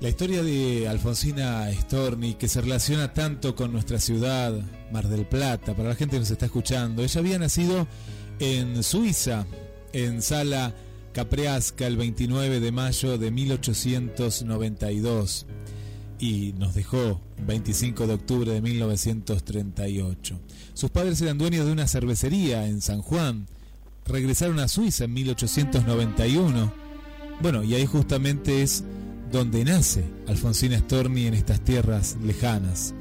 La 0.00 0.08
historia 0.08 0.42
de 0.42 0.88
Alfonsina 0.88 1.70
Storni, 1.72 2.34
que 2.34 2.48
se 2.48 2.60
relaciona 2.60 3.12
tanto 3.12 3.54
con 3.54 3.72
nuestra 3.72 4.00
ciudad, 4.00 4.52
Mar 4.90 5.08
del 5.08 5.26
Plata, 5.26 5.74
para 5.74 5.90
la 5.90 5.94
gente 5.94 6.16
que 6.16 6.20
nos 6.20 6.30
está 6.30 6.46
escuchando, 6.46 7.02
ella 7.02 7.20
había 7.20 7.38
nacido 7.38 7.86
en 8.40 8.82
Suiza, 8.82 9.46
en 9.92 10.22
Sala 10.22 10.74
Capreasca, 11.12 11.86
el 11.86 11.96
29 11.96 12.58
de 12.58 12.72
mayo 12.72 13.18
de 13.18 13.30
1892 13.30 15.46
y 16.18 16.54
nos 16.58 16.74
dejó 16.74 17.20
25 17.46 18.06
de 18.06 18.14
octubre 18.14 18.52
de 18.52 18.60
1938. 18.60 20.40
Sus 20.74 20.90
padres 20.90 21.20
eran 21.20 21.38
dueños 21.38 21.66
de 21.66 21.72
una 21.72 21.88
cervecería 21.88 22.66
en 22.66 22.80
San 22.80 23.02
Juan. 23.02 23.46
Regresaron 24.06 24.58
a 24.60 24.68
Suiza 24.68 25.04
en 25.04 25.14
1891. 25.14 26.72
Bueno, 27.40 27.64
y 27.64 27.74
ahí 27.74 27.86
justamente 27.86 28.62
es 28.62 28.84
donde 29.32 29.64
nace 29.64 30.04
Alfonsina 30.28 30.78
Storni 30.78 31.26
en 31.26 31.34
estas 31.34 31.60
tierras 31.60 32.16
lejanas. 32.22 32.94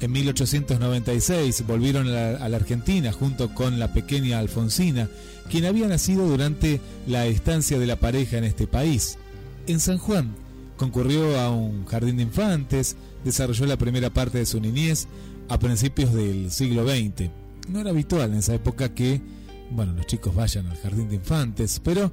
En 0.00 0.12
1896 0.12 1.64
volvieron 1.66 2.06
a 2.08 2.48
la, 2.48 2.56
Argentina 2.56 3.12
junto 3.12 3.54
con 3.54 3.78
la 3.78 3.92
pequeña 3.92 4.38
Alfonsina, 4.38 5.08
quien 5.50 5.64
había 5.64 5.88
nacido 5.88 6.26
durante 6.28 6.80
la 7.06 7.26
estancia 7.26 7.78
de 7.78 7.86
la 7.86 7.96
pareja 7.96 8.38
en 8.38 8.44
este 8.44 8.66
país. 8.66 9.18
En 9.66 9.80
San 9.80 9.98
Juan 9.98 10.34
concurrió 10.78 11.38
a 11.38 11.50
un 11.50 11.84
jardín 11.84 12.16
de 12.16 12.22
infantes, 12.22 12.96
desarrolló 13.24 13.66
la 13.66 13.76
primera 13.76 14.08
parte 14.08 14.38
de 14.38 14.46
su 14.46 14.58
niñez 14.60 15.06
a 15.50 15.58
principios 15.58 16.14
del 16.14 16.50
siglo 16.50 16.88
XX. 16.88 17.28
No 17.68 17.80
era 17.80 17.90
habitual 17.90 18.32
en 18.32 18.38
esa 18.38 18.54
época 18.54 18.94
que, 18.94 19.20
bueno, 19.70 19.92
los 19.92 20.06
chicos 20.06 20.34
vayan 20.34 20.66
al 20.66 20.78
jardín 20.78 21.10
de 21.10 21.16
infantes, 21.16 21.80
pero 21.84 22.10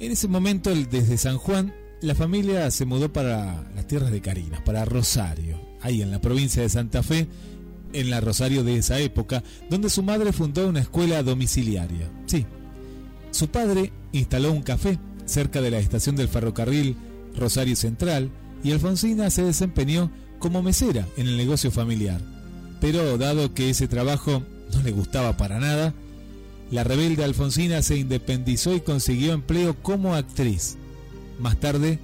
en 0.00 0.10
ese 0.10 0.26
momento 0.26 0.74
desde 0.74 1.16
San 1.16 1.38
Juan 1.38 1.72
la 2.00 2.14
familia 2.14 2.70
se 2.70 2.84
mudó 2.84 3.12
para 3.12 3.70
las 3.74 3.86
tierras 3.86 4.10
de 4.10 4.20
Carinas, 4.20 4.60
para 4.62 4.84
Rosario, 4.84 5.60
ahí 5.80 6.02
en 6.02 6.10
la 6.10 6.20
provincia 6.20 6.62
de 6.62 6.68
Santa 6.68 7.02
Fe, 7.04 7.28
en 7.92 8.10
la 8.10 8.20
Rosario 8.20 8.64
de 8.64 8.76
esa 8.76 8.98
época, 8.98 9.42
donde 9.70 9.90
su 9.90 10.02
madre 10.02 10.32
fundó 10.32 10.68
una 10.68 10.80
escuela 10.80 11.22
domiciliaria. 11.22 12.10
Sí, 12.26 12.46
su 13.30 13.48
padre 13.48 13.92
instaló 14.12 14.52
un 14.52 14.62
café 14.62 14.98
cerca 15.26 15.60
de 15.60 15.70
la 15.70 15.78
estación 15.78 16.16
del 16.16 16.28
ferrocarril 16.28 16.96
Rosario 17.36 17.76
Central 17.76 18.30
y 18.62 18.72
Alfonsina 18.72 19.30
se 19.30 19.42
desempeñó 19.42 20.10
como 20.38 20.62
mesera 20.62 21.06
en 21.16 21.28
el 21.28 21.36
negocio 21.36 21.70
familiar. 21.70 22.20
Pero 22.80 23.18
dado 23.18 23.54
que 23.54 23.70
ese 23.70 23.88
trabajo 23.88 24.42
no 24.72 24.82
le 24.82 24.92
gustaba 24.92 25.36
para 25.36 25.58
nada, 25.58 25.94
la 26.70 26.84
rebelde 26.84 27.24
Alfonsina 27.24 27.82
se 27.82 27.96
independizó 27.96 28.74
y 28.74 28.80
consiguió 28.80 29.32
empleo 29.32 29.74
como 29.82 30.14
actriz. 30.14 30.76
Más 31.38 31.58
tarde, 31.58 31.98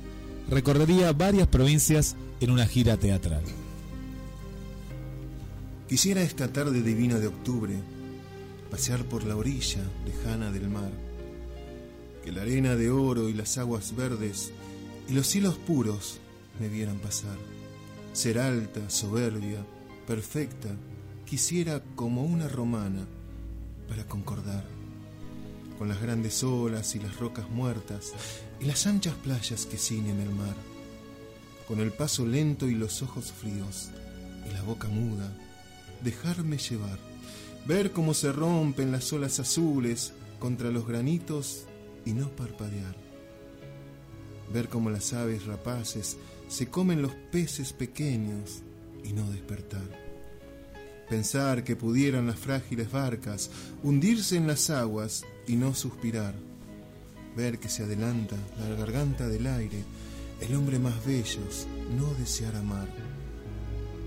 recorrería 0.49 1.12
varias 1.12 1.49
provincias 1.49 2.16
en 2.41 2.51
una 2.51 2.66
gira 2.66 2.97
teatral. 2.97 3.43
Quisiera 5.89 6.22
esta 6.22 6.53
tarde 6.53 6.83
divina 6.83 7.18
de 7.18 7.27
octubre 7.27 7.75
pasear 8.70 9.05
por 9.05 9.25
la 9.25 9.37
orilla 9.37 9.83
lejana 10.07 10.51
del 10.51 10.68
mar, 10.68 10.91
que 12.25 12.33
la 12.33 12.43
arena 12.43 12.75
de 12.75 12.91
oro 12.91 13.29
y 13.29 13.35
las 13.35 13.59
aguas 13.59 13.95
verdes 13.95 14.51
y 15.09 15.12
los 15.12 15.26
cielos 15.26 15.57
puros 15.57 16.20
me 16.59 16.68
vieran 16.68 16.98
pasar. 16.98 17.36
Ser 18.12 18.38
alta, 18.38 18.88
soberbia, 18.90 19.64
perfecta, 20.07 20.68
quisiera 21.24 21.82
como 21.96 22.22
una 22.24 22.48
romana 22.48 23.07
para 23.88 24.07
concordar 24.07 24.64
con 25.78 25.88
las 25.88 26.00
grandes 26.00 26.44
olas 26.44 26.94
y 26.94 27.00
las 27.00 27.18
rocas 27.18 27.48
muertas 27.50 28.12
y 28.61 28.66
las 28.66 28.86
anchas 28.86 29.14
playas 29.14 29.66
que 29.66 29.76
ciñen 29.76 30.20
el 30.20 30.30
mar, 30.30 30.55
con 31.66 31.80
el 31.80 31.90
paso 31.90 32.26
lento 32.26 32.68
y 32.68 32.74
los 32.74 33.02
ojos 33.02 33.32
fríos 33.32 33.90
y 34.48 34.52
la 34.52 34.62
boca 34.62 34.88
muda, 34.88 35.36
dejarme 36.02 36.59
llevar, 36.59 36.98
ver 37.66 37.92
cómo 37.92 38.14
se 38.14 38.30
rompen 38.32 38.92
las 38.92 39.12
olas 39.12 39.40
azules 39.40 40.12
contra 40.38 40.70
los 40.70 40.86
granitos 40.86 41.64
y 42.05 42.12
no 42.12 42.28
parpadear, 42.30 42.94
ver 44.55 44.68
cómo 44.68 44.88
las 44.88 45.12
aves 45.12 45.46
rapaces 45.46 46.16
se 46.48 46.68
comen 46.68 47.02
los 47.02 47.12
peces 47.32 47.72
pequeños 47.72 48.62
y 49.02 49.12
no 49.12 49.28
despertar. 49.32 49.82
Pensar 51.11 51.64
que 51.64 51.74
pudieran 51.74 52.28
las 52.28 52.38
frágiles 52.38 52.90
barcas 52.90 53.50
hundirse 53.82 54.36
en 54.36 54.46
las 54.46 54.70
aguas 54.70 55.24
y 55.48 55.57
no 55.57 55.74
suspirar. 55.74 56.34
Ver 57.36 57.59
que 57.59 57.68
se 57.68 57.82
adelanta 57.82 58.36
la 58.61 58.74
garganta 58.76 59.28
del 59.28 59.48
aire, 59.48 59.82
el 60.40 60.55
hombre 60.55 60.78
más 60.78 61.05
bellos, 61.05 61.66
no 61.98 62.14
desear 62.14 62.55
amar. 62.55 62.88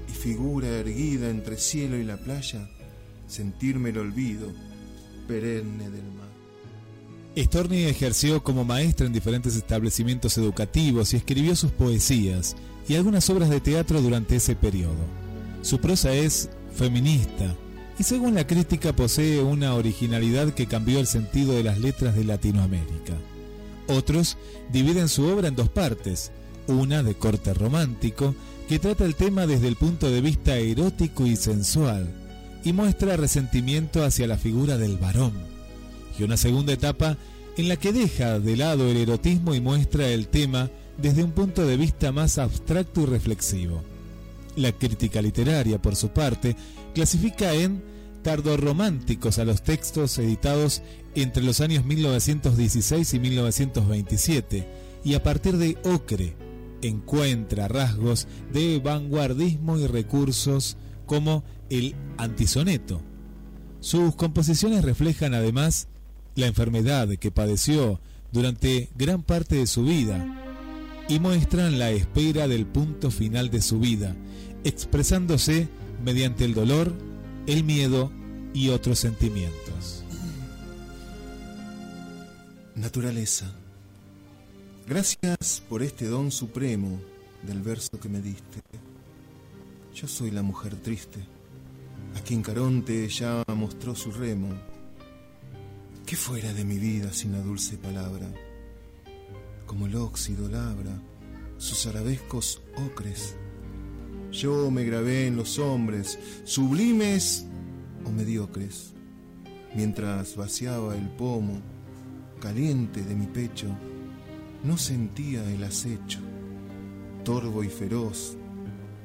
Y 0.07 0.13
figura 0.13 0.69
erguida 0.69 1.29
entre 1.29 1.57
cielo 1.57 1.97
y 1.97 2.05
la 2.05 2.15
playa, 2.15 2.69
sentirme 3.27 3.89
el 3.89 3.97
olvido 3.97 4.47
perenne 5.27 5.89
del 5.89 6.09
mar. 6.13 6.26
Storni 7.43 7.83
ejerció 7.83 8.43
como 8.43 8.65
maestra 8.65 9.05
en 9.05 9.13
diferentes 9.13 9.55
establecimientos 9.55 10.37
educativos 10.39 11.13
y 11.13 11.17
escribió 11.17 11.55
sus 11.55 11.71
poesías 11.71 12.55
y 12.87 12.95
algunas 12.95 13.29
obras 13.29 13.49
de 13.49 13.61
teatro 13.61 14.01
durante 14.01 14.37
ese 14.37 14.55
periodo. 14.55 15.05
Su 15.61 15.79
prosa 15.79 16.13
es 16.13 16.49
feminista 16.73 17.55
y 17.99 18.03
según 18.03 18.33
la 18.33 18.47
crítica 18.47 18.95
posee 18.95 19.41
una 19.41 19.75
originalidad 19.75 20.53
que 20.53 20.65
cambió 20.65 20.99
el 20.99 21.05
sentido 21.05 21.53
de 21.53 21.63
las 21.63 21.79
letras 21.79 22.15
de 22.15 22.23
Latinoamérica. 22.23 23.13
Otros 23.87 24.37
dividen 24.71 25.07
su 25.07 25.25
obra 25.25 25.47
en 25.47 25.55
dos 25.55 25.69
partes, 25.69 26.31
una 26.67 27.03
de 27.03 27.15
corte 27.15 27.53
romántico, 27.53 28.35
que 28.67 28.79
trata 28.79 29.05
el 29.05 29.15
tema 29.15 29.47
desde 29.47 29.67
el 29.67 29.75
punto 29.75 30.09
de 30.09 30.21
vista 30.21 30.57
erótico 30.57 31.25
y 31.25 31.35
sensual, 31.35 32.07
y 32.63 32.73
muestra 32.73 33.15
resentimiento 33.15 34.03
hacia 34.03 34.27
la 34.27 34.37
figura 34.37 34.77
del 34.77 34.97
varón, 34.97 35.56
y 36.17 36.23
una 36.23 36.37
segunda 36.37 36.73
etapa 36.73 37.17
en 37.57 37.67
la 37.67 37.75
que 37.75 37.91
deja 37.91 38.39
de 38.39 38.55
lado 38.55 38.89
el 38.89 38.97
erotismo 38.97 39.55
y 39.55 39.61
muestra 39.61 40.07
el 40.09 40.27
tema 40.27 40.69
desde 40.97 41.23
un 41.23 41.31
punto 41.31 41.65
de 41.65 41.77
vista 41.77 42.11
más 42.11 42.37
abstracto 42.37 43.01
y 43.01 43.05
reflexivo. 43.05 43.83
La 44.55 44.71
crítica 44.71 45.21
literaria, 45.21 45.81
por 45.81 45.95
su 45.95 46.09
parte, 46.09 46.55
clasifica 46.93 47.53
en 47.53 47.83
tardorrománticos 48.23 49.39
a 49.39 49.45
los 49.45 49.61
textos 49.61 50.17
editados 50.17 50.81
entre 51.15 51.43
los 51.43 51.61
años 51.61 51.85
1916 51.85 53.13
y 53.13 53.19
1927, 53.19 54.67
y 55.03 55.13
a 55.13 55.23
partir 55.23 55.57
de 55.57 55.77
Ocre 55.83 56.35
encuentra 56.81 57.67
rasgos 57.67 58.27
de 58.51 58.79
vanguardismo 58.79 59.77
y 59.77 59.87
recursos 59.87 60.77
como 61.05 61.43
el 61.69 61.95
antisoneto. 62.17 63.01
Sus 63.79 64.15
composiciones 64.15 64.83
reflejan 64.83 65.33
además 65.33 65.87
la 66.37 66.47
enfermedad 66.47 67.09
que 67.17 67.31
padeció 67.31 67.99
durante 68.31 68.89
gran 68.95 69.23
parte 69.23 69.55
de 69.55 69.67
su 69.67 69.83
vida 69.83 70.25
y 71.09 71.19
muestran 71.19 71.79
la 71.79 71.89
espera 71.91 72.47
del 72.47 72.65
punto 72.65 73.11
final 73.11 73.49
de 73.49 73.61
su 73.61 73.79
vida, 73.79 74.15
expresándose 74.63 75.67
mediante 76.03 76.45
el 76.45 76.53
dolor, 76.53 76.93
el 77.47 77.63
miedo 77.63 78.11
y 78.53 78.69
otros 78.69 78.99
sentimientos. 78.99 80.03
Naturaleza, 82.75 83.51
gracias 84.87 85.63
por 85.67 85.81
este 85.81 86.05
don 86.05 86.31
supremo 86.31 86.99
del 87.41 87.63
verso 87.63 87.99
que 87.99 88.09
me 88.09 88.21
diste. 88.21 88.61
Yo 89.95 90.07
soy 90.07 90.29
la 90.29 90.43
mujer 90.43 90.75
triste, 90.75 91.19
a 92.15 92.21
quien 92.21 92.43
Caronte 92.43 93.09
ya 93.09 93.43
mostró 93.55 93.95
su 93.95 94.11
remo. 94.11 94.49
¿Qué 96.07 96.15
fuera 96.15 96.53
de 96.53 96.63
mi 96.63 96.79
vida 96.79 97.11
sin 97.11 97.33
la 97.33 97.41
dulce 97.41 97.77
palabra? 97.77 98.27
Como 99.65 99.87
el 99.87 99.95
óxido 99.97 100.47
labra 100.47 100.99
sus 101.57 101.85
arabescos 101.85 102.61
ocres 102.87 103.35
yo 104.31 104.71
me 104.71 104.85
grabé 104.85 105.27
en 105.27 105.35
los 105.35 105.59
hombres, 105.59 106.17
sublimes 106.45 107.45
o 108.05 108.11
mediocres, 108.11 108.93
Mientras 109.75 110.37
vaciaba 110.37 110.95
el 110.95 111.09
pomo 111.09 111.61
caliente 112.39 113.01
de 113.01 113.13
mi 113.13 113.27
pecho, 113.27 113.67
no 114.63 114.77
sentía 114.77 115.43
el 115.51 115.61
acecho, 115.63 116.19
torvo 117.25 117.65
y 117.65 117.69
feroz, 117.69 118.37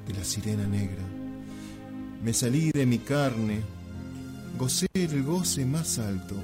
de 0.07 0.15
la 0.15 0.25
sirena 0.25 0.67
negra. 0.69 1.03
Me 2.23 2.33
salí 2.33 2.71
de 2.71 2.87
mi 2.87 2.99
carne, 2.99 3.61
gocé 4.57 4.87
el 4.95 5.25
goce 5.25 5.67
más 5.67 5.99
alto, 5.99 6.37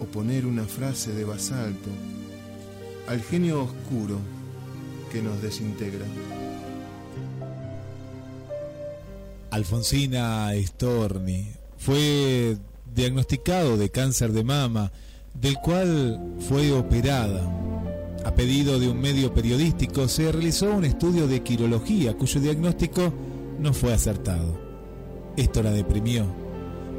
o 0.00 0.04
poner 0.04 0.46
una 0.46 0.64
frase 0.64 1.12
de 1.12 1.24
basalto 1.24 1.90
al 3.08 3.20
genio 3.22 3.62
oscuro 3.62 4.18
que 5.12 5.22
nos 5.22 5.40
desintegra. 5.40 6.04
Alfonsina 9.50 10.50
Storni 10.66 11.46
fue 11.78 12.56
diagnosticado 12.94 13.76
de 13.76 13.90
cáncer 13.90 14.32
de 14.32 14.44
mama, 14.44 14.92
del 15.34 15.56
cual 15.56 16.34
fue 16.48 16.72
operada. 16.72 17.52
A 18.24 18.34
pedido 18.34 18.80
de 18.80 18.88
un 18.88 19.00
medio 19.00 19.32
periodístico 19.32 20.08
se 20.08 20.32
realizó 20.32 20.74
un 20.74 20.84
estudio 20.84 21.28
de 21.28 21.42
quirología 21.42 22.14
cuyo 22.14 22.40
diagnóstico 22.40 23.12
no 23.60 23.72
fue 23.72 23.92
acertado. 23.92 24.58
Esto 25.36 25.62
la 25.62 25.70
deprimió, 25.70 26.26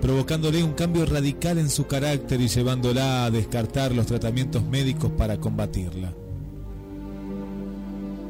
provocándole 0.01 0.63
un 0.63 0.73
cambio 0.73 1.05
radical 1.05 1.57
en 1.57 1.69
su 1.69 1.87
carácter 1.87 2.41
y 2.41 2.47
llevándola 2.47 3.25
a 3.25 3.31
descartar 3.31 3.93
los 3.93 4.05
tratamientos 4.05 4.63
médicos 4.63 5.11
para 5.17 5.37
combatirla. 5.37 6.13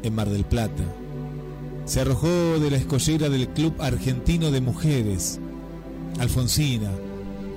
En 0.03 0.15
Mar 0.15 0.29
del 0.29 0.45
Plata, 0.45 0.83
se 1.85 2.01
arrojó 2.01 2.59
de 2.59 2.69
la 2.69 2.77
escollera 2.77 3.29
del 3.29 3.47
Club 3.49 3.73
Argentino 3.79 4.51
de 4.51 4.61
Mujeres. 4.61 5.39
Alfonsina 6.19 6.91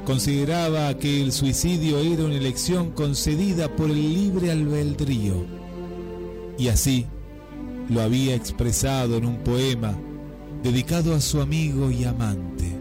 consideraba 0.04 0.96
que 0.98 1.20
el 1.22 1.32
suicidio 1.32 1.98
era 1.98 2.24
una 2.24 2.36
elección 2.36 2.90
concedida 2.90 3.74
por 3.74 3.90
el 3.90 4.14
libre 4.14 4.50
albedrío. 4.50 5.34
Y 6.58 6.68
así 6.68 7.06
lo 7.88 8.02
había 8.02 8.34
expresado 8.34 9.16
en 9.16 9.26
un 9.26 9.38
poema 9.38 9.96
dedicado 10.62 11.14
a 11.14 11.20
su 11.20 11.40
amigo 11.40 11.90
y 11.90 12.04
amante, 12.04 12.79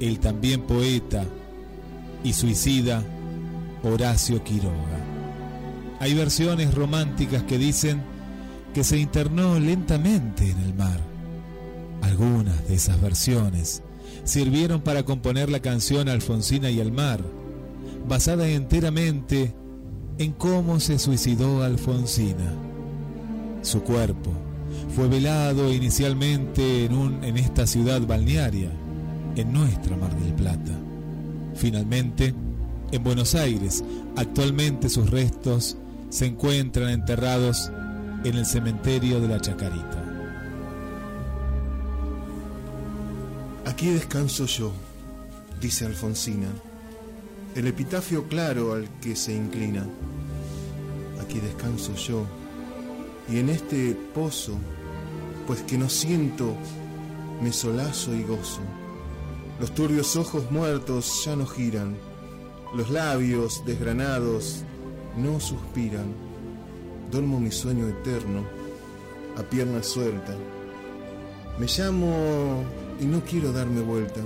el 0.00 0.18
también 0.18 0.62
poeta 0.62 1.24
y 2.24 2.32
suicida 2.32 3.02
Horacio 3.82 4.42
Quiroga. 4.42 4.98
Hay 6.00 6.14
versiones 6.14 6.74
románticas 6.74 7.42
que 7.42 7.58
dicen 7.58 8.02
que 8.74 8.84
se 8.84 8.98
internó 8.98 9.58
lentamente 9.58 10.50
en 10.50 10.58
el 10.58 10.74
mar. 10.74 10.98
Algunas 12.02 12.66
de 12.68 12.74
esas 12.74 13.00
versiones 13.00 13.82
sirvieron 14.24 14.80
para 14.80 15.02
componer 15.04 15.50
la 15.50 15.60
canción 15.60 16.08
Alfonsina 16.08 16.70
y 16.70 16.80
el 16.80 16.92
mar, 16.92 17.22
basada 18.08 18.48
enteramente 18.48 19.54
en 20.18 20.32
cómo 20.32 20.80
se 20.80 20.98
suicidó 20.98 21.62
Alfonsina. 21.62 22.52
Su 23.62 23.82
cuerpo 23.82 24.32
fue 24.94 25.08
velado 25.08 25.72
inicialmente 25.72 26.86
en, 26.86 27.22
en 27.22 27.36
esta 27.36 27.66
ciudad 27.66 28.00
balnearia, 28.06 28.70
en 29.36 29.52
nuestra 29.52 29.96
Mar 29.96 30.14
del 30.18 30.34
Plata. 30.34 30.72
Finalmente, 31.54 32.34
en 32.92 33.04
Buenos 33.04 33.34
Aires, 33.34 33.84
actualmente 34.16 34.88
sus 34.88 35.10
restos 35.10 35.76
se 36.08 36.26
encuentran 36.26 36.90
enterrados 36.90 37.70
en 38.24 38.36
el 38.36 38.44
cementerio 38.44 39.20
de 39.20 39.28
la 39.28 39.40
Chacarita. 39.40 40.04
Aquí 43.66 43.90
descanso 43.90 44.46
yo, 44.46 44.72
dice 45.60 45.86
Alfonsina, 45.86 46.48
el 47.54 47.66
epitafio 47.66 48.26
claro 48.28 48.72
al 48.72 48.88
que 49.00 49.14
se 49.16 49.34
inclina. 49.34 49.86
Aquí 51.22 51.38
descanso 51.40 51.94
yo, 51.94 52.26
y 53.30 53.38
en 53.38 53.48
este 53.48 53.96
pozo, 54.14 54.56
pues 55.46 55.62
que 55.62 55.78
no 55.78 55.88
siento, 55.88 56.56
me 57.42 57.52
solazo 57.52 58.14
y 58.14 58.22
gozo. 58.24 58.60
Los 59.60 59.74
turbios 59.74 60.16
ojos 60.16 60.50
muertos 60.50 61.22
ya 61.26 61.36
no 61.36 61.44
giran, 61.44 61.94
los 62.74 62.88
labios 62.88 63.62
desgranados 63.66 64.64
no 65.18 65.38
suspiran. 65.38 66.14
Duermo 67.10 67.38
mi 67.38 67.50
sueño 67.50 67.86
eterno 67.86 68.46
a 69.36 69.42
pierna 69.42 69.82
suelta. 69.82 70.34
Me 71.58 71.66
llamo 71.66 72.64
y 73.00 73.04
no 73.04 73.20
quiero 73.22 73.52
darme 73.52 73.82
vuelta. 73.82 74.22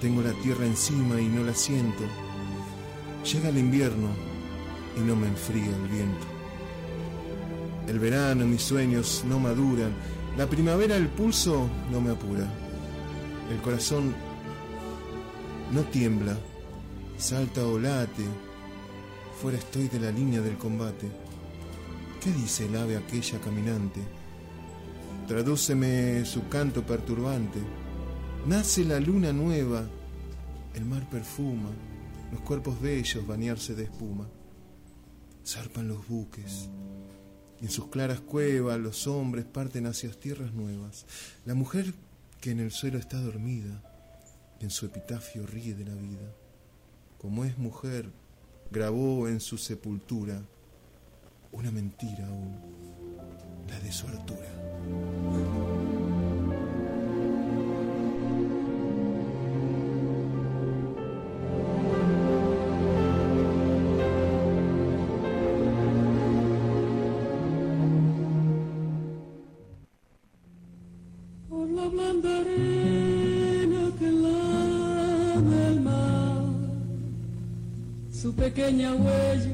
Tengo 0.00 0.20
la 0.22 0.32
tierra 0.42 0.66
encima 0.66 1.20
y 1.20 1.28
no 1.28 1.44
la 1.44 1.54
siento. 1.54 2.02
Llega 3.32 3.50
el 3.50 3.58
invierno 3.58 4.08
y 4.96 5.00
no 5.00 5.14
me 5.14 5.28
enfría 5.28 5.76
el 5.76 5.88
viento. 5.88 6.26
El 7.86 8.00
verano 8.00 8.46
mis 8.46 8.62
sueños 8.62 9.22
no 9.28 9.38
maduran. 9.38 9.94
La 10.36 10.46
primavera 10.48 10.96
el 10.96 11.06
pulso 11.06 11.68
no 11.92 12.00
me 12.00 12.10
apura. 12.10 12.63
El 13.50 13.60
corazón 13.60 14.14
no 15.72 15.82
tiembla, 15.82 16.36
salta 17.18 17.66
o 17.66 17.78
late. 17.78 18.24
Fuera 19.40 19.58
estoy 19.58 19.88
de 19.88 20.00
la 20.00 20.10
línea 20.10 20.40
del 20.40 20.56
combate. 20.56 21.08
¿Qué 22.22 22.32
dice 22.32 22.66
el 22.66 22.76
ave 22.76 22.96
aquella 22.96 23.40
caminante? 23.40 24.00
Tradúceme 25.28 26.24
su 26.24 26.48
canto 26.48 26.86
perturbante. 26.86 27.58
Nace 28.46 28.84
la 28.84 28.98
luna 28.98 29.32
nueva, 29.32 29.86
el 30.74 30.84
mar 30.84 31.08
perfuma, 31.10 31.70
los 32.32 32.40
cuerpos 32.42 32.80
bellos 32.80 33.26
bañarse 33.26 33.74
de 33.74 33.84
espuma. 33.84 34.26
Zarpan 35.44 35.88
los 35.88 36.08
buques, 36.08 36.70
en 37.60 37.70
sus 37.70 37.88
claras 37.88 38.20
cuevas 38.20 38.78
los 38.78 39.06
hombres 39.06 39.44
parten 39.44 39.86
hacia 39.86 40.10
tierras 40.10 40.52
nuevas. 40.52 41.06
La 41.44 41.54
mujer 41.54 41.94
que 42.44 42.50
en 42.50 42.60
el 42.60 42.72
suelo 42.72 42.98
está 42.98 43.18
dormida, 43.22 43.82
en 44.60 44.68
su 44.68 44.84
epitafio 44.84 45.46
ríe 45.46 45.74
de 45.74 45.86
la 45.86 45.94
vida. 45.94 46.30
Como 47.16 47.42
es 47.42 47.56
mujer, 47.56 48.10
grabó 48.70 49.28
en 49.28 49.40
su 49.40 49.56
sepultura 49.56 50.42
una 51.52 51.70
mentira 51.70 52.26
aún, 52.26 52.60
la 53.66 53.80
de 53.80 53.90
su 53.90 54.06
altura. 54.08 55.23
Pequeña 78.54 78.94
huella 78.94 79.53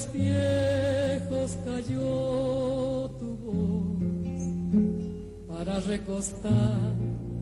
dolores 0.00 0.12
viejos 0.12 1.58
cayó 1.64 3.10
tu 3.18 3.36
voz 3.44 3.98
para 5.48 5.80
recostar 5.80 6.94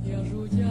y 0.05 0.13
arrullada 0.13 0.68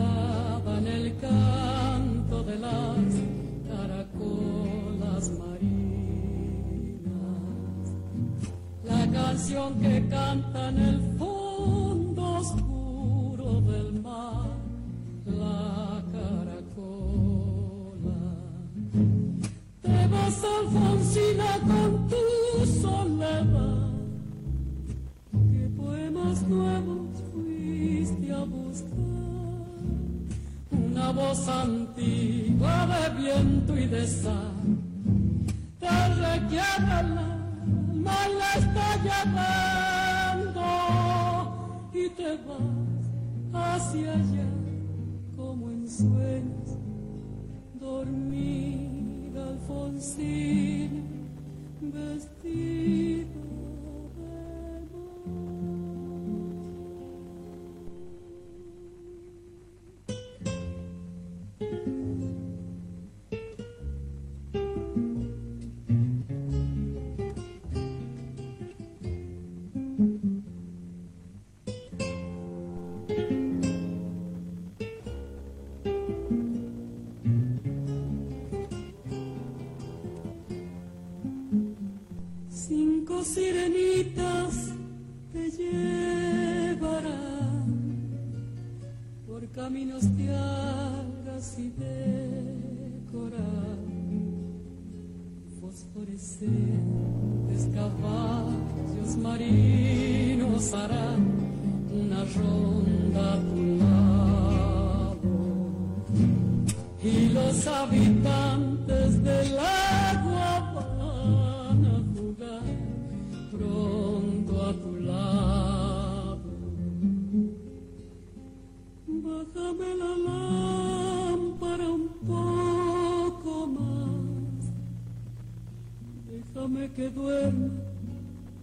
que 126.97 127.09
duerme 127.09 127.69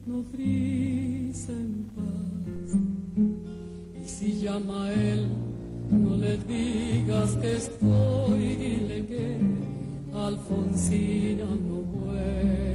no 0.07 0.25
frisa 0.25 1.53
en 1.53 1.89
paz. 1.95 2.71
Y 4.03 4.09
si 4.09 4.41
llama 4.41 4.87
a 4.87 4.93
él, 4.93 5.29
no 5.89 6.17
le 6.17 6.37
digas 6.39 7.37
que 7.37 7.57
estoy, 7.57 8.57
dile 8.57 9.07
que 9.07 9.39
Alfonsina 10.13 11.45
no 11.45 11.77
vuelve. 11.95 12.74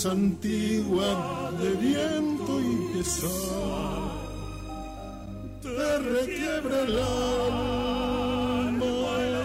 voz 0.00 0.06
antigua 0.06 1.50
de 1.60 1.70
viento 1.72 2.60
y 2.60 2.96
pesar 2.96 4.10
te 5.62 5.98
requiebra 5.98 6.82
el 6.82 6.98
alma, 6.98 8.86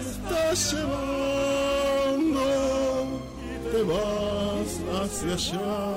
estás 0.00 0.72
llevando, 0.72 2.46
te 3.70 3.80
vas 3.82 4.70
hacia 5.02 5.34
allá. 5.34 5.95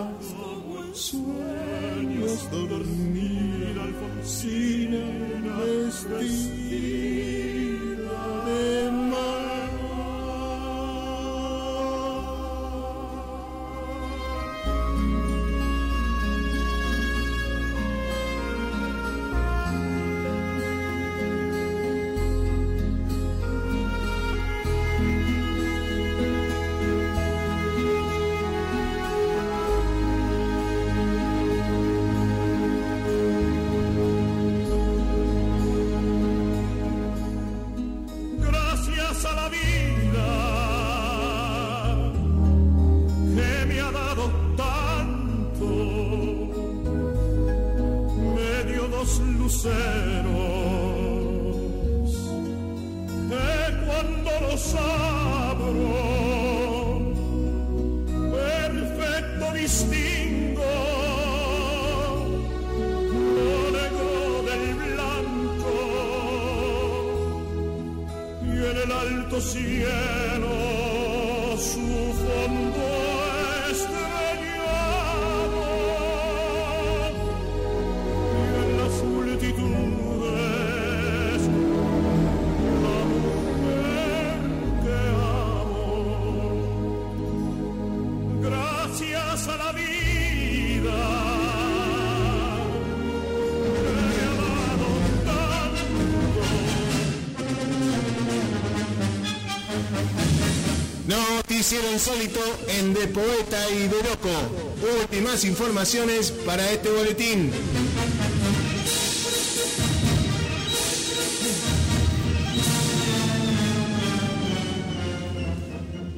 Noticiero 101.70 101.94
insólito 101.94 102.40
en 102.80 102.96
De 102.96 103.06
Poeta 103.06 103.70
y 103.70 103.82
de 103.82 103.98
Loco. 103.98 105.02
Últimas 105.02 105.46
informaciones 105.46 106.32
para 106.32 106.68
este 106.72 106.90
boletín. 106.90 107.52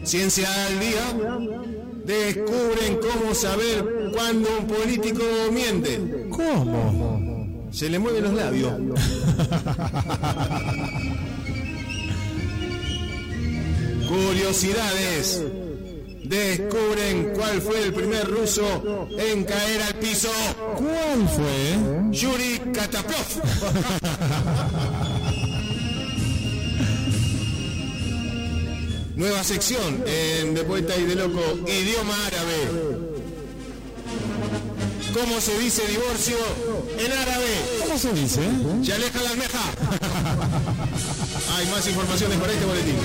Ciencia 0.03 0.47
al 0.67 0.79
día. 0.79 1.17
Descubren 2.05 2.99
cómo 3.01 3.35
saber 3.35 4.11
cuándo 4.13 4.47
un 4.57 4.67
político 4.67 5.21
miente. 5.51 6.29
¿Cómo? 6.29 7.67
Se 7.73 7.89
le 7.89 7.99
mueven 7.99 8.23
los 8.23 8.33
labios. 8.33 8.71
Curiosidades. 14.51 15.39
Descubren 16.25 17.31
cuál 17.33 17.61
fue 17.61 17.83
el 17.83 17.93
primer 17.93 18.29
ruso 18.29 19.07
en 19.17 19.45
caer 19.45 19.81
al 19.81 19.95
piso. 19.95 20.27
¿Cuál 20.75 21.29
fue? 21.29 21.77
Yuri 22.11 22.59
Kataplov. 22.73 23.15
Nueva 29.15 29.41
sección 29.45 30.03
en 30.05 30.53
De 30.53 30.65
Poeta 30.65 30.97
y 30.97 31.05
de 31.05 31.15
Loco, 31.15 31.39
idioma 31.65 32.17
árabe. 32.27 32.67
¿Cómo 35.13 35.39
se 35.39 35.57
dice 35.59 35.87
divorcio 35.87 36.35
en 36.99 37.09
árabe? 37.09 37.55
¿Cómo 37.83 37.97
se 37.97 38.11
dice? 38.11 38.41
Ya 38.81 38.95
aleja 38.95 39.23
la 39.23 39.29
almeja. 39.29 39.61
Hay 41.55 41.67
más 41.67 41.87
informaciones 41.87 42.37
para 42.37 42.51
este 42.51 42.65
boletín. 42.65 42.97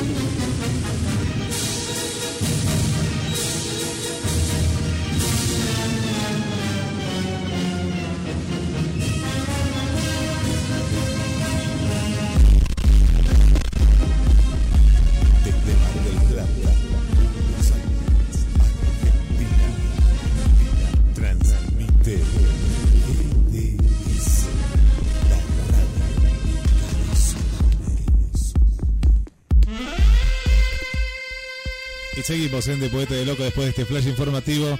De 32.65 32.89
Poeta 32.89 33.13
de 33.15 33.27
Loco 33.27 33.43
después 33.43 33.67
de 33.67 33.71
este 33.71 33.85
flash 33.85 34.07
informativo 34.07 34.79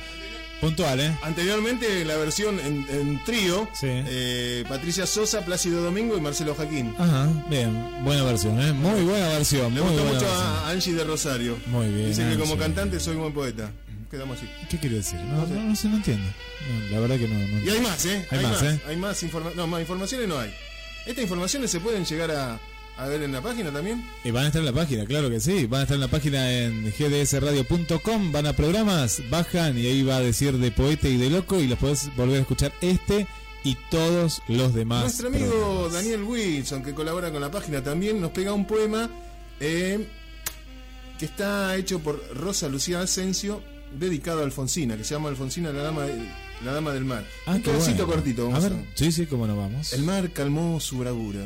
puntual, 0.63 0.99
¿eh? 0.99 1.15
Anteriormente 1.23 2.07
la 2.07 2.17
versión 2.17 2.59
en, 2.59 2.87
en 2.89 3.23
trío, 3.25 3.69
eh, 3.83 4.65
Patricia 4.67 5.07
Sosa, 5.07 5.45
Plácido 5.45 5.83
Domingo 5.83 6.17
y 6.17 6.21
Marcelo 6.23 6.55
Jaquín. 6.55 6.95
Ajá, 6.99 7.29
bien, 7.51 8.03
buena 8.03 8.23
versión, 8.25 8.59
¿eh? 8.63 8.73
Muy 8.73 9.03
buena 9.03 9.29
versión. 9.29 9.75
Le 9.75 9.81
gustó 9.83 9.95
buena 9.97 10.13
mucho 10.15 10.25
versión. 10.25 10.43
a 10.47 10.69
Angie 10.71 10.95
de 10.95 11.05
Rosario. 11.05 11.59
Muy 11.67 11.89
bien, 11.89 12.09
Dice 12.09 12.27
que 12.31 12.39
como 12.39 12.57
cantante 12.57 12.99
soy 12.99 13.17
buen 13.17 13.35
poeta. 13.35 13.71
Quedamos 14.11 14.39
así. 14.39 14.49
¿Qué 14.71 14.79
quiere 14.79 14.97
decir? 14.97 15.21
No, 15.21 15.47
no, 15.47 15.63
no 15.65 15.77
sé, 15.77 15.89
no 15.89 15.97
entiendo. 15.97 16.27
No, 16.89 16.91
la 16.95 17.01
verdad 17.01 17.19
que 17.19 17.29
no. 17.29 17.39
no- 17.39 17.63
Y 17.63 17.69
hay 17.69 17.81
más, 17.81 18.07
¿eh? 18.07 18.27
Hay, 18.31 18.43
más, 18.43 18.63
¿eh? 18.63 18.81
Hay 18.89 18.97
más 18.97 19.23
informa 19.23 19.51
No, 19.55 19.67
más 19.67 19.81
informaciones 19.83 20.27
no 20.29 20.39
hay. 20.39 20.55
Estas 21.05 21.23
informaciones 21.23 21.71
se 21.71 21.79
pueden 21.81 22.05
llegar 22.07 22.31
a, 22.31 22.59
a 22.99 23.07
ver 23.07 23.23
en 23.23 23.33
la 23.33 23.41
página 23.43 23.71
también. 23.73 24.05
Y 24.25 24.31
van 24.31 24.45
a 24.45 24.47
estar 24.49 24.61
en 24.61 24.67
la 24.67 24.73
página, 24.73 25.05
claro 25.05 25.29
que 25.31 25.39
sí. 25.41 25.67
Van 25.67 25.81
a 25.81 25.83
estar 25.83 25.97
en 25.97 26.01
la 26.01 26.09
página 26.09 26.51
en 26.53 26.91
gdsradio.com. 26.91 28.33
Van 28.33 28.47
a 28.47 28.53
programas, 28.55 29.23
bajan 29.31 29.77
y 29.79 29.87
ahí 29.87 30.03
va 30.03 30.17
a 30.17 30.21
decir 30.21 30.57
de 30.59 30.71
poeta 30.71 31.09
y 31.09 31.17
de 31.17 31.31
loco. 31.31 31.61
Y 31.61 31.67
los 31.67 31.79
podés 31.79 32.15
volver 32.17 32.39
a 32.39 32.41
escuchar 32.41 32.73
este 32.81 33.27
y 33.65 33.77
todos 33.91 34.43
los 34.49 34.75
demás. 34.75 35.03
Nuestro 35.03 35.29
amigo 35.29 35.49
programas. 35.51 35.93
Daniel 35.93 36.23
Wilson, 36.23 36.83
que 36.83 36.95
colabora 36.95 37.31
con 37.33 37.41
la 37.41 37.51
página 37.51 37.83
también, 37.83 38.21
nos 38.21 38.31
pega 38.31 38.53
un 38.53 38.65
poema 38.67 39.11
eh, 39.61 40.07
que 41.19 41.25
está 41.27 41.77
hecho 41.77 41.99
por 42.01 42.23
Rosa 42.37 42.69
Lucía 42.69 43.01
Asensio, 43.01 43.63
dedicado 43.99 44.41
a 44.41 44.45
Alfonsina, 44.45 44.97
que 44.97 45.05
se 45.05 45.15
llama 45.15 45.29
Alfonsina 45.31 45.71
la 45.73 45.83
dama, 45.83 46.05
de- 46.05 46.29
la 46.65 46.73
dama 46.73 46.93
del 46.93 47.05
mar. 47.05 47.25
Ah, 47.47 47.57
un 47.57 47.63
pedacito 47.63 48.07
bueno. 48.07 48.13
cortito. 48.23 48.43
A 48.47 48.51
vamos 48.51 48.63
ver, 48.71 48.85
sí, 48.95 49.13
sí, 49.13 49.27
cómo 49.27 49.47
no 49.47 49.57
vamos. 49.57 49.93
El 49.93 50.03
mar 50.03 50.31
calmó 50.33 50.79
su 50.81 50.99
bravura 50.99 51.41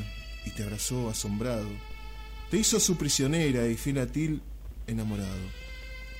y 0.44 0.50
te 0.50 0.62
abrazó 0.62 1.08
asombrado. 1.10 1.68
Te 2.50 2.58
hizo 2.58 2.80
su 2.80 2.96
prisionera 2.96 3.66
y 3.68 3.76
fiel 3.76 3.98
a 3.98 4.06
ti 4.06 4.40
enamorado. 4.86 5.60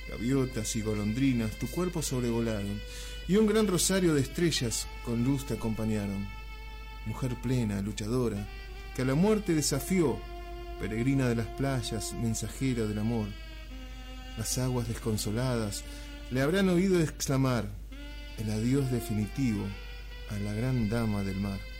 Gaviotas 0.09 0.75
y 0.75 0.81
golondrinas 0.81 1.57
tu 1.59 1.67
cuerpo 1.67 2.01
sobrevolaron 2.01 2.81
y 3.27 3.37
un 3.37 3.47
gran 3.47 3.67
rosario 3.67 4.13
de 4.13 4.21
estrellas 4.21 4.87
con 5.05 5.23
luz 5.23 5.45
te 5.45 5.53
acompañaron. 5.53 6.27
Mujer 7.05 7.35
plena, 7.41 7.81
luchadora, 7.81 8.47
que 8.95 9.03
a 9.03 9.05
la 9.05 9.15
muerte 9.15 9.53
desafió, 9.53 10.19
peregrina 10.79 11.27
de 11.29 11.35
las 11.35 11.47
playas, 11.47 12.13
mensajera 12.13 12.85
del 12.85 12.99
amor. 12.99 13.27
Las 14.37 14.57
aguas 14.57 14.87
desconsoladas 14.87 15.83
le 16.29 16.41
habrán 16.41 16.69
oído 16.69 16.99
exclamar 16.99 17.65
el 18.37 18.49
adiós 18.49 18.91
definitivo 18.91 19.65
a 20.29 20.37
la 20.39 20.53
gran 20.53 20.89
dama 20.89 21.23
del 21.23 21.39
mar. 21.39 21.70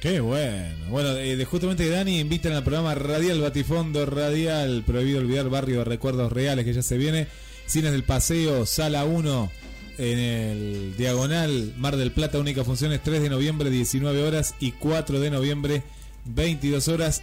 Qué 0.00 0.20
bueno. 0.20 0.86
Bueno, 0.90 1.16
eh, 1.16 1.44
justamente 1.44 1.88
Dani 1.88 2.20
invitan 2.20 2.52
al 2.52 2.62
programa 2.62 2.94
Radial 2.94 3.40
Batifondo 3.40 4.06
Radial, 4.06 4.84
prohibido 4.86 5.18
olvidar 5.18 5.48
Barrio 5.50 5.78
de 5.78 5.84
Recuerdos 5.84 6.32
Reales, 6.32 6.64
que 6.64 6.72
ya 6.72 6.82
se 6.82 6.96
viene. 6.96 7.26
Cines 7.66 7.90
del 7.90 8.04
Paseo, 8.04 8.64
Sala 8.64 9.04
1, 9.04 9.50
en 9.98 10.18
el 10.18 10.94
Diagonal, 10.96 11.74
Mar 11.76 11.96
del 11.96 12.12
Plata, 12.12 12.38
única 12.38 12.62
función 12.64 12.92
es 12.92 13.02
3 13.02 13.22
de 13.22 13.28
noviembre, 13.28 13.70
19 13.70 14.22
horas, 14.22 14.54
y 14.60 14.70
4 14.72 15.18
de 15.18 15.30
noviembre, 15.30 15.82
22 16.26 16.86
horas. 16.88 17.22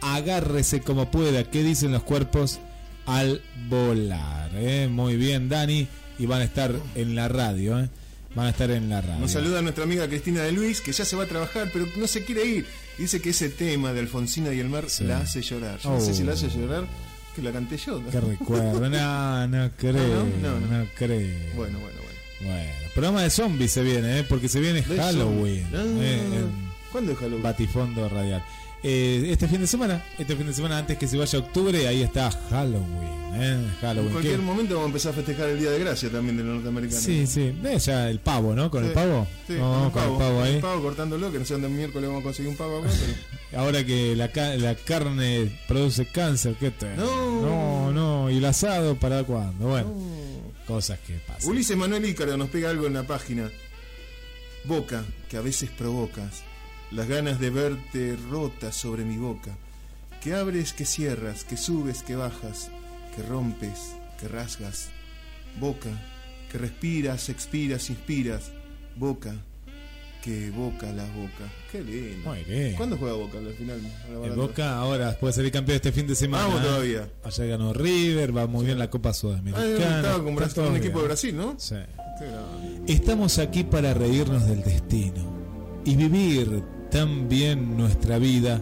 Agárrese 0.00 0.80
como 0.80 1.10
pueda, 1.10 1.42
¿qué 1.44 1.64
dicen 1.64 1.90
los 1.92 2.04
cuerpos 2.04 2.60
al 3.04 3.42
volar? 3.68 4.50
eh? 4.54 4.88
Muy 4.88 5.16
bien, 5.16 5.48
Dani, 5.48 5.88
y 6.20 6.26
van 6.26 6.42
a 6.42 6.44
estar 6.44 6.72
en 6.94 7.16
la 7.16 7.26
radio, 7.28 7.80
¿eh? 7.80 7.88
Van 8.34 8.46
a 8.46 8.50
estar 8.50 8.70
en 8.70 8.88
la 8.88 9.00
radio. 9.02 9.18
Nos 9.20 9.32
saluda 9.32 9.60
nuestra 9.60 9.84
amiga 9.84 10.08
Cristina 10.08 10.42
de 10.42 10.52
Luis, 10.52 10.80
que 10.80 10.92
ya 10.92 11.04
se 11.04 11.16
va 11.16 11.24
a 11.24 11.26
trabajar, 11.26 11.68
pero 11.72 11.86
no 11.96 12.06
se 12.06 12.24
quiere 12.24 12.44
ir. 12.46 12.66
Dice 12.96 13.20
que 13.20 13.30
ese 13.30 13.50
tema 13.50 13.92
de 13.92 14.00
Alfonsina 14.00 14.52
y 14.54 14.60
el 14.60 14.68
mar 14.70 14.88
Sí. 14.88 15.04
la 15.04 15.18
hace 15.18 15.42
llorar. 15.42 15.78
Yo 15.80 15.90
no 15.90 16.00
sé 16.00 16.12
Oh. 16.12 16.14
si 16.14 16.22
la 16.24 16.32
hace 16.32 16.48
llorar, 16.48 16.86
que 17.36 17.42
la 17.42 17.52
canté 17.52 17.76
yo. 17.76 18.00
¿no? 18.00 18.08
Que 18.10 18.20
recuerdo, 18.20 18.88
no, 18.88 19.46
no 19.48 19.70
creo, 19.76 20.24
No, 20.42 20.60
no, 20.60 20.60
no, 20.66 20.86
creo. 20.94 21.36
Bueno, 21.56 21.78
bueno, 21.78 21.98
bueno. 22.02 22.12
Bueno, 22.54 22.72
programa 22.94 23.22
de 23.22 23.30
zombies 23.30 23.70
se 23.72 23.82
viene, 23.82 24.20
¿eh? 24.20 24.24
porque 24.28 24.48
se 24.48 24.60
viene 24.60 24.80
De 24.82 24.96
Halloween. 24.96 25.66
¿eh? 25.72 26.20
Ah, 26.22 26.36
en 26.36 26.72
¿Cuándo 26.90 27.12
es 27.12 27.18
Halloween? 27.18 27.42
Batifondo 27.42 28.08
Radial. 28.08 28.42
Eh, 28.84 29.28
este 29.30 29.46
fin 29.46 29.60
de 29.60 29.66
semana, 29.68 30.04
este 30.18 30.34
fin 30.34 30.44
de 30.46 30.52
semana 30.52 30.78
antes 30.78 30.98
que 30.98 31.06
se 31.06 31.16
vaya 31.16 31.38
octubre, 31.38 31.86
ahí 31.86 32.02
está 32.02 32.30
Halloween. 32.50 33.32
¿eh? 33.34 33.64
Halloween. 33.80 34.06
En 34.08 34.12
cualquier 34.12 34.36
¿Qué? 34.38 34.42
momento 34.42 34.74
vamos 34.74 34.86
a 34.86 34.88
empezar 34.88 35.12
a 35.12 35.14
festejar 35.14 35.48
el 35.50 35.60
Día 35.60 35.70
de 35.70 35.78
Gracia 35.78 36.10
también 36.10 36.36
de 36.36 36.42
los 36.42 36.54
norteamericanos. 36.56 37.04
Sí, 37.04 37.24
sí, 37.28 37.54
ve 37.62 37.78
ya 37.78 38.10
el 38.10 38.18
pavo, 38.18 38.54
¿no? 38.56 38.70
Con 38.72 38.82
Sí, 38.82 38.88
el 38.88 38.92
pavo. 38.94 39.26
Sí, 39.46 39.52
No, 39.54 39.90
con 39.92 40.02
el 40.02 40.18
pavo, 40.18 40.42
ahí. 40.42 40.54
El 40.56 40.60
pavo 40.60 40.82
cortándolo, 40.82 41.30
que 41.30 41.38
no 41.38 41.44
sé 41.44 41.52
dónde 41.54 41.68
miércoles 41.68 42.08
vamos 42.08 42.22
a 42.22 42.24
conseguir 42.24 42.50
un 42.50 42.56
pavo 42.56 42.82
pero... 42.82 43.62
Ahora 43.62 43.84
que 43.86 44.16
la, 44.16 44.32
ca- 44.32 44.56
la 44.56 44.74
carne 44.74 45.60
produce 45.68 46.06
cáncer, 46.06 46.56
¿qué 46.58 46.70
te? 46.72 46.96
No. 46.96 47.40
no, 47.42 47.92
no. 47.92 48.30
¿Y 48.30 48.38
el 48.38 48.44
asado 48.46 48.96
para 48.96 49.22
cuándo? 49.24 49.68
Bueno, 49.68 49.94
cosas 50.66 50.98
que 51.06 51.14
pasan. 51.26 51.48
Ulises 51.50 51.76
Manuel 51.76 52.04
Ícaro 52.04 52.36
nos 52.36 52.48
pega 52.48 52.70
algo 52.70 52.86
en 52.88 52.94
la 52.94 53.02
página. 53.04 53.48
Boca, 54.64 55.04
que 55.28 55.36
a 55.36 55.40
veces 55.40 55.70
provocas. 55.70 56.42
Las 56.94 57.08
ganas 57.08 57.40
de 57.40 57.50
verte 57.50 58.16
rota 58.30 58.72
sobre 58.72 59.04
mi 59.04 59.16
boca, 59.16 59.56
que 60.22 60.34
abres, 60.34 60.72
que 60.72 60.84
cierras, 60.84 61.44
que 61.44 61.56
subes, 61.56 62.02
que 62.02 62.16
bajas, 62.16 62.70
que 63.16 63.22
rompes, 63.22 63.94
que 64.20 64.28
rasgas, 64.28 64.88
boca, 65.60 65.88
que 66.50 66.58
respiras, 66.58 67.28
expiras, 67.28 67.90
inspiras, 67.90 68.52
boca, 68.96 69.34
que 70.22 70.46
evoca 70.48 70.92
la 70.92 71.04
boca. 71.06 71.50
Qué 71.72 71.82
lindo. 71.82 72.28
Muy 72.30 72.44
bien. 72.44 72.76
¿Cuándo 72.76 72.96
juega 72.96 73.14
Boca 73.16 73.38
al 73.38 73.52
final? 73.54 73.80
El 74.08 74.14
baranda? 74.18 74.36
Boca 74.36 74.76
ahora 74.78 75.18
puede 75.18 75.32
salir 75.32 75.50
campeón 75.50 75.76
este 75.76 75.90
fin 75.90 76.06
de 76.06 76.14
semana. 76.14 76.44
Vamos 76.46 76.60
¿eh? 76.60 76.64
todavía. 76.64 77.10
Ayer 77.24 77.48
ganó 77.48 77.72
River, 77.72 78.36
va 78.36 78.46
muy 78.46 78.64
bien 78.66 78.78
la 78.78 78.88
Copa 78.88 79.08
Ah, 79.08 79.14
Sudamericana. 79.14 79.96
estaba 79.96 80.22
con 80.22 80.36
Brasil- 80.36 80.54
todo 80.54 80.68
un 80.70 80.76
equipo 80.76 81.00
de 81.00 81.06
Brasil, 81.06 81.36
¿no? 81.36 81.56
Sí. 81.58 81.74
Estamos 82.86 83.38
aquí 83.38 83.64
para 83.64 83.94
reírnos 83.94 84.46
del 84.46 84.62
destino 84.62 85.24
y 85.84 85.96
vivir 85.96 86.62
tan 86.92 87.26
bien 87.26 87.78
nuestra 87.78 88.18
vida 88.18 88.60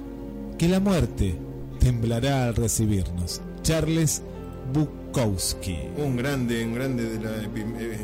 que 0.56 0.68
la 0.68 0.78
muerte 0.78 1.36
temblará 1.80 2.46
al 2.46 2.54
recibirnos. 2.54 3.42
Charles 3.62 4.22
Bukowski. 4.72 5.76
Un 5.98 6.16
grande, 6.16 6.64
un 6.64 6.74
grande 6.74 7.02
de 7.04 7.24
la, 7.24 7.42
eh, 7.42 7.98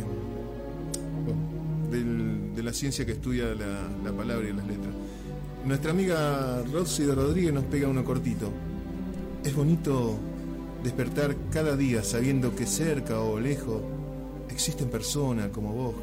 de 2.56 2.62
la 2.62 2.72
ciencia 2.72 3.06
que 3.06 3.12
estudia 3.12 3.54
la, 3.54 3.88
la 4.04 4.12
palabra 4.16 4.48
y 4.48 4.52
las 4.52 4.66
letras. 4.66 4.92
Nuestra 5.64 5.92
amiga 5.92 6.60
Rosy 6.72 7.04
de 7.04 7.14
Rodríguez 7.14 7.54
nos 7.54 7.64
pega 7.64 7.86
uno 7.86 8.04
cortito. 8.04 8.50
Es 9.44 9.54
bonito 9.54 10.18
despertar 10.82 11.36
cada 11.52 11.76
día 11.76 12.02
sabiendo 12.02 12.56
que 12.56 12.66
cerca 12.66 13.20
o 13.20 13.38
lejos 13.38 13.80
existen 14.50 14.88
personas 14.88 15.50
como 15.50 15.72
vos 15.72 15.94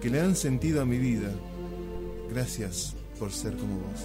que 0.00 0.08
le 0.08 0.16
dan 0.18 0.34
sentido 0.34 0.80
a 0.80 0.86
mi 0.86 0.96
vida. 0.96 1.28
Gracias 2.30 2.96
por 3.18 3.30
ser 3.32 3.54
como 3.56 3.74
vos. 3.74 4.00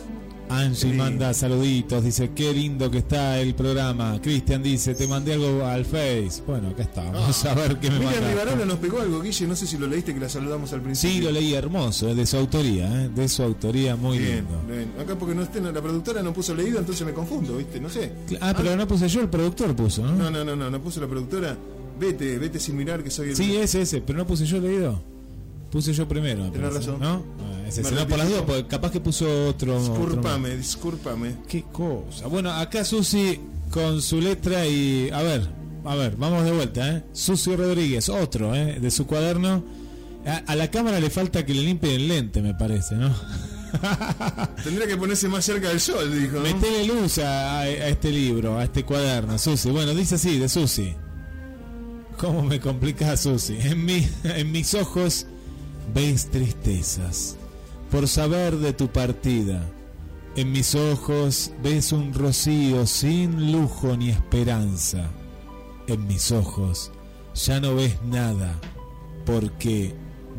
Angie 0.51 0.91
Sí. 0.91 0.97
manda 0.97 1.31
saluditos, 1.33 2.03
dice 2.03 2.31
qué 2.33 2.51
lindo 2.51 2.89
que 2.89 2.99
está 2.99 3.39
el 3.39 3.53
programa. 3.53 4.19
Cristian 4.21 4.63
dice, 4.63 4.95
te 4.95 5.07
mandé 5.07 5.33
algo 5.33 5.63
al 5.63 5.85
Face. 5.85 6.41
Bueno, 6.47 6.69
acá 6.69 6.83
está, 6.83 7.03
vamos 7.11 7.45
a 7.45 7.53
ver 7.53 7.77
qué 7.79 7.91
me 7.91 7.99
Miriam. 7.99 8.23
Rivarola 8.29 8.65
nos 8.65 8.77
pegó 8.79 8.99
algo, 8.99 9.21
Guille, 9.21 9.45
no 9.47 9.55
sé 9.55 9.67
si 9.67 9.77
lo 9.77 9.85
leíste 9.85 10.11
que 10.13 10.19
la 10.19 10.27
saludamos 10.29 10.73
al 10.73 10.81
principio. 10.81 11.17
Sí, 11.17 11.21
lo 11.23 11.31
leí 11.31 11.53
hermoso, 11.53 12.09
es 12.09 12.15
de 12.15 12.25
su 12.25 12.37
autoría, 12.37 13.03
¿eh? 13.05 13.09
de 13.09 13.29
su 13.29 13.43
autoría 13.43 13.95
muy 13.95 14.17
Bien, 14.17 14.35
lindo. 14.37 14.61
bien. 14.67 14.91
Acá 14.99 15.15
porque 15.17 15.35
no 15.35 15.43
esté, 15.43 15.61
la 15.61 15.71
productora 15.81 16.23
no 16.23 16.33
puso 16.33 16.55
leído, 16.55 16.79
entonces 16.79 17.05
me 17.05 17.13
confundo, 17.13 17.57
¿viste? 17.57 17.79
No 17.79 17.89
sé. 17.89 18.11
Ah, 18.41 18.53
pero 18.57 18.75
no 18.75 18.87
puse 18.87 19.07
yo, 19.07 19.21
el 19.21 19.29
productor 19.29 19.75
puso, 19.75 20.01
¿no? 20.03 20.13
No, 20.13 20.31
no, 20.31 20.43
no, 20.43 20.55
no, 20.55 20.69
no 20.71 20.81
puso 20.81 20.99
la 20.99 21.07
productora. 21.07 21.55
Vete, 21.99 22.39
vete 22.39 22.59
sin 22.59 22.77
mirar 22.77 23.03
que 23.03 23.11
soy 23.11 23.29
el. 23.29 23.35
Sí, 23.35 23.55
ese, 23.57 23.81
ese, 23.81 24.01
pero 24.01 24.17
no 24.17 24.25
puse 24.25 24.45
yo 24.45 24.59
leído. 24.59 24.99
Puse 25.71 25.93
yo 25.93 26.07
primero. 26.07 26.51
parece, 26.51 26.69
razón. 26.79 26.99
¿No? 26.99 27.23
Ah, 27.41 27.67
ese, 27.67 27.83
Me 27.83 27.89
si 27.89 27.95
no, 27.95 28.07
por 28.07 28.17
las 28.17 28.27
dudas, 28.29 28.43
porque 28.47 28.65
capaz 28.67 28.91
que 28.91 28.99
puso 28.99 29.47
otro. 29.47 29.79
Discúlpame, 29.79 30.55
discúlpame. 30.57 31.35
Qué 31.47 31.63
cosa. 31.71 32.27
Bueno, 32.27 32.51
acá 32.51 32.83
Susi 32.83 33.39
con 33.71 34.01
su 34.01 34.19
letra 34.19 34.65
y. 34.65 35.09
A 35.13 35.21
ver, 35.21 35.47
a 35.85 35.95
ver, 35.95 36.15
vamos 36.17 36.43
de 36.43 36.51
vuelta, 36.51 36.89
¿eh? 36.97 37.03
Susi 37.13 37.55
Rodríguez, 37.55 38.09
otro, 38.09 38.55
¿eh? 38.55 38.79
De 38.79 38.89
su 38.89 39.05
cuaderno. 39.05 39.63
A, 40.25 40.37
a 40.51 40.55
la 40.55 40.69
cámara 40.71 40.99
le 40.99 41.09
falta 41.09 41.45
que 41.45 41.53
le 41.53 41.61
limpien 41.61 41.93
el 41.93 42.07
lente, 42.07 42.41
me 42.41 42.53
parece, 42.55 42.95
¿no? 42.95 43.13
Tendría 44.63 44.87
que 44.87 44.97
ponerse 44.97 45.27
más 45.27 45.45
cerca 45.45 45.69
del 45.69 45.79
sol, 45.79 46.11
dijo. 46.19 46.37
¿no? 46.37 46.41
Metele 46.41 46.85
luz 46.87 47.19
a, 47.19 47.59
a- 47.59 47.61
a 47.61 47.87
este 47.87 48.11
libro, 48.11 48.57
a 48.57 48.63
este 48.63 48.83
cuaderno, 48.83 49.37
Susi. 49.37 49.69
Bueno, 49.69 49.93
dice 49.93 50.15
así, 50.15 50.37
de 50.39 50.49
Susi. 50.49 50.93
¿Cómo 52.17 52.41
me 52.43 52.59
complica 52.59 53.15
Susi? 53.15 53.57
En, 53.61 53.85
mi, 53.85 54.05
en 54.23 54.51
mis 54.51 54.73
ojos 54.73 55.27
ves 55.93 56.29
tristezas 56.29 57.35
por 57.91 58.07
saber 58.07 58.57
de 58.57 58.73
tu 58.73 58.87
partida. 58.87 59.67
En 60.35 60.51
mis 60.51 60.75
ojos 60.75 61.51
ves 61.63 61.91
un 61.91 62.13
rocío 62.13 62.85
sin 62.85 63.51
lujo 63.51 63.97
ni 63.97 64.09
esperanza. 64.09 65.09
En 65.87 66.07
mis 66.07 66.31
ojos 66.31 66.91
ya 67.33 67.59
no 67.59 67.75
ves 67.75 68.01
nada 68.03 68.59
porque 69.25 69.95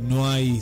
no 0.09 0.29
hay 0.29 0.61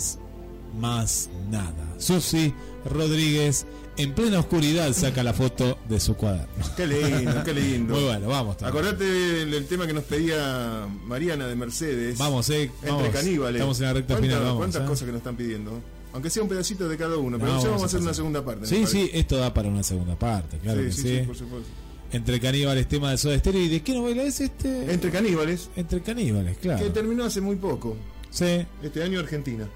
más 0.79 1.31
nada. 1.51 1.95
Susi 1.99 2.55
Rodríguez 2.85 3.67
en 3.99 4.15
plena 4.15 4.39
oscuridad 4.41 4.93
saca 4.93 5.23
la 5.23 5.33
foto 5.35 5.77
de 5.89 6.01
su 6.01 6.15
cuaderno. 6.17 6.47
Qué 6.77 6.87
lindo, 6.87 7.43
qué 7.45 7.53
lindo. 7.55 7.95
Muy 7.95 8.05
bueno, 8.05 8.29
vamos. 8.29 8.57
también. 8.57 8.79
Acordate 8.85 9.05
del, 9.05 9.51
del 9.51 9.67
tema 9.67 9.87
que 9.87 9.93
nos 9.93 10.05
pedía 10.05 10.87
Mariana 11.05 11.47
de 11.47 11.57
Mercedes. 11.57 12.17
Vamos, 12.19 12.49
eh, 12.51 12.63
Entre 12.65 12.91
vamos. 12.91 13.09
caníbales. 13.11 13.57
Estamos 13.57 13.81
en 13.81 13.87
la 13.87 13.93
recta 13.93 14.15
¿Cuántas- 14.15 14.29
final, 14.31 14.43
vamos, 14.45 14.59
¿Cuántas 14.59 14.83
eh? 14.83 14.87
cosas 14.87 15.05
que 15.07 15.13
nos 15.13 15.19
están 15.19 15.37
pidiendo? 15.37 15.81
Aunque 16.13 16.31
sea 16.31 16.43
un 16.43 16.49
pedacito 16.49 16.89
de 16.89 16.97
cada 16.97 17.17
uno, 17.19 17.39
pero 17.39 17.53
No, 17.53 17.63
ya 17.63 17.67
vamos 17.69 17.83
a 17.83 17.87
hacer 17.87 18.01
una 18.01 18.15
segunda 18.15 18.45
parte. 18.45 18.67
Sí, 18.67 18.87
sí, 18.87 19.11
esto 19.13 19.37
da 19.37 19.53
para 19.53 19.69
una 19.69 19.83
segunda 19.83 20.19
parte, 20.19 20.59
claro 20.59 20.81
Sí, 20.81 20.87
que 20.87 20.93
sí, 20.93 21.03
sí. 21.03 21.19
sí, 21.21 21.27
por 21.27 21.37
supuesto. 21.37 21.69
Entre 22.11 22.41
caníbales, 22.41 22.89
tema 22.89 23.11
de 23.11 23.19
Soda 23.19 23.39
Stereo. 23.39 23.61
¿Y 23.63 23.69
de 23.69 23.83
qué 23.83 23.93
novela 23.93 24.23
es 24.23 24.41
este? 24.41 24.91
Entre 24.91 25.11
caníbales. 25.11 25.69
Entre 25.77 26.01
caníbales, 26.01 26.57
claro. 26.57 26.83
Que 26.83 26.89
terminó 26.91 27.25
hace 27.25 27.43
muy 27.43 27.57
poco. 27.57 27.97
Sí, 28.31 28.65
Este 28.83 29.03
año 29.03 29.21
Argentina. 29.21 29.69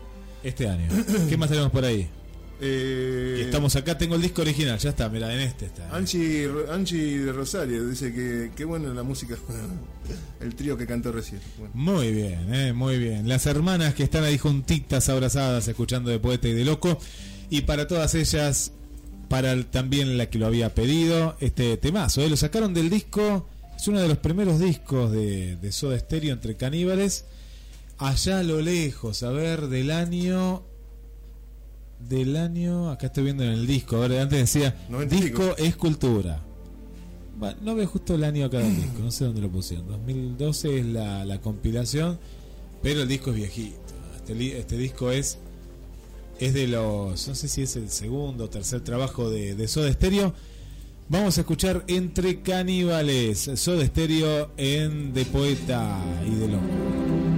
este 0.42 0.66
año. 0.68 0.88
¿Qué 1.28 1.36
más 1.36 1.50
tenemos 1.50 1.70
por 1.70 1.84
ahí? 1.84 2.08
Eh, 2.64 3.40
estamos 3.40 3.74
acá, 3.74 3.98
tengo 3.98 4.14
el 4.14 4.22
disco 4.22 4.42
original, 4.42 4.78
ya 4.78 4.90
está, 4.90 5.08
mira, 5.08 5.34
en 5.34 5.40
este 5.40 5.66
está. 5.66 5.92
Angie, 5.92 6.48
Angie 6.70 7.18
de 7.18 7.32
Rosario 7.32 7.88
dice 7.88 8.14
que 8.14 8.52
qué 8.54 8.64
buena 8.64 8.94
la 8.94 9.02
música. 9.02 9.36
El 10.40 10.54
trío 10.54 10.76
que 10.76 10.86
cantó 10.86 11.10
recién. 11.10 11.40
Bueno. 11.58 11.72
Muy 11.74 12.12
bien, 12.12 12.54
eh, 12.54 12.72
muy 12.72 12.98
bien. 12.98 13.28
Las 13.28 13.46
hermanas 13.46 13.94
que 13.94 14.04
están 14.04 14.22
ahí 14.22 14.38
juntitas, 14.38 15.08
abrazadas, 15.08 15.66
escuchando 15.66 16.10
de 16.10 16.20
poeta 16.20 16.46
y 16.46 16.52
de 16.52 16.64
loco. 16.64 16.98
Y 17.50 17.62
para 17.62 17.88
todas 17.88 18.14
ellas, 18.14 18.72
para 19.28 19.60
también 19.64 20.16
la 20.16 20.26
que 20.26 20.38
lo 20.38 20.46
había 20.46 20.72
pedido, 20.72 21.36
este 21.40 21.76
temazo, 21.78 22.22
eh, 22.22 22.30
lo 22.30 22.36
sacaron 22.36 22.74
del 22.74 22.90
disco, 22.90 23.48
es 23.76 23.88
uno 23.88 24.00
de 24.00 24.06
los 24.06 24.18
primeros 24.18 24.60
discos 24.60 25.10
de, 25.10 25.56
de 25.56 25.72
Soda 25.72 25.98
Stereo 25.98 26.32
entre 26.32 26.56
caníbales. 26.56 27.24
Allá 27.98 28.38
a 28.38 28.42
lo 28.44 28.60
lejos, 28.60 29.24
a 29.24 29.30
ver, 29.30 29.68
del 29.68 29.90
año. 29.90 30.62
Del 32.08 32.36
año. 32.36 32.90
Acá 32.90 33.06
estoy 33.06 33.24
viendo 33.24 33.44
en 33.44 33.50
el 33.50 33.66
disco, 33.66 33.96
a 33.96 34.08
ver, 34.08 34.20
antes 34.20 34.38
decía: 34.38 34.76
Disco 35.08 35.56
Escultura. 35.56 36.42
Bueno, 37.38 37.58
no 37.62 37.74
veo 37.74 37.86
justo 37.86 38.14
el 38.14 38.24
año 38.24 38.46
acá 38.46 38.58
del 38.58 38.76
disco, 38.76 38.98
no 39.00 39.10
sé 39.10 39.24
dónde 39.24 39.40
lo 39.40 39.50
pusieron. 39.50 39.88
2012 39.88 40.78
es 40.78 40.86
la, 40.86 41.24
la 41.24 41.40
compilación, 41.40 42.18
pero 42.82 43.02
el 43.02 43.08
disco 43.08 43.30
es 43.30 43.36
viejito. 43.36 43.78
Este, 44.16 44.58
este 44.58 44.76
disco 44.76 45.10
es 45.10 45.38
es 46.38 46.54
de 46.54 46.66
los, 46.66 47.28
no 47.28 47.34
sé 47.34 47.48
si 47.48 47.62
es 47.62 47.76
el 47.76 47.88
segundo 47.88 48.44
o 48.44 48.50
tercer 48.50 48.80
trabajo 48.82 49.30
de, 49.30 49.54
de 49.54 49.68
Soda 49.68 49.92
Stereo. 49.92 50.34
Vamos 51.08 51.36
a 51.38 51.42
escuchar 51.42 51.84
Entre 51.88 52.42
Caníbales, 52.42 53.50
Soda 53.54 53.86
Stereo 53.86 54.50
en 54.56 55.12
De 55.12 55.24
Poeta 55.24 56.00
y 56.26 56.34
de 56.34 56.48
Loco. 56.48 57.31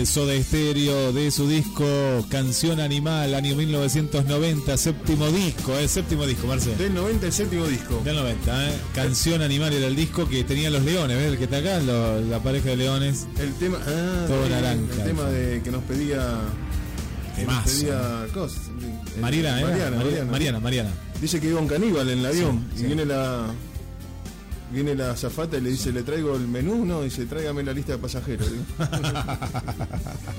De 0.00 0.06
Soda 0.06 0.32
Stereo 0.42 1.12
de 1.12 1.30
su 1.30 1.46
disco 1.46 1.84
Canción 2.30 2.80
Animal, 2.80 3.34
año 3.34 3.54
1990, 3.54 4.74
séptimo 4.78 5.26
disco, 5.30 5.76
eh, 5.78 5.88
séptimo 5.88 6.24
disco, 6.24 6.46
Marcelo. 6.46 6.76
Del 6.78 6.94
90 6.94 7.26
el 7.26 7.32
séptimo 7.34 7.66
disco. 7.66 8.00
Del 8.02 8.16
90, 8.16 8.70
eh. 8.70 8.72
Canción 8.94 9.42
Animal 9.42 9.74
era 9.74 9.86
el 9.88 9.94
disco 9.94 10.26
que 10.26 10.42
tenía 10.42 10.70
los 10.70 10.82
leones, 10.84 11.18
¿ves? 11.18 11.32
El 11.32 11.36
que 11.36 11.44
está 11.44 11.58
acá, 11.58 11.80
lo- 11.80 12.18
la 12.22 12.38
pareja 12.42 12.70
de 12.70 12.76
leones. 12.78 13.26
El 13.38 13.52
tema, 13.56 13.76
ah, 13.86 14.24
Todo 14.26 14.44
el- 14.46 14.50
naranja. 14.52 14.80
El 14.96 15.04
tema 15.04 15.24
de 15.24 15.60
que 15.62 15.70
nos 15.70 15.82
pedía. 15.84 16.38
Que 17.36 17.44
nos 17.44 17.62
Temazo. 17.64 17.80
pedía 17.80 18.26
cosas. 18.32 18.58
Eh, 18.68 19.20
Mariana, 19.20 19.60
¿eh? 19.60 19.64
Mariana, 19.64 19.66
Mariana, 19.66 19.96
Mariana. 19.98 20.30
Mariana, 20.30 20.60
Mariana. 20.60 20.90
Dice 21.20 21.38
que 21.42 21.48
iba 21.48 21.60
un 21.60 21.68
caníbal 21.68 22.08
en 22.08 22.20
el 22.20 22.26
avión 22.26 22.64
Sí, 22.70 22.76
y 22.76 22.78
sí. 22.80 22.86
viene 22.86 23.04
la 23.04 23.48
viene 24.70 24.94
la 24.94 25.10
azafata 25.12 25.58
y 25.58 25.60
le 25.60 25.70
dice, 25.70 25.92
¿le 25.92 26.02
traigo 26.02 26.34
el 26.34 26.46
menú? 26.48 26.84
No, 26.84 27.02
dice, 27.02 27.26
tráigame 27.26 27.62
la 27.62 27.72
lista 27.72 27.92
de 27.92 27.98
pasajeros. 27.98 28.48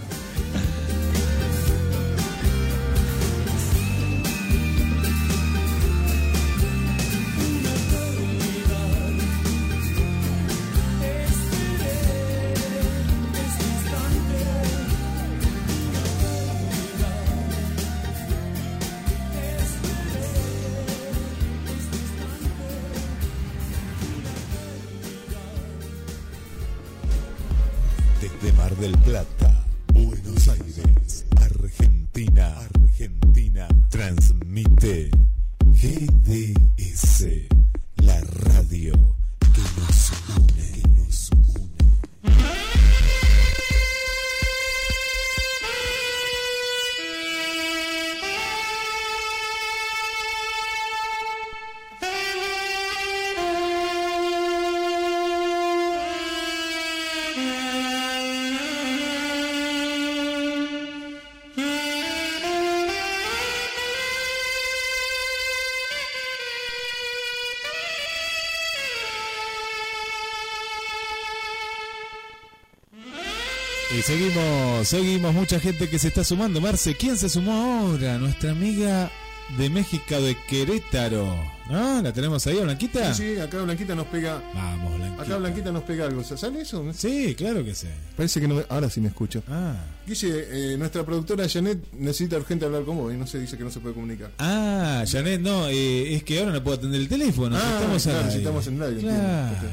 Y 73.98 74.02
seguimos, 74.04 74.88
seguimos, 74.88 75.34
mucha 75.34 75.60
gente 75.60 75.90
que 75.90 76.00
se 76.00 76.08
está 76.08 76.24
sumando. 76.24 76.62
Marce, 76.62 76.96
¿quién 76.96 77.18
se 77.18 77.28
sumó 77.28 77.52
ahora? 77.52 78.18
Nuestra 78.18 78.52
amiga 78.52 79.12
de 79.58 79.70
México 79.70 80.22
de 80.22 80.38
Querétaro. 80.48 81.36
¿No? 81.70 82.02
¿La 82.02 82.14
tenemos 82.14 82.46
ahí, 82.48 82.58
Blanquita? 82.62 83.14
Sí, 83.14 83.36
sí, 83.36 83.40
acá 83.42 83.62
Blanquita 83.62 83.94
nos 83.94 84.08
pega. 84.08 84.42
Vamos, 84.54 84.96
Blanquita. 84.98 85.24
Acá 85.24 85.38
Blanquita 85.38 85.72
nos 85.74 85.84
pega 85.84 86.06
algo. 86.06 86.24
¿Sale 86.24 86.62
eso? 86.62 86.86
Sí, 86.94 87.36
claro 87.36 87.66
que 87.66 87.76
sí. 87.76 87.88
Parece 88.16 88.40
que 88.40 88.48
no. 88.48 88.64
Ahora 88.70 88.90
sí 88.90 89.02
me 89.02 89.10
escucho. 89.10 89.44
Ah. 89.50 89.76
Guille, 90.08 90.74
eh, 90.74 90.78
nuestra 90.78 91.06
productora 91.06 91.48
Janet 91.50 91.80
necesita 91.94 92.38
urgente 92.38 92.66
hablar 92.66 92.84
con 92.86 92.96
vos 92.98 93.14
y 93.14 93.18
no 93.18 93.28
se 93.28 93.40
dice 93.40 93.58
que 93.58 93.64
no 93.66 93.72
se 93.72 93.82
puede 93.82 93.94
comunicar. 93.94 94.32
Ah, 94.40 95.04
Janet, 95.06 95.42
no, 95.42 95.68
eh, 95.68 96.16
es 96.16 96.24
que 96.24 96.40
ahora 96.40 96.54
no 96.54 96.64
puedo 96.64 96.78
atender 96.78 97.02
el 97.02 97.10
teléfono. 97.10 97.58
Ah, 97.58 97.72
estamos 97.76 98.04
claro, 98.04 98.20
aire. 98.20 98.32
si 98.32 98.38
estamos 98.38 98.68
en 98.68 98.76
el 98.76 98.84
aire, 98.84 99.02
Claro. 99.02 99.68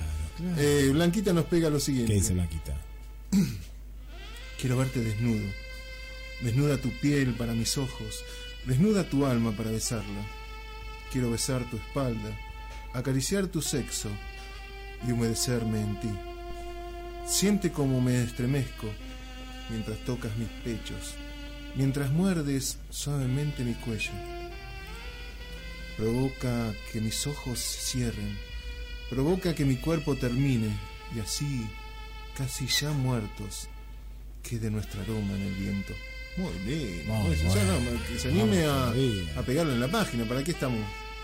Eh, 0.57 0.91
Blanquita 0.93 1.33
nos 1.33 1.45
pega 1.45 1.71
lo 1.71 1.79
siguiente. 1.79 2.13
¿Qué 2.13 2.19
dice 2.19 2.35
Blanquita? 2.35 2.75
Quiero 4.59 4.77
verte 4.77 4.99
desnudo. 4.99 5.47
Desnuda 6.41 6.79
tu 6.79 6.91
piel 6.91 7.33
para 7.35 7.53
mis 7.53 7.79
ojos. 7.79 8.25
Desnuda 8.67 9.09
tu 9.09 9.25
alma 9.25 9.53
para 9.53 9.71
besarla. 9.71 10.27
Quiero 11.13 11.31
besar 11.31 11.63
tu 11.71 11.77
espalda, 11.77 12.37
acariciar 12.93 13.47
tu 13.47 13.63
sexo 13.63 14.11
y 15.07 15.13
humedecerme 15.13 15.81
en 15.81 16.01
ti. 16.01 16.11
Siente 17.25 17.71
como 17.71 18.01
me 18.01 18.21
estremezco 18.21 18.89
mientras 19.71 19.99
tocas 20.05 20.37
mis 20.37 20.49
pechos, 20.65 21.15
mientras 21.77 22.11
muerdes 22.11 22.79
suavemente 22.91 23.63
mi 23.63 23.75
cuello. 23.75 24.11
Provoca 25.97 26.75
que 26.93 27.01
mis 27.01 27.27
ojos 27.29 27.61
se 27.61 27.81
cierren, 27.81 28.37
provoca 29.09 29.55
que 29.55 29.65
mi 29.65 29.77
cuerpo 29.77 30.17
termine 30.17 30.77
y 31.15 31.21
así, 31.21 31.65
casi 32.37 32.67
ya 32.67 32.91
muertos, 32.91 33.69
quede 34.49 34.71
nuestro 34.71 35.01
aroma 35.03 35.35
en 35.35 35.43
el 35.43 35.55
viento. 35.55 35.93
Muy 36.37 36.53
bien. 36.65 37.03
Muy 37.07 37.27
Pues, 37.27 37.41
o 37.45 37.53
sea, 37.53 37.65
bueno. 37.65 37.91
no, 37.93 38.07
que 38.07 38.19
se 38.19 38.29
anime 38.29 38.67
Vamos 38.67 38.97
a, 39.37 39.43
pegarlo 39.43 39.73
en 39.73 39.81
la 39.81 39.89
página. 39.89 40.25
¿Para 40.25 40.43
qué 40.45 40.53
estamos? 40.53 40.81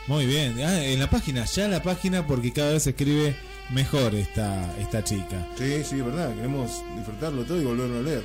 Muy 0.07 0.27
bien. 0.27 0.59
Ah, 0.61 0.85
en 0.85 0.99
la 0.99 1.09
página, 1.09 1.45
ya 1.45 1.65
en 1.65 1.71
la 1.71 1.83
página, 1.83 2.27
porque 2.27 2.53
cada 2.53 2.73
vez 2.73 2.83
se 2.83 2.91
escribe 2.91 3.35
mejor 3.71 4.15
esta, 4.15 4.75
esta 4.81 5.03
chica. 5.05 5.47
Sí, 5.57 5.83
sí, 5.89 6.01
verdad. 6.01 6.35
Queremos 6.35 6.83
disfrutarlo 6.97 7.45
todo 7.45 7.61
y 7.61 7.65
volverlo 7.65 7.99
a 8.01 8.03
leer. 8.03 8.23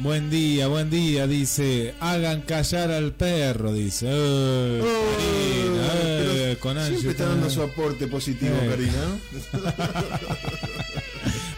Buen 0.00 0.28
día, 0.28 0.66
buen 0.66 0.90
día, 0.90 1.26
dice. 1.26 1.94
Hagan 2.00 2.42
callar 2.42 2.90
al 2.90 3.12
perro, 3.12 3.72
dice. 3.72 4.06
Eh, 4.10 4.82
Karina, 4.82 5.88
eh, 6.02 6.56
con 6.60 6.74
siempre 6.76 6.96
está 6.96 7.10
está- 7.10 7.28
dando 7.28 7.48
su 7.48 7.62
aporte 7.62 8.06
positivo, 8.06 8.54
Eh. 8.60 8.68
Karina. 8.68 9.18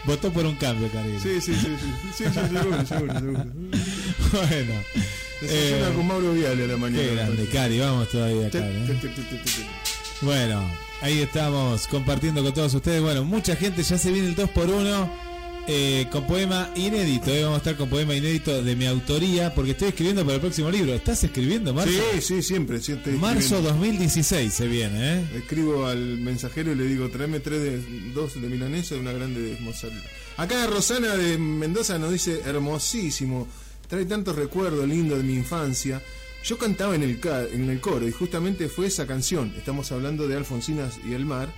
Votó 0.09 0.33
por 0.33 0.43
un 0.43 0.55
cambio, 0.55 0.89
Karina. 0.91 1.19
Sí, 1.19 1.39
sí, 1.39 1.53
sí, 1.53 1.59
sí, 1.61 1.87
sí, 2.17 2.23
sí, 2.23 2.33
seguro, 2.33 2.83
seguro, 2.83 3.13
seguro. 3.13 3.43
bueno. 4.31 4.73
Desayuna 5.39 5.87
eh, 5.87 5.93
con 5.95 6.07
Mauro 6.07 6.33
Viale 6.33 6.63
a 6.63 6.67
la 6.67 6.77
mañana. 6.77 7.03
Qué 7.03 7.13
grande, 7.13 7.45
Cari, 7.45 7.79
vamos 7.79 8.09
todavía, 8.09 8.49
Cari. 8.49 8.65
¿eh? 8.65 8.99
Bueno, 10.21 10.67
ahí 11.03 11.19
estamos 11.19 11.87
compartiendo 11.87 12.41
con 12.41 12.51
todos 12.55 12.73
ustedes. 12.73 13.03
Bueno, 13.03 13.23
mucha 13.23 13.55
gente 13.55 13.83
ya 13.83 13.99
se 13.99 14.11
viene 14.11 14.29
el 14.29 14.35
2x1 14.35 15.28
eh, 15.71 16.07
con 16.11 16.25
poema 16.25 16.71
inédito. 16.75 17.31
eh. 17.31 17.43
Vamos 17.43 17.57
a 17.57 17.59
estar 17.59 17.75
con 17.77 17.89
poema 17.89 18.15
inédito 18.15 18.63
de 18.63 18.75
mi 18.75 18.87
autoría 18.87 19.53
porque 19.53 19.71
estoy 19.71 19.89
escribiendo 19.89 20.23
para 20.23 20.35
el 20.35 20.41
próximo 20.41 20.71
libro. 20.71 20.93
¿Estás 20.95 21.23
escribiendo, 21.23 21.73
Marzo? 21.75 21.93
Sí, 22.13 22.21
sí, 22.21 22.41
siempre. 22.41 22.81
sí, 22.81 22.93
Marzo 23.19 23.39
escribiendo. 23.57 23.69
2016 23.69 24.51
se 24.53 24.67
viene, 24.67 25.13
¿eh? 25.19 25.23
Escribo 25.37 25.85
al 25.85 26.17
mensajero 26.17 26.71
y 26.71 26.75
le 26.75 26.85
digo, 26.85 27.09
tráeme 27.09 27.39
tres 27.39 27.61
de, 27.61 28.11
dos 28.13 28.33
de 28.41 28.47
milanesa 28.49 28.95
y 28.95 28.99
una 28.99 29.11
grande 29.11 29.41
de 29.41 29.59
mozzarella. 29.59 30.01
Acá 30.37 30.65
Rosana 30.67 31.15
de 31.15 31.37
Mendoza 31.37 31.99
nos 31.99 32.13
dice, 32.13 32.41
hermosísimo, 32.45 33.47
trae 33.87 34.05
tantos 34.05 34.35
recuerdos 34.35 34.87
lindos 34.87 35.19
de 35.19 35.23
mi 35.23 35.35
infancia. 35.35 36.01
Yo 36.43 36.57
cantaba 36.57 36.95
en 36.95 37.03
el, 37.03 37.19
en 37.53 37.69
el 37.69 37.79
coro 37.79 38.07
y 38.07 38.11
justamente 38.11 38.69
fue 38.69 38.87
esa 38.87 39.05
canción, 39.05 39.53
estamos 39.57 39.91
hablando 39.91 40.27
de 40.27 40.37
Alfonsinas 40.37 40.97
y 41.07 41.13
el 41.13 41.25
mar, 41.25 41.49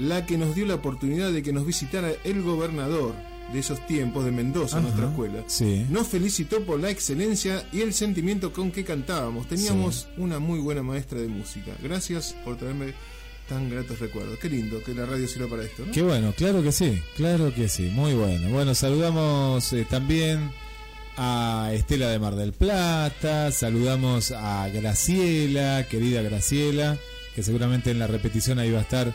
la 0.00 0.26
que 0.26 0.38
nos 0.38 0.54
dio 0.54 0.66
la 0.66 0.74
oportunidad 0.74 1.30
de 1.32 1.42
que 1.42 1.52
nos 1.52 1.66
visitara 1.66 2.10
el 2.24 2.42
gobernador 2.42 3.14
de 3.52 3.58
esos 3.58 3.84
tiempos 3.86 4.24
de 4.24 4.30
Mendoza, 4.30 4.76
Ajá, 4.78 4.82
nuestra 4.86 5.08
escuela. 5.08 5.44
sí. 5.46 5.84
Nos 5.90 6.06
felicitó 6.08 6.62
por 6.62 6.78
la 6.80 6.88
excelencia 6.90 7.64
y 7.72 7.80
el 7.80 7.92
sentimiento 7.92 8.52
con 8.52 8.70
que 8.70 8.84
cantábamos. 8.84 9.48
Teníamos 9.48 10.08
una 10.16 10.38
muy 10.38 10.60
buena 10.60 10.82
maestra 10.82 11.18
de 11.20 11.26
música. 11.28 11.72
Gracias 11.82 12.34
por 12.44 12.56
traerme 12.56 12.94
tan 13.48 13.68
gratos 13.68 13.98
recuerdos. 13.98 14.38
Qué 14.38 14.48
lindo 14.48 14.80
que 14.84 14.94
la 14.94 15.04
radio 15.04 15.26
sirva 15.26 15.48
para 15.48 15.64
esto, 15.64 15.84
¿no? 15.84 15.92
Qué 15.92 16.02
bueno, 16.02 16.32
claro 16.36 16.62
que 16.62 16.70
sí, 16.70 17.02
claro 17.16 17.52
que 17.52 17.68
sí, 17.68 17.90
muy 17.92 18.14
bueno. 18.14 18.48
Bueno, 18.50 18.72
saludamos 18.76 19.72
eh, 19.72 19.84
también 19.90 20.50
a 21.16 21.70
Estela 21.74 22.08
de 22.08 22.20
Mar 22.20 22.36
del 22.36 22.52
Plata, 22.52 23.50
saludamos 23.50 24.30
a 24.30 24.68
Graciela, 24.68 25.86
querida 25.88 26.22
Graciela, 26.22 26.96
que 27.34 27.42
seguramente 27.42 27.90
en 27.90 27.98
la 27.98 28.06
repetición 28.06 28.60
ahí 28.60 28.70
va 28.70 28.78
a 28.78 28.82
estar 28.82 29.12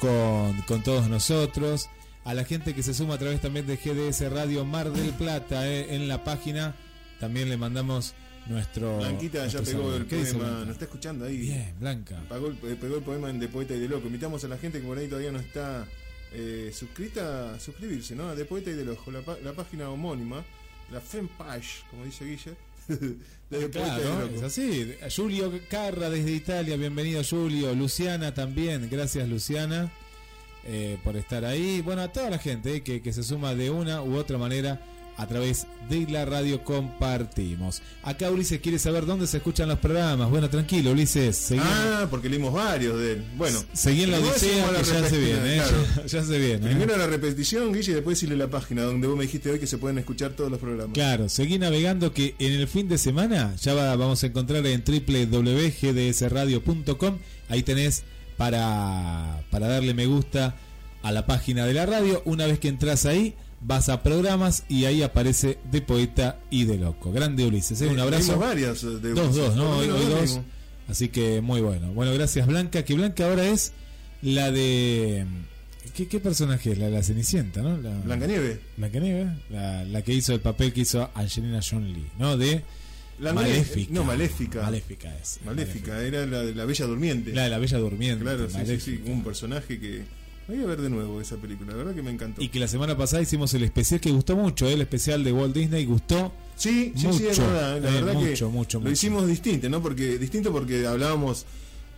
con, 0.00 0.60
con 0.62 0.82
todos 0.82 1.08
nosotros. 1.08 1.88
A 2.24 2.34
la 2.34 2.44
gente 2.44 2.74
que 2.74 2.82
se 2.82 2.92
suma 2.94 3.14
a 3.14 3.18
través 3.18 3.40
también 3.40 3.66
de 3.66 3.76
GDS 3.76 4.30
Radio 4.30 4.64
Mar 4.64 4.90
del 4.92 5.10
Plata 5.14 5.66
eh, 5.68 5.94
en 5.94 6.06
la 6.08 6.22
página, 6.22 6.74
también 7.18 7.48
le 7.48 7.56
mandamos 7.56 8.14
nuestro... 8.46 8.98
Blanquita 8.98 9.46
ya 9.46 9.60
pegó 9.60 9.70
saludo. 9.82 9.96
el 9.96 10.06
¿Qué 10.06 10.16
dice 10.16 10.34
poema, 10.34 10.60
nos 10.60 10.68
está 10.70 10.84
escuchando 10.84 11.24
ahí. 11.24 11.38
Bien, 11.38 11.74
Blanca. 11.80 12.22
Pagó 12.28 12.48
el- 12.48 12.58
eh, 12.70 12.76
pegó 12.78 12.96
el 12.96 13.02
poema 13.02 13.30
en 13.30 13.38
De 13.38 13.48
Poeta 13.48 13.74
y 13.74 13.78
de 13.80 13.88
Loco. 13.88 14.06
Invitamos 14.06 14.44
a 14.44 14.48
la 14.48 14.58
gente 14.58 14.80
que 14.80 14.86
por 14.86 14.98
ahí 14.98 15.06
todavía 15.08 15.32
no 15.32 15.38
está 15.40 15.86
eh, 16.32 16.70
suscrita 16.74 17.54
a 17.54 17.60
suscribirse, 17.60 18.14
¿no? 18.14 18.28
A 18.28 18.34
De 18.34 18.44
Poeta 18.44 18.70
y 18.70 18.74
de 18.74 18.84
Loco, 18.84 19.10
la, 19.10 19.22
la 19.42 19.52
página 19.54 19.88
homónima, 19.88 20.44
la 20.92 21.00
fanpage, 21.00 21.84
como 21.90 22.04
dice 22.04 22.24
Guille. 22.26 22.54
Claro, 23.72 24.30
es 24.32 24.42
así. 24.42 24.94
Julio 25.16 25.50
Carra 25.68 26.08
desde 26.08 26.30
Italia, 26.30 26.76
bienvenido 26.76 27.22
Julio. 27.28 27.74
Luciana 27.74 28.32
también, 28.32 28.88
gracias 28.88 29.28
Luciana 29.28 29.90
eh, 30.64 30.98
por 31.02 31.16
estar 31.16 31.44
ahí. 31.44 31.80
Bueno, 31.80 32.02
a 32.02 32.12
toda 32.12 32.30
la 32.30 32.38
gente 32.38 32.76
eh, 32.76 32.82
que, 32.82 33.02
que 33.02 33.12
se 33.12 33.24
suma 33.24 33.56
de 33.56 33.70
una 33.70 34.02
u 34.02 34.14
otra 34.16 34.38
manera 34.38 34.80
a 35.20 35.26
través 35.26 35.66
de 35.90 36.06
la 36.10 36.24
radio 36.24 36.64
compartimos. 36.64 37.82
Acá 38.02 38.30
Ulises 38.30 38.60
quiere 38.60 38.78
saber 38.78 39.04
dónde 39.04 39.26
se 39.26 39.36
escuchan 39.36 39.68
los 39.68 39.78
programas. 39.78 40.30
Bueno, 40.30 40.48
tranquilo, 40.48 40.92
Ulises. 40.92 41.36
Seguí, 41.36 41.60
Ah, 41.62 42.06
porque 42.10 42.30
leímos 42.30 42.54
varios 42.54 42.98
de 42.98 43.12
él. 43.12 43.24
Bueno, 43.36 43.62
seguí 43.72 44.04
en 44.04 44.12
la 44.12 44.18
odisea 44.20 44.66
que 44.66 44.72
la 44.72 44.80
ya 44.82 45.08
se 45.08 45.18
viene, 45.18 45.56
¿eh? 45.56 45.56
claro. 45.68 45.76
ya 46.06 46.24
se 46.24 46.38
viene. 46.38 46.66
¿eh? 46.66 46.70
Primero 46.74 46.96
la 46.96 47.06
repetición, 47.06 47.70
Guille, 47.72 47.92
y 47.92 47.94
después 47.96 48.16
decirle 48.18 48.36
la 48.36 48.48
página 48.48 48.82
donde 48.84 49.06
vos 49.08 49.16
me 49.16 49.24
dijiste 49.24 49.50
hoy 49.50 49.58
que 49.58 49.66
se 49.66 49.76
pueden 49.78 49.98
escuchar 49.98 50.30
todos 50.32 50.50
los 50.50 50.58
programas. 50.58 50.94
Claro, 50.94 51.28
seguí 51.28 51.58
navegando 51.58 52.12
que 52.14 52.34
en 52.38 52.52
el 52.52 52.66
fin 52.66 52.88
de 52.88 52.96
semana 52.98 53.54
ya 53.56 53.74
va- 53.74 53.94
vamos 53.96 54.22
a 54.22 54.26
encontrar 54.28 54.64
en 54.66 54.82
www.gdsradio.com. 54.84 57.18
Ahí 57.48 57.62
tenés 57.62 58.02
para, 58.36 59.42
para 59.50 59.68
darle 59.68 59.94
me 59.94 60.06
gusta 60.06 60.56
a 61.02 61.12
la 61.12 61.26
página 61.26 61.66
de 61.66 61.74
la 61.74 61.86
radio. 61.86 62.22
Una 62.24 62.46
vez 62.46 62.58
que 62.58 62.68
entras 62.68 63.06
ahí, 63.06 63.34
vas 63.60 63.88
a 63.88 64.02
programas 64.02 64.64
y 64.68 64.84
ahí 64.86 65.02
aparece 65.02 65.58
de 65.70 65.80
poeta 65.82 66.38
y 66.50 66.64
de 66.64 66.78
loco. 66.78 67.12
Grande 67.12 67.44
Ulises, 67.44 67.80
¿eh? 67.82 67.86
un 67.88 67.98
Eh, 67.98 68.02
abrazo. 68.02 68.38
varias, 68.38 68.82
eh, 68.84 68.86
de 69.00 69.10
dos, 69.14 69.34
dos, 69.34 69.56
¿no? 69.56 69.76
Hoy, 69.78 69.86
dos. 69.88 70.40
Así 70.88 71.08
que 71.08 71.40
muy 71.40 71.60
bueno. 71.60 71.92
Bueno, 71.92 72.12
gracias 72.14 72.46
Blanca, 72.46 72.84
que 72.84 72.94
Blanca 72.94 73.28
ahora 73.28 73.46
es 73.46 73.72
la 74.22 74.50
de... 74.50 75.24
¿Qué, 75.94 76.06
qué 76.08 76.20
personaje 76.20 76.72
es? 76.72 76.78
La 76.78 76.86
de 76.86 76.92
la 76.92 77.02
Cenicienta, 77.02 77.62
¿no? 77.62 77.76
La, 77.78 77.90
Blancanieve. 78.00 78.60
Blancanieve, 78.76 79.26
la, 79.50 79.84
la 79.84 80.02
que 80.02 80.12
hizo 80.14 80.32
el 80.34 80.40
papel 80.40 80.72
que 80.72 80.80
hizo 80.82 81.10
Angelina 81.14 81.60
Jolie, 81.62 82.06
¿no? 82.18 82.36
De 82.36 82.62
La 83.18 83.32
Maléfica. 83.32 83.92
No, 83.92 84.04
Maléfica. 84.04 84.62
Maléfica 84.62 85.14
es. 85.18 85.40
Maléfica, 85.44 86.00
era 86.02 86.26
la 86.26 86.42
de 86.42 86.54
la 86.54 86.64
Bella 86.64 86.86
Durmiente. 86.86 87.32
La 87.34 87.44
de 87.44 87.50
la 87.50 87.58
Bella 87.58 87.78
Durmiente. 87.78 88.22
Claro, 88.24 88.46
sí, 88.46 88.52
sí, 88.52 88.58
Maléfica. 88.58 89.04
sí, 89.06 89.10
un 89.12 89.22
personaje 89.24 89.78
que... 89.80 90.04
Voy 90.50 90.64
a 90.64 90.66
ver 90.66 90.80
de 90.80 90.90
nuevo 90.90 91.20
esa 91.20 91.36
película, 91.36 91.70
la 91.70 91.76
verdad 91.76 91.94
que 91.94 92.02
me 92.02 92.10
encantó. 92.10 92.42
Y 92.42 92.48
que 92.48 92.58
la 92.58 92.66
semana 92.66 92.96
pasada 92.96 93.22
hicimos 93.22 93.54
el 93.54 93.62
especial 93.62 94.00
que 94.00 94.10
gustó 94.10 94.34
mucho, 94.34 94.68
¿eh? 94.68 94.72
el 94.72 94.80
especial 94.80 95.22
de 95.22 95.32
Walt 95.32 95.54
Disney 95.54 95.84
gustó. 95.84 96.32
Sí, 96.56 96.92
sí, 96.96 97.06
mucho, 97.06 97.18
sí, 97.18 97.26
es 97.28 97.38
verdad. 97.38 97.80
La 97.80 97.88
eh, 97.88 97.92
verdad 97.92 98.14
mucho, 98.14 98.48
que 98.48 98.52
mucho, 98.52 98.78
lo 98.78 98.80
mucho. 98.80 98.92
hicimos 98.92 99.28
distinto, 99.28 99.68
¿no? 99.68 99.80
Porque 99.80 100.18
distinto 100.18 100.50
porque 100.50 100.84
hablábamos 100.88 101.46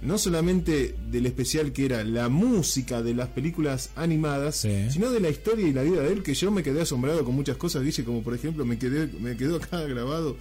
no 0.02 0.18
solamente 0.18 0.94
del 1.10 1.24
especial 1.24 1.72
que 1.72 1.86
era 1.86 2.04
la 2.04 2.28
música 2.28 3.00
de 3.02 3.14
las 3.14 3.28
películas 3.28 3.88
animadas, 3.96 4.66
sino 4.90 5.10
de 5.10 5.20
la 5.20 5.30
historia 5.30 5.66
y 5.66 5.72
la 5.72 5.82
vida 5.82 6.02
de 6.02 6.12
él, 6.12 6.22
que 6.22 6.34
yo 6.34 6.50
me 6.50 6.62
quedé 6.62 6.82
asombrado 6.82 7.24
con 7.24 7.34
muchas 7.34 7.56
cosas, 7.56 7.82
dice 7.82 8.04
como 8.04 8.22
por 8.22 8.34
ejemplo 8.34 8.66
me 8.66 8.78
quedé 8.78 9.06
me 9.18 9.34
quedó 9.36 9.56
acá 9.56 9.80
grabado 9.80 10.36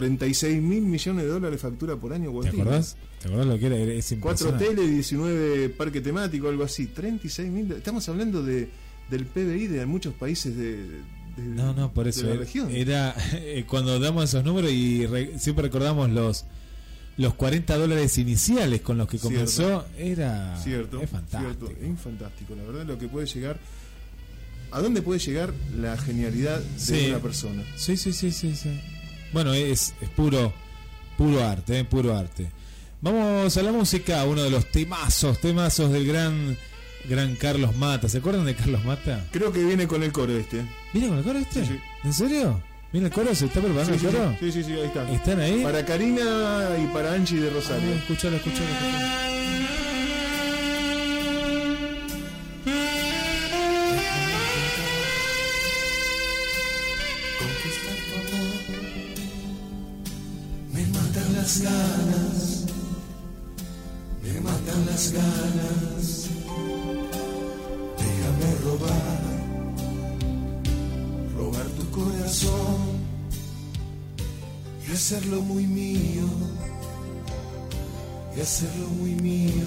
36 0.00 0.62
mil 0.62 0.82
millones 0.82 1.24
de 1.24 1.30
dólares 1.30 1.60
factura 1.60 1.96
por 1.96 2.12
año. 2.12 2.32
¿Te 2.40 2.48
acordás? 2.48 2.96
¿Te 3.20 3.28
acordás 3.28 3.46
lo 3.46 3.58
que 3.58 3.66
era? 3.66 3.76
Es 3.76 4.14
Cuatro 4.20 4.48
impresionante. 4.48 4.64
hoteles, 4.82 4.90
19 4.94 5.68
parques 5.70 6.02
temáticos, 6.02 6.48
algo 6.50 6.64
así. 6.64 6.86
36 6.86 7.50
mil. 7.50 7.70
Estamos 7.72 8.08
hablando 8.08 8.42
de 8.42 8.68
del 9.10 9.26
PBI 9.26 9.66
de 9.66 9.86
muchos 9.86 10.14
países 10.14 10.56
de, 10.56 10.76
de- 10.84 11.02
No, 11.44 11.74
no, 11.74 11.92
por 11.92 12.06
eso 12.08 12.20
de 12.22 12.26
la 12.28 12.32
era, 12.34 12.40
región. 12.44 12.70
era, 12.70 13.14
eh, 13.34 13.64
cuando 13.68 13.98
damos 13.98 14.24
esos 14.24 14.44
números 14.44 14.70
y 14.72 15.04
re- 15.06 15.38
siempre 15.38 15.64
recordamos 15.64 16.08
los 16.10 16.44
los 17.16 17.34
40 17.34 17.76
dólares 17.76 18.16
iniciales 18.18 18.80
con 18.80 18.96
los 18.96 19.06
que 19.08 19.18
Cierto. 19.18 19.34
comenzó, 19.34 19.84
era 19.98 20.56
Cierto, 20.62 21.02
es 21.02 21.10
fantástico. 21.10 21.66
cierto, 21.66 21.84
es 21.94 22.00
fantástico. 22.00 22.54
La 22.56 22.62
verdad, 22.62 22.86
lo 22.86 22.98
que 22.98 23.08
puede 23.08 23.26
llegar. 23.26 23.58
¿A 24.72 24.80
dónde 24.80 25.02
puede 25.02 25.18
llegar 25.18 25.52
la 25.76 25.96
genialidad 25.98 26.60
de 26.60 26.78
Sí. 26.78 27.06
una 27.08 27.18
persona? 27.18 27.64
Sí, 27.76 27.96
sí, 27.96 28.12
sí, 28.12 28.30
sí, 28.30 28.54
sí. 28.54 28.80
Bueno, 29.32 29.52
es, 29.54 29.94
es 30.00 30.08
puro 30.10 30.52
puro 31.16 31.44
arte, 31.46 31.80
eh, 31.80 31.84
puro 31.84 32.16
arte. 32.16 32.50
Vamos 33.02 33.56
a 33.56 33.62
la 33.62 33.72
música, 33.72 34.24
uno 34.24 34.42
de 34.42 34.50
los 34.50 34.66
temazos, 34.70 35.38
temazos 35.40 35.90
del 35.92 36.06
gran 36.06 36.56
gran 37.08 37.34
Carlos 37.36 37.74
Mata. 37.76 38.08
¿Se 38.08 38.18
acuerdan 38.18 38.44
de 38.44 38.54
Carlos 38.54 38.84
Mata? 38.84 39.24
Creo 39.32 39.52
que 39.52 39.64
viene 39.64 39.86
con 39.86 40.02
el 40.02 40.12
coro 40.12 40.36
este. 40.36 40.62
¿Viene 40.92 41.08
con 41.08 41.18
el 41.18 41.24
coro 41.24 41.38
este? 41.38 41.64
Sí, 41.64 41.72
sí. 41.72 41.80
¿En 42.04 42.12
serio? 42.12 42.62
¿Viene 42.92 43.06
el 43.08 43.12
coro? 43.12 43.34
¿Se 43.34 43.46
está 43.46 43.60
preparando 43.60 43.98
Sí, 43.98 44.06
el 44.06 44.12
coro? 44.12 44.36
sí, 44.40 44.52
sí, 44.52 44.64
sí, 44.64 44.72
ahí 44.72 44.84
está. 44.86 45.10
¿Están 45.10 45.40
ahí? 45.40 45.62
Para 45.62 45.84
Karina 45.84 46.68
y 46.82 46.86
para 46.92 47.12
Angie 47.14 47.40
de 47.40 47.50
Rosario. 47.50 47.88
Ah, 47.94 47.98
escuchalo, 47.98 48.36
escuchalo, 48.36 48.64
escuchalo. 48.68 49.59
Las 61.50 61.62
ganas 61.62 62.64
Me 64.22 64.40
matan 64.40 64.86
las 64.86 65.12
ganas. 65.12 66.28
Déjame 67.98 68.54
robar 68.64 69.20
Robar 71.36 71.66
tu 71.76 71.90
corazón 71.90 72.78
Y 74.86 74.92
hacerlo 74.92 75.40
muy 75.42 75.66
mío 75.66 76.28
Y 78.36 78.40
hacerlo 78.40 78.88
muy 79.00 79.14
mío. 79.16 79.66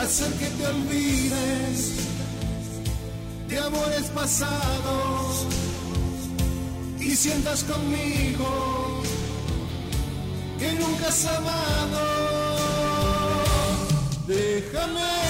Hacer 0.00 0.32
que 0.34 0.46
te 0.46 0.66
olvides 0.66 1.92
de 3.48 3.58
amores 3.58 4.04
pasados 4.14 5.46
y 7.00 7.16
sientas 7.16 7.64
conmigo 7.64 8.97
que 10.58 10.72
nunca 10.72 11.08
has 11.08 11.24
amado. 11.26 11.98
Déjame 14.26 15.27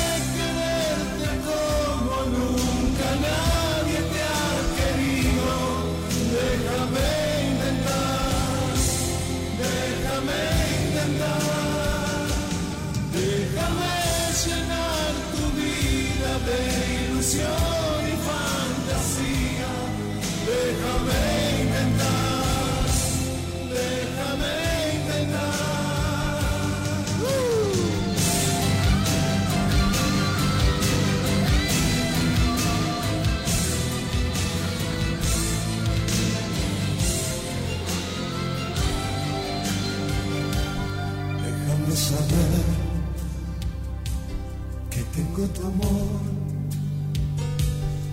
tu 45.47 45.63
amor 45.63 46.21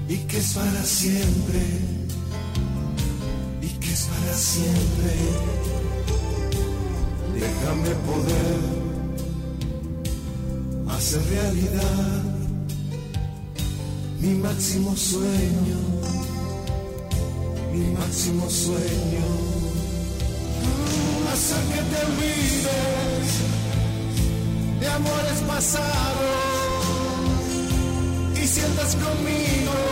y 0.07 0.17
que 0.17 0.37
es 0.37 0.53
para 0.53 0.83
siempre 0.83 1.61
y 3.61 3.67
que 3.67 3.91
es 3.91 4.03
para 4.03 4.33
siempre. 4.33 5.11
Déjame 7.33 7.89
poder 8.09 8.59
hacer 10.95 11.21
realidad 11.29 12.23
mi 14.19 14.33
máximo 14.35 14.95
sueño, 14.95 15.79
mi 17.73 17.87
máximo 17.97 18.49
sueño. 18.49 19.25
Hacer 21.33 21.63
que 21.65 21.81
te 21.89 21.97
olvides 22.05 23.29
de 24.79 24.87
amores 24.87 25.39
pasados 25.47 26.34
sientas 28.55 28.95
conmigo 28.95 29.84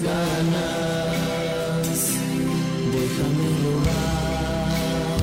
ganas. 0.00 1.88
Déjame 2.94 3.46
robar, 3.62 5.20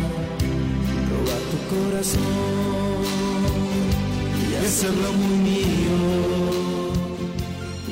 robar 1.09 1.41
tu 1.51 1.57
corazón 1.73 3.03
y 4.49 4.51
hacerlo 4.65 5.09
muy 5.13 5.37
mío, 5.49 5.99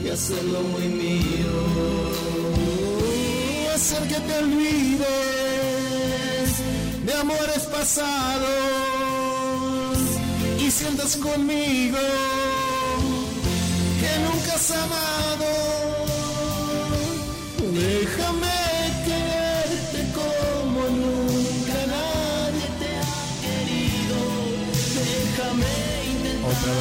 y 0.04 0.06
hacerlo 0.10 0.60
muy 0.74 0.88
mío. 1.04 1.56
Y 3.14 3.68
hacer 3.76 4.04
que 4.08 4.20
te 4.28 4.34
olvides 4.40 5.02
de 7.06 7.14
amores 7.14 7.64
pasados 7.72 8.42
y 10.60 10.72
sientas 10.72 11.16
conmigo 11.18 11.98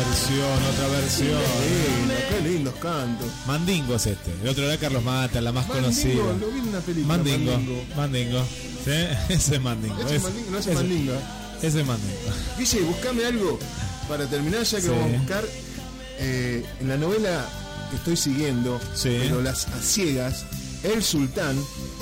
Otra 0.00 0.08
versión, 0.08 0.62
otra 0.72 0.88
versión. 0.88 1.40
Lindo, 2.00 2.14
qué 2.30 2.48
lindos 2.48 2.74
cantos. 2.76 3.26
Mandingo 3.46 3.94
es 3.96 4.06
este. 4.06 4.32
El 4.42 4.48
otro 4.48 4.64
era 4.64 4.78
Carlos 4.78 5.04
Mata, 5.04 5.40
la 5.42 5.52
más 5.52 5.68
Mandingo, 5.68 5.88
conocida. 5.88 6.24
lo 6.40 6.50
vi 6.50 6.58
en 6.60 6.68
una 6.68 6.80
película, 6.80 7.16
Mandingo. 7.16 7.58
Mandingo. 7.96 8.44
¿Sí? 8.84 8.90
Ese 9.34 9.54
es 9.56 9.60
Mandingo. 9.60 9.96
Ese 10.00 10.16
es 10.16 10.22
Mandingo, 10.22 10.50
no 10.52 10.58
ese 10.58 10.70
es 10.70 10.76
Mandingo. 10.76 11.12
Ese 11.62 11.80
es 11.80 11.86
Mandingo. 11.86 12.16
Guille, 12.58 12.80
buscame 12.82 13.24
algo 13.26 13.58
para 14.08 14.26
terminar, 14.26 14.62
ya 14.62 14.76
que 14.78 14.82
Sí. 14.84 14.88
vamos 14.88 15.04
a 15.14 15.18
buscar. 15.18 15.44
eh, 16.22 16.64
en 16.80 16.88
la 16.88 16.96
novela 16.98 17.46
que 17.90 17.96
estoy 17.96 18.16
siguiendo, 18.16 18.78
pero 19.02 19.40
las 19.42 19.66
a 19.68 19.80
ciegas, 19.82 20.44
El 20.82 21.02
Sultán, 21.02 21.56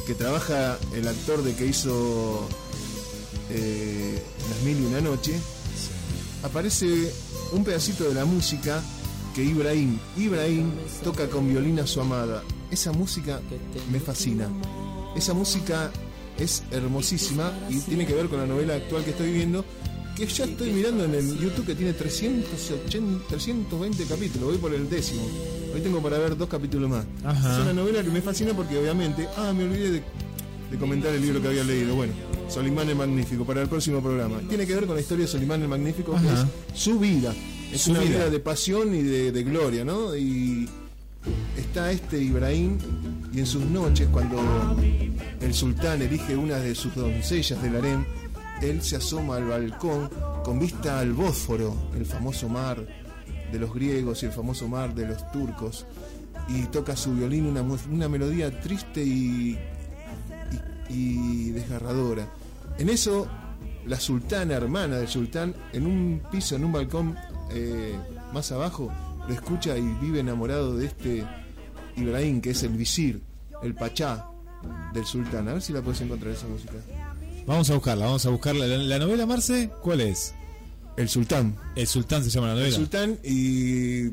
que 0.07 0.15
trabaja 0.15 0.77
el 0.95 1.07
actor 1.09 1.43
de 1.45 1.55
que 1.55 1.66
hizo 1.66 2.49
eh, 3.51 4.20
Las 4.51 4.61
Mil 4.62 4.77
y 4.79 4.87
Una 4.87 5.01
Noche, 5.01 5.35
aparece 6.43 7.12
un 7.53 7.65
pedacito 7.65 8.05
de 8.05 8.15
la 8.15 8.25
música 8.25 8.83
que 9.35 9.43
Ibrahim, 9.43 9.99
Ibrahim 10.16 10.70
toca 11.03 11.29
con 11.29 11.49
violín 11.49 11.79
a 11.81 11.87
su 11.87 12.01
amada. 12.01 12.43
Esa 12.70 12.93
música 12.93 13.41
me 13.91 14.01
fascina. 14.01 14.49
Esa 15.16 15.35
música 15.35 15.91
es 16.39 16.62
hermosísima 16.70 17.53
y 17.69 17.79
tiene 17.81 18.07
que 18.07 18.15
ver 18.15 18.29
con 18.29 18.39
la 18.39 18.47
novela 18.47 18.75
actual 18.75 19.05
que 19.05 19.11
estoy 19.11 19.33
viendo, 19.33 19.65
que 20.16 20.27
ya 20.27 20.45
estoy 20.45 20.70
mirando 20.70 21.05
en 21.05 21.15
el 21.15 21.39
YouTube 21.39 21.66
que 21.66 21.75
tiene 21.75 21.93
380, 21.93 23.29
320 23.29 24.05
capítulos, 24.05 24.49
voy 24.49 24.59
por 24.59 24.75
el 24.75 24.89
décimo. 24.89 25.23
Hoy 25.75 25.81
tengo 25.81 26.03
para 26.03 26.19
ver 26.19 26.37
dos 26.37 26.49
capítulos 26.49 26.91
más. 26.91 27.05
Ajá. 27.25 27.55
Es 27.55 27.62
una 27.62 27.73
novela 27.73 28.03
que 28.03 28.11
me 28.11 28.23
fascina 28.23 28.55
porque 28.55 28.79
obviamente, 28.79 29.29
ah, 29.37 29.53
me 29.53 29.65
olvidé 29.65 29.91
de, 29.91 30.03
de 30.70 30.77
comentar 30.78 31.15
el 31.15 31.23
libro 31.23 31.40
que 31.40 31.49
había 31.49 31.65
leído. 31.65 31.95
Bueno, 31.95 32.12
Solimán 32.49 32.89
el 32.89 32.97
Magnífico, 32.97 33.45
para 33.45 33.62
el 33.62 33.69
próximo 33.69 34.01
programa. 34.03 34.39
Tiene 34.49 34.66
que 34.66 34.74
ver 34.74 34.86
con 34.86 34.95
la 34.97 35.01
historia 35.01 35.24
de 35.27 35.31
Solimán 35.31 35.62
el 35.62 35.69
Magnífico, 35.69 36.12
que 36.12 36.27
es 36.28 36.81
su 36.81 36.99
vida. 36.99 37.35
Es 37.73 37.82
Su 37.82 37.90
una 37.90 38.01
vida. 38.01 38.11
vida 38.11 38.31
de 38.31 38.40
pasión 38.40 38.95
y 38.95 39.03
de, 39.03 39.32
de 39.32 39.43
gloria, 39.45 39.85
¿no? 39.85 40.16
Y 40.16 40.69
está 41.57 41.90
este 41.93 42.23
Ibrahim 42.23 42.78
y 43.32 43.40
en 43.40 43.47
sus 43.47 43.65
noches 43.65 44.09
cuando 44.11 44.39
el 45.40 45.53
sultán 45.55 46.01
elige 46.01 46.36
una 46.36 46.57
de 46.57 46.74
sus 46.74 46.95
doncellas 46.95 47.62
del 47.62 47.77
harem, 47.77 48.05
él 48.62 48.82
se 48.82 48.97
asoma 48.97 49.36
al 49.36 49.45
balcón 49.45 50.09
con 50.45 50.59
vista 50.59 50.99
al 50.99 51.12
Bósforo, 51.12 51.77
el 51.95 52.07
famoso 52.07 52.49
mar 52.49 52.86
de 53.53 53.59
los 53.59 53.73
griegos 53.74 54.23
y 54.23 54.27
el 54.27 54.32
famoso 54.32 54.66
mar 54.69 54.95
de 54.95 55.07
los 55.07 55.31
turcos, 55.31 55.86
y 56.49 56.62
toca 56.66 56.97
su 56.97 57.15
violín 57.15 57.47
una, 57.47 57.62
una 57.62 58.09
melodía 58.09 58.61
triste 58.61 59.05
y, 59.05 59.59
y, 60.89 61.51
desgarradora. 61.51 62.28
En 62.78 62.89
eso, 62.89 63.28
la 63.86 63.98
sultana, 63.98 64.55
hermana 64.55 64.98
del 64.98 65.09
sultán, 65.09 65.55
en 65.73 65.86
un 65.86 66.23
piso, 66.31 66.56
en 66.56 66.65
un 66.65 66.73
balcón 66.73 67.16
eh, 67.51 67.98
más 68.32 68.52
abajo, 68.52 68.93
lo 69.27 69.35
escucha 69.35 69.77
y 69.77 69.82
vive 70.01 70.20
enamorado 70.20 70.77
de 70.77 70.86
este 70.86 71.24
Ibrahim, 71.97 72.40
que 72.40 72.51
es 72.51 72.62
el 72.62 72.70
visir, 72.70 73.20
el 73.62 73.74
pachá 73.74 74.27
del 74.94 75.05
sultán. 75.05 75.48
A 75.48 75.55
ver 75.55 75.62
si 75.62 75.73
la 75.73 75.82
puedes 75.82 76.01
encontrar 76.01 76.32
esa 76.32 76.47
música. 76.47 76.74
Vamos 77.47 77.70
a 77.70 77.74
buscarla, 77.74 78.06
vamos 78.06 78.27
a 78.27 78.31
buscarla. 78.31 78.66
La, 78.66 78.77
la 78.77 78.98
novela, 78.98 79.27
Marce, 79.27 79.70
¿cuál 79.82 80.01
es? 80.02 80.35
El 80.97 81.09
sultán. 81.09 81.56
El 81.77 81.86
sultán 81.86 82.23
se 82.24 82.31
llama 82.31 82.48
la 82.48 82.52
El 82.55 82.59
novela. 82.60 82.77
sultán 82.77 83.19
y 83.24 84.09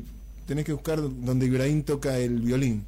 tenés 0.46 0.64
que 0.64 0.72
buscar 0.72 1.00
donde 1.02 1.46
Ibrahim 1.46 1.82
toca 1.82 2.16
el 2.18 2.40
violín. 2.40 2.84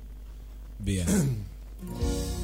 Bien. 0.79 1.07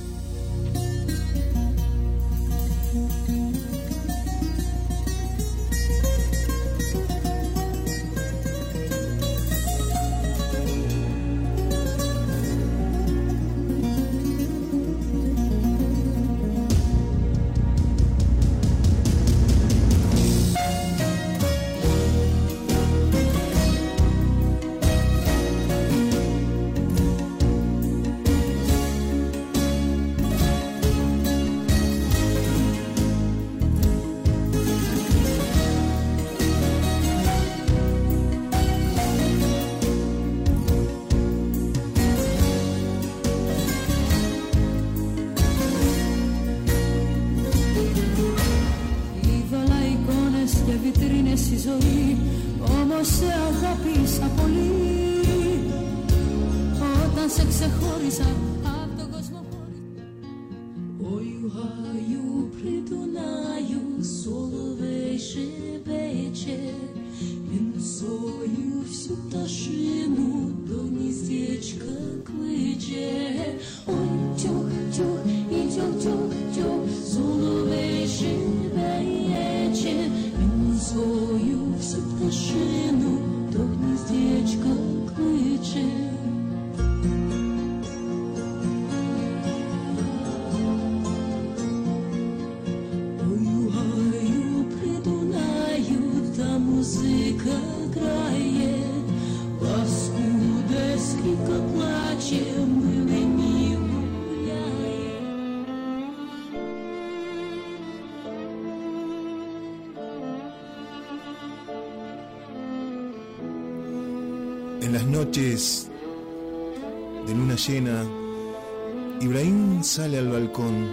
sale 119.94 120.18
al 120.18 120.26
balcón, 120.26 120.88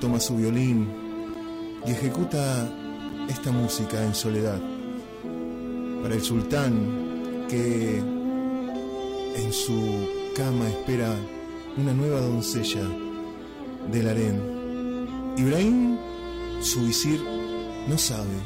toma 0.00 0.20
su 0.20 0.36
violín 0.36 0.86
y 1.84 1.90
ejecuta 1.90 2.70
esta 3.28 3.50
música 3.50 4.00
en 4.00 4.14
soledad. 4.14 4.60
Para 6.02 6.14
el 6.14 6.22
sultán 6.22 7.46
que 7.48 7.98
en 7.98 9.52
su 9.52 10.08
cama 10.36 10.68
espera 10.68 11.16
una 11.76 11.92
nueva 11.94 12.20
doncella 12.20 12.84
del 13.90 14.08
harén. 14.08 15.34
Ibrahim, 15.36 15.98
su 16.60 16.82
visir, 16.86 17.20
no 17.88 17.98
sabe. 17.98 18.38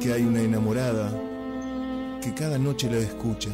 que 0.00 0.12
hay 0.12 0.22
una 0.22 0.40
enamorada 0.40 1.12
que 2.20 2.34
cada 2.34 2.58
noche 2.58 2.90
la 2.90 2.98
escucha. 2.98 3.50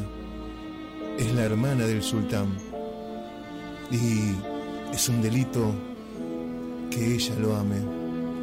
Es 1.18 1.34
la 1.34 1.42
hermana 1.42 1.84
del 1.84 2.02
sultán. 2.02 2.56
Y 3.90 4.55
es 4.92 5.08
un 5.08 5.22
delito 5.22 5.72
que 6.90 7.14
ella 7.14 7.34
lo 7.38 7.56
ame. 7.56 7.76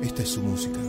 Esta 0.02 0.24
es 0.24 0.30
su 0.30 0.42
música. 0.42 0.80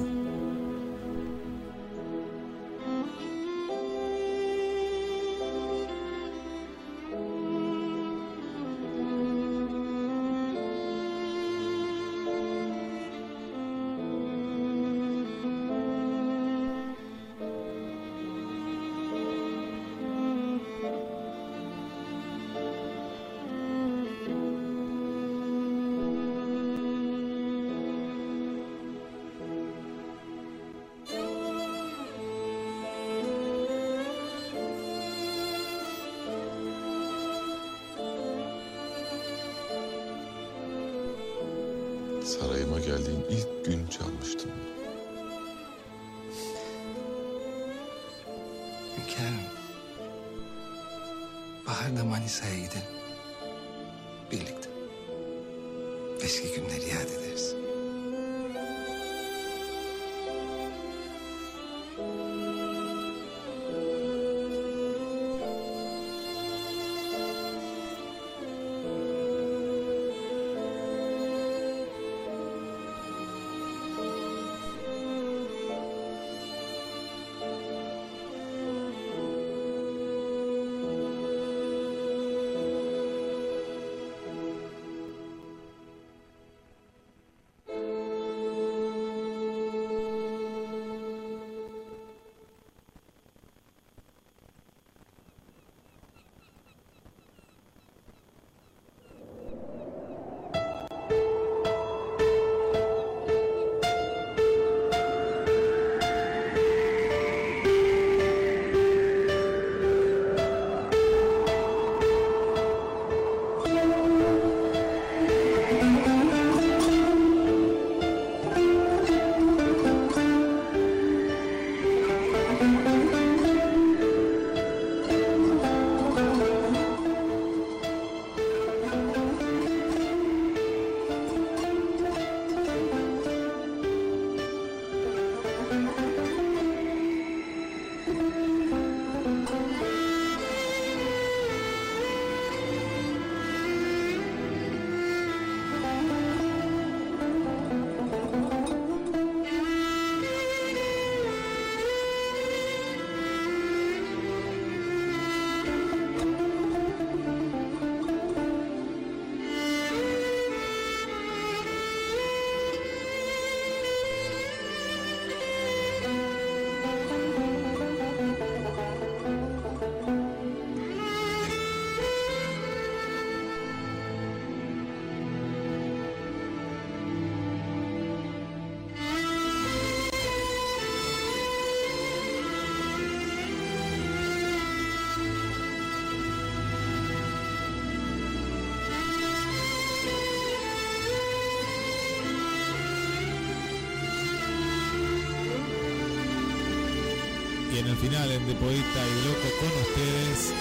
Final, 198.09 198.31
en 198.33 198.47
De 198.47 198.55
Poeta 198.55 199.01
y 199.09 199.15
de 199.15 199.23
Loco, 199.25 199.49
con 199.61 199.69
ustedes, 199.83 200.53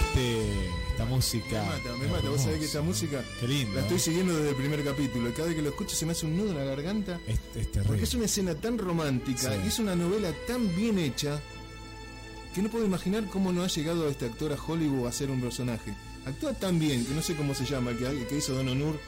este, 0.00 0.68
esta 0.90 1.04
música. 1.04 1.62
Me 1.62 1.68
mata, 1.70 1.96
me 1.98 2.06
mata. 2.08 2.28
Vos 2.30 2.40
sabés 2.42 2.58
que 2.58 2.64
esta 2.66 2.82
música 2.82 3.24
Qué 3.40 3.48
lindo. 3.48 3.74
la 3.74 3.80
estoy 3.82 3.98
siguiendo 3.98 4.34
desde 4.36 4.50
el 4.50 4.56
primer 4.56 4.84
capítulo. 4.84 5.28
Y 5.28 5.32
cada 5.32 5.46
vez 5.48 5.56
que 5.56 5.62
lo 5.62 5.68
escucho 5.70 5.96
se 5.96 6.06
me 6.06 6.12
hace 6.12 6.26
un 6.26 6.36
nudo 6.36 6.50
en 6.50 6.58
la 6.58 6.64
garganta. 6.64 7.20
Es, 7.26 7.38
es. 7.56 7.68
Porque 7.86 8.04
es 8.04 8.14
una 8.14 8.26
escena 8.26 8.54
tan 8.54 8.78
romántica 8.78 9.52
Sí. 9.52 9.60
y 9.64 9.68
es 9.68 9.78
una 9.78 9.94
novela 9.96 10.32
tan 10.46 10.74
bien 10.76 10.98
hecha 10.98 11.40
que 12.54 12.62
no 12.62 12.68
puedo 12.68 12.84
imaginar 12.84 13.24
cómo 13.30 13.52
no 13.52 13.62
ha 13.64 13.68
llegado 13.68 14.08
este 14.08 14.26
actor 14.26 14.52
a 14.52 14.56
Hollywood 14.62 15.06
a 15.06 15.12
ser 15.12 15.30
un 15.30 15.40
personaje. 15.40 15.94
Actúa 16.26 16.52
tan 16.54 16.78
bien 16.78 17.04
que 17.04 17.14
no 17.14 17.22
sé 17.22 17.34
cómo 17.34 17.54
se 17.54 17.64
llama, 17.64 17.90
el 17.90 17.98
que, 17.98 18.06
el 18.06 18.26
que 18.26 18.36
hizo 18.38 18.52
Don 18.54 18.68
Onur 18.68 18.98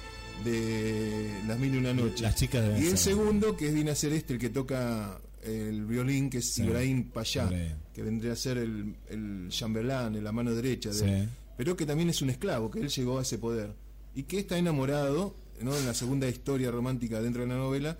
de 0.44 1.30
Las 1.46 1.58
Mil 1.58 1.74
y 1.74 1.78
Una 1.78 1.92
Noches. 1.94 2.22
Las 2.22 2.34
chicas 2.34 2.62
deben 2.62 2.82
Y 2.82 2.86
el 2.88 2.98
segundo, 2.98 3.56
que 3.56 3.70
viene 3.70 3.90
a 3.92 3.94
ser 3.94 4.12
este, 4.14 4.32
el 4.32 4.38
que 4.40 4.48
toca 4.48 5.20
el 5.44 5.84
violín, 5.86 6.30
que 6.30 6.38
es 6.38 6.52
Sí. 6.54 6.62
Ibrahim 6.64 7.10
Payá, 7.10 7.44
Ibrahim. 7.44 7.72
que 7.94 8.02
vendría 8.02 8.32
a 8.32 8.36
ser 8.36 8.58
el, 8.58 8.94
el 9.08 9.46
chambelán, 9.50 10.22
la 10.22 10.32
mano 10.32 10.54
derecha 10.54 10.90
de 10.90 10.94
Sí. 10.94 11.04
él. 11.04 11.28
Pero 11.56 11.76
que 11.76 11.86
también 11.86 12.10
es 12.10 12.20
un 12.22 12.30
esclavo, 12.30 12.70
que 12.70 12.80
él 12.80 12.88
llegó 12.88 13.18
a 13.18 13.22
ese 13.22 13.38
poder. 13.38 13.72
Y 14.14 14.24
que 14.24 14.38
está 14.40 14.58
enamorado, 14.58 15.36
¿no? 15.60 15.76
en 15.76 15.86
la 15.86 15.94
segunda 15.94 16.28
historia 16.28 16.70
romántica 16.70 17.20
dentro 17.20 17.42
de 17.42 17.48
la 17.48 17.56
novela, 17.56 17.96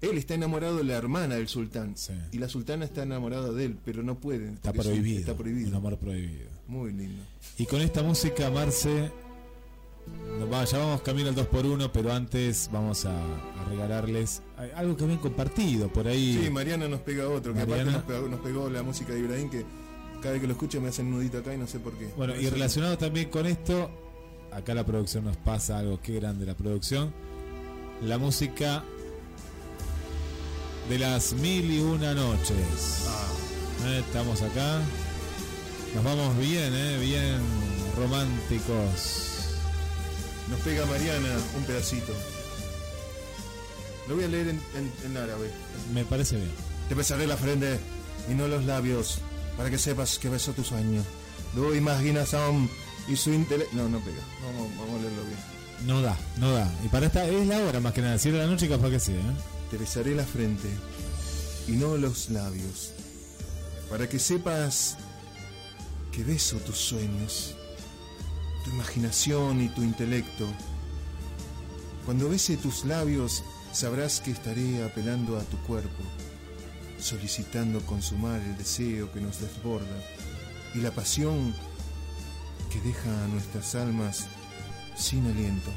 él 0.00 0.18
está 0.18 0.34
enamorado 0.34 0.78
de 0.78 0.84
la 0.84 0.94
hermana 0.96 1.36
del 1.36 1.46
sultán. 1.48 1.94
Y 2.32 2.38
la 2.38 2.48
sultana 2.48 2.84
está 2.84 3.04
enamorada 3.04 3.52
de 3.52 3.66
él, 3.66 3.78
pero 3.84 4.02
no 4.02 4.18
puede. 4.18 4.52
Está 4.52 4.72
prohibido. 4.72 5.20
Está 5.20 5.36
prohibido. 5.36 5.68
Un 5.68 5.74
amor 5.76 5.96
prohibido. 5.98 6.50
Muy 6.66 6.92
lindo. 6.92 7.22
Y 7.58 7.66
con 7.66 7.80
esta 7.80 8.02
música, 8.02 8.50
Marce, 8.50 9.10
va- 10.52 10.64
ya 10.64 10.78
vamos 10.78 11.02
camino 11.02 11.28
al 11.28 11.34
2x1, 11.36 11.90
pero 11.92 12.12
antes 12.12 12.68
vamos 12.72 13.04
a, 13.04 13.10
a 13.16 13.64
regalarles 13.68 14.42
algo 14.76 14.96
que 14.96 15.04
habían 15.04 15.18
compartido 15.18 15.88
por 15.92 16.06
ahí. 16.08 16.38
Sí, 16.42 16.50
Mariana 16.50 16.88
nos 16.88 17.00
pega 17.00 17.28
otro, 17.28 17.52
que 17.52 17.60
aparte 17.60 17.84
Mariana. 17.84 17.92
nos 17.98 18.02
pegó, 18.06 18.28
nos 18.28 18.40
pegó 18.40 18.70
la 18.70 18.82
música 18.82 19.12
de 19.12 19.20
Ibrahim, 19.20 19.50
que 19.50 19.64
cada 20.20 20.32
vez 20.32 20.40
que 20.40 20.46
lo 20.46 20.52
escucho 20.54 20.80
me 20.80 20.88
hace 20.88 21.02
un 21.02 21.10
nudito 21.10 21.38
acá 21.38 21.52
y 21.54 21.58
no 21.58 21.66
sé 21.66 21.78
por 21.80 21.92
qué. 21.94 22.08
Bueno, 22.16 22.34
y 22.36 22.48
relacionado 22.48 22.96
también 22.98 23.28
con 23.28 23.46
esto, 23.46 23.90
acá 24.52 24.74
la 24.74 24.84
producción 24.86 25.24
nos 25.24 25.36
pasa 25.36 25.78
algo 25.78 26.00
que 26.00 26.14
grande 26.14 26.46
la 26.46 26.54
producción. 26.54 27.12
La 28.02 28.18
música 28.18 28.82
de 30.88 30.98
las 30.98 31.32
mil 31.34 31.70
y 31.72 31.80
una 31.80 32.14
noches. 32.14 33.06
Eh, 33.86 33.98
Estamos 34.06 34.42
acá. 34.42 34.80
Nos 35.94 36.04
vamos 36.04 36.38
bien, 36.38 36.72
eh, 36.72 36.98
bien 37.00 37.38
románticos. 37.96 39.31
Nos 40.52 40.60
pega 40.60 40.84
Mariana 40.86 41.28
un 41.56 41.64
pedacito. 41.64 42.12
Lo 44.08 44.14
voy 44.16 44.24
a 44.24 44.28
leer 44.28 44.48
en, 44.48 44.60
en- 44.76 44.92
en 45.06 45.16
árabe. 45.16 45.50
Me 45.94 46.04
parece 46.04 46.36
bien. 46.36 46.50
Te 46.88 46.94
besaré 46.94 47.26
la 47.26 47.36
frente 47.36 47.78
y 48.30 48.34
no 48.34 48.46
los 48.48 48.64
labios, 48.64 49.18
para 49.56 49.70
que 49.70 49.78
sepas 49.78 50.18
que 50.18 50.28
besó 50.28 50.52
tu 50.52 50.62
sueño. 50.62 51.02
Tu 51.54 51.74
imaginación 51.74 52.68
y 53.08 53.16
su 53.16 53.32
intelecto. 53.32 53.74
No, 53.76 53.88
no 53.88 53.98
pega. 54.00 54.20
Vamos, 54.44 54.68
vamos 54.76 54.98
a 55.00 55.02
leerlo 55.02 55.22
bien. 55.24 55.38
No 55.86 56.00
da, 56.02 56.16
no 56.36 56.52
da. 56.52 56.70
Y 56.84 56.88
para 56.88 57.06
esta 57.06 57.26
es 57.26 57.46
la 57.46 57.58
hora 57.58 57.80
más 57.80 57.92
que 57.92 58.02
nada. 58.02 58.18
Si 58.18 58.28
era 58.28 58.38
la 58.38 58.46
noche, 58.46 58.68
capaz 58.68 58.90
que 58.90 59.00
sí, 59.00 59.12
¿eh? 59.12 59.22
Te 59.70 59.78
besaré 59.78 60.14
la 60.14 60.24
frente 60.24 60.68
y 61.66 61.72
no 61.72 61.96
los 61.96 62.28
labios, 62.30 62.92
para 63.88 64.06
que 64.08 64.18
sepas 64.18 64.96
que 66.12 66.22
beso 66.24 66.58
tus 66.58 66.76
sueños, 66.76 67.54
tu 68.64 68.70
imaginación 68.70 69.60
y 69.62 69.68
tu 69.68 69.82
intelecto. 69.82 70.46
Cuando 72.04 72.28
bese 72.28 72.56
tus 72.56 72.84
labios, 72.84 73.44
sabrás 73.72 74.20
que 74.20 74.32
estaré 74.32 74.82
apelando 74.84 75.38
a 75.38 75.42
tu 75.42 75.56
cuerpo, 75.58 76.02
solicitando 76.98 77.80
consumar 77.86 78.40
el 78.40 78.56
deseo 78.56 79.12
que 79.12 79.20
nos 79.20 79.40
desborda 79.40 80.02
y 80.74 80.78
la 80.78 80.90
pasión 80.90 81.54
que 82.70 82.80
deja 82.80 83.24
a 83.24 83.28
nuestras 83.28 83.74
almas 83.74 84.26
sin 84.96 85.26
aliento. 85.26 85.70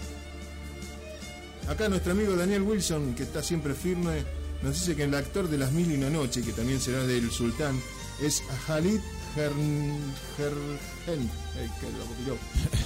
Acá 1.67 1.89
nuestro 1.89 2.11
amigo 2.11 2.35
Daniel 2.35 2.61
Wilson, 2.61 3.15
que 3.15 3.23
está 3.23 3.41
siempre 3.41 3.73
firme, 3.73 4.23
nos 4.61 4.75
dice 4.75 4.95
que 4.95 5.03
el 5.03 5.15
actor 5.15 5.49
de 5.49 5.57
Las 5.57 5.71
Mil 5.71 5.91
y 5.91 5.95
una 5.95 6.09
Noche, 6.09 6.41
que 6.41 6.53
también 6.53 6.79
será 6.79 7.05
del 7.05 7.31
Sultán, 7.31 7.79
es 8.21 8.43
Halid 8.67 8.99
Hern, 9.35 9.99
Copió, 11.80 12.38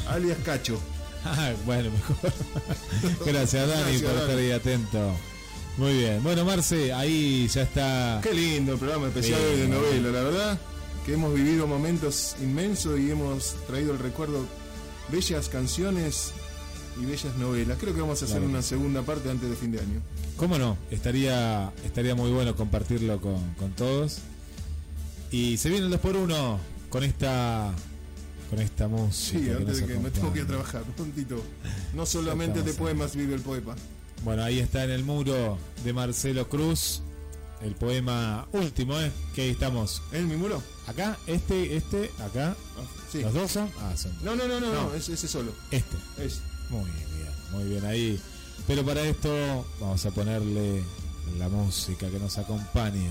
alias 0.10 0.38
Cacho. 0.44 0.80
Ah, 1.26 1.52
bueno, 1.66 1.90
mejor. 1.92 2.16
Gracias, 3.26 3.68
Dani, 3.68 3.82
Gracias, 3.82 4.02
por 4.04 4.12
estar 4.14 4.28
Dani. 4.30 4.42
ahí 4.42 4.52
atento. 4.52 5.12
Muy 5.78 5.94
bien. 5.98 6.24
Bueno, 6.24 6.46
Marce, 6.46 6.94
ahí 6.94 7.46
ya 7.54 7.64
está. 7.64 8.22
Qué 8.24 8.34
lindo 8.34 8.72
el 8.74 8.80
programa 8.80 9.08
especial 9.08 9.38
Sí, 9.54 9.60
de 9.62 9.68
novela, 9.68 10.12
la 10.12 10.24
verdad 10.24 10.60
que 11.06 11.14
hemos 11.16 11.34
vivido 11.34 11.68
momentos 11.68 12.38
inmensos 12.42 12.98
y 13.02 13.12
hemos 13.12 13.56
traído 13.68 13.92
el 13.92 14.00
recuerdo 14.00 14.46
bellas 15.12 15.50
canciones 15.50 16.32
y 17.02 17.04
bellas 17.04 17.36
novelas. 17.36 17.78
Creo 17.82 17.94
que 17.94 18.00
vamos 18.00 18.22
a 18.22 18.26
hacer 18.26 18.38
Claro. 18.38 18.52
una 18.52 18.62
segunda 18.62 19.02
parte 19.02 19.30
antes 19.30 19.50
de 19.50 19.58
fin 19.58 19.74
de 19.74 19.80
año. 19.80 20.00
¿Cómo 20.38 20.58
no? 20.58 20.78
Estaría, 20.90 21.70
estaría 21.84 22.16
muy 22.16 22.32
bueno 22.32 22.56
compartirlo 22.56 23.20
con, 23.20 23.54
con 23.56 23.72
todos. 23.74 24.20
Y 25.32 25.58
se 25.58 25.68
viene 25.70 25.88
el 25.88 25.92
2x1 26.02 26.58
con 26.90 27.04
esta 27.04 27.74
con 28.50 28.60
esta 28.60 28.88
música. 28.88 29.40
Sí, 29.40 29.50
antes 29.50 29.82
de 29.82 29.88
que 29.88 30.00
me 30.00 30.10
tengo 30.12 30.34
que 30.34 30.40
ir 30.40 30.46
a 30.46 30.48
trabajar, 30.48 30.84
prontito. 30.96 31.42
No 31.94 32.06
solamente 32.06 32.62
de 32.64 32.74
poemas 32.74 33.16
vive 33.16 33.36
el 33.36 33.42
poeta. 33.42 33.76
Bueno, 34.24 34.44
ahí 34.44 34.60
está 34.60 34.84
en 34.84 34.92
el 34.92 35.04
muro 35.04 35.58
de 35.84 35.94
Marcelo 35.94 36.48
Cruz 36.50 37.02
el 37.62 37.76
poema 37.76 38.48
último, 38.54 38.98
¿eh? 39.00 39.12
Que 39.36 39.44
ahí 39.44 39.50
estamos. 39.50 40.02
¿Es 40.12 40.24
mi 40.24 40.36
muro? 40.36 40.62
Acá, 40.88 41.18
este, 41.28 41.76
este, 41.76 42.10
acá. 42.24 42.56
sí. 43.12 43.22
¿Los 43.22 43.34
dos 43.34 43.52
son? 43.52 43.70
Ah, 43.80 43.96
son. 43.98 44.14
No, 44.24 44.36
no, 44.36 44.48
no, 44.48 44.60
no, 44.60 44.74
No. 44.74 44.84
no, 44.90 44.94
es 44.94 45.10
ese 45.10 45.28
solo. 45.28 45.52
Este. 45.72 45.98
Es. 46.18 46.42
Muy 46.70 46.86
bien, 46.86 47.08
muy 47.52 47.64
bien 47.66 47.86
ahí. 47.86 48.20
Pero 48.68 48.86
para 48.86 49.02
esto 49.02 49.66
vamos 49.80 50.06
a 50.06 50.12
ponerle 50.12 50.84
la 51.38 51.50
música 51.50 52.10
que 52.10 52.20
nos 52.20 52.38
acompaña. 52.38 53.10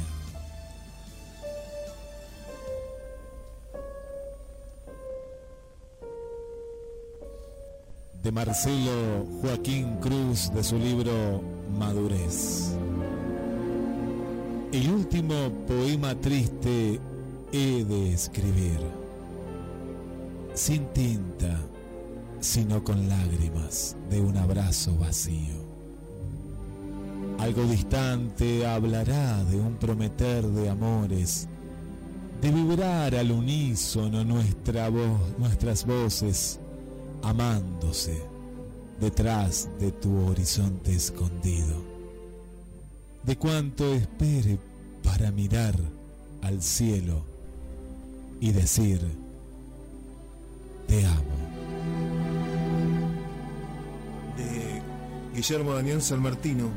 Marcelo 8.33 9.27
Joaquín 9.41 9.97
Cruz 10.01 10.51
de 10.53 10.63
su 10.63 10.79
libro 10.79 11.43
Madurez. 11.79 12.73
El 14.73 14.91
último 14.91 15.35
poema 15.67 16.15
triste 16.15 17.01
he 17.53 17.85
de 17.85 18.13
escribir. 18.13 18.81
Sin 20.55 20.87
tinta, 20.89 21.59
sino 22.41 22.85
con 22.85 23.09
lágrimas 23.09 23.97
de 24.11 24.21
un 24.21 24.37
abrazo 24.37 24.97
vacío. 24.97 25.55
Algo 27.39 27.63
distante 27.65 28.67
hablará 28.67 29.45
de 29.45 29.61
un 29.61 29.77
prometer 29.77 30.45
de 30.45 30.69
amores, 30.69 31.49
de 32.43 32.51
vibrar 32.51 33.15
al 33.15 33.31
unísono 33.31 34.25
nuestra 34.25 34.89
voz, 34.89 35.21
nuestras 35.39 35.87
voces, 35.87 36.61
amándose 37.23 38.23
detrás 39.01 39.69
de 39.79 39.93
tu 39.93 40.27
horizonte 40.27 40.95
escondido. 40.95 41.83
De 43.25 43.37
cuánto 43.37 43.93
espere 43.95 44.59
para 45.03 45.31
mirar 45.31 45.75
al 46.43 46.63
cielo 46.63 47.23
y 48.41 48.53
decir, 48.53 49.01
te 50.87 51.05
amo. 51.05 51.49
de 54.37 54.83
Guillermo 55.35 55.75
Daniel 55.75 56.01
Salmartino. 56.01 56.69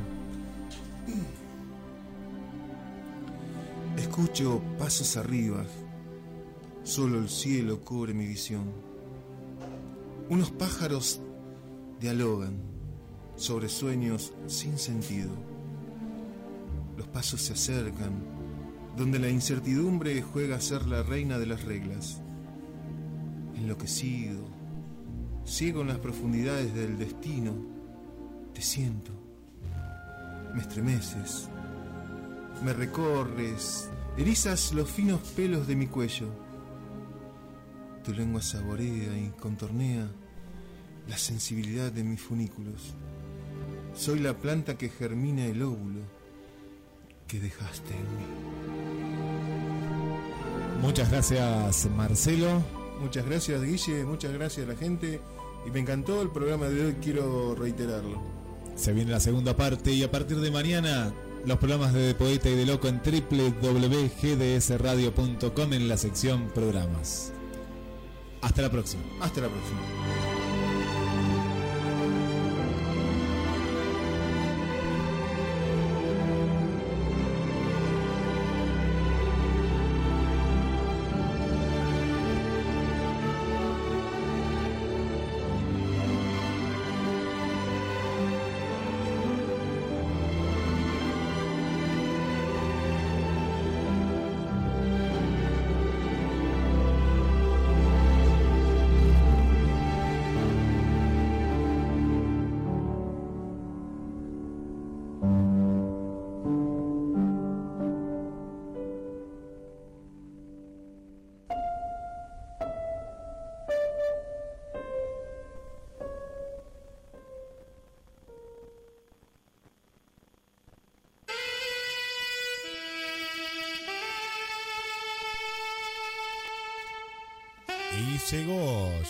Escucho 3.96 4.60
pasos 4.78 5.16
arriba, 5.16 5.64
solo 6.82 7.18
el 7.18 7.28
cielo 7.28 7.80
cubre 7.80 8.12
mi 8.12 8.26
visión. 8.26 8.91
Unos 10.32 10.50
pájaros 10.50 11.20
dialogan 12.00 12.56
sobre 13.36 13.68
sueños 13.68 14.32
sin 14.46 14.78
sentido. 14.78 15.28
Los 16.96 17.06
pasos 17.08 17.42
se 17.42 17.52
acercan, 17.52 18.14
donde 18.96 19.18
la 19.18 19.28
incertidumbre 19.28 20.22
juega 20.22 20.56
a 20.56 20.60
ser 20.62 20.86
la 20.86 21.02
reina 21.02 21.38
de 21.38 21.44
las 21.44 21.64
reglas. 21.64 22.22
Enloquecido, 23.56 24.40
ciego 25.44 25.82
en 25.82 25.88
las 25.88 25.98
profundidades 25.98 26.72
del 26.72 26.96
destino, 26.96 27.52
te 28.54 28.62
siento, 28.62 29.12
me 30.54 30.62
estremeces, 30.62 31.50
me 32.64 32.72
recorres, 32.72 33.90
erizas 34.16 34.72
los 34.72 34.90
finos 34.90 35.20
pelos 35.36 35.66
de 35.66 35.76
mi 35.76 35.88
cuello. 35.88 36.28
Tu 38.02 38.14
lengua 38.14 38.40
saborea 38.40 39.14
y 39.18 39.30
contornea 39.38 40.08
la 41.08 41.18
sensibilidad 41.18 41.92
de 41.92 42.04
mis 42.04 42.20
funículos. 42.20 42.94
Soy 43.94 44.20
la 44.20 44.36
planta 44.36 44.78
que 44.78 44.88
germina 44.88 45.44
el 45.46 45.62
óvulo 45.62 46.00
que 47.28 47.40
dejaste 47.40 47.94
en 47.94 48.16
mí. 48.16 48.24
Muchas 50.80 51.10
gracias 51.10 51.88
Marcelo. 51.96 52.62
Muchas 53.00 53.26
gracias 53.26 53.62
Guille, 53.62 54.04
muchas 54.04 54.32
gracias 54.32 54.66
a 54.66 54.72
la 54.72 54.76
gente 54.76 55.20
y 55.66 55.70
me 55.70 55.80
encantó 55.80 56.22
el 56.22 56.30
programa 56.30 56.68
de 56.68 56.86
hoy, 56.86 56.94
quiero 57.02 57.54
reiterarlo. 57.54 58.22
Se 58.76 58.92
viene 58.92 59.10
la 59.10 59.20
segunda 59.20 59.56
parte 59.56 59.92
y 59.92 60.02
a 60.02 60.10
partir 60.10 60.40
de 60.40 60.50
mañana 60.50 61.12
los 61.44 61.58
programas 61.58 61.92
de 61.92 62.00
De 62.00 62.14
Poeta 62.14 62.48
y 62.48 62.54
de 62.54 62.64
Loco 62.66 62.88
en 62.88 63.02
www.gdsradio.com 63.02 65.72
en 65.72 65.88
la 65.88 65.96
sección 65.96 66.48
programas. 66.54 67.32
Hasta 68.40 68.62
la 68.62 68.70
próxima. 68.70 69.02
Hasta 69.20 69.40
la 69.40 69.48
próxima. 69.48 69.80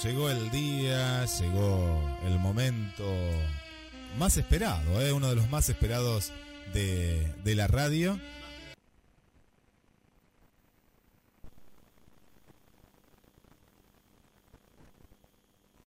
Llegó, 0.02 0.30
el 0.30 0.50
día, 0.50 1.24
llegó 1.24 2.18
el 2.26 2.38
momento 2.38 3.04
más 4.18 4.36
esperado, 4.36 5.00
¿eh? 5.00 5.12
uno 5.12 5.28
de 5.28 5.36
los 5.36 5.48
más 5.50 5.68
esperados 5.68 6.32
de, 6.72 7.32
de 7.44 7.54
la 7.54 7.66
radio. 7.66 8.18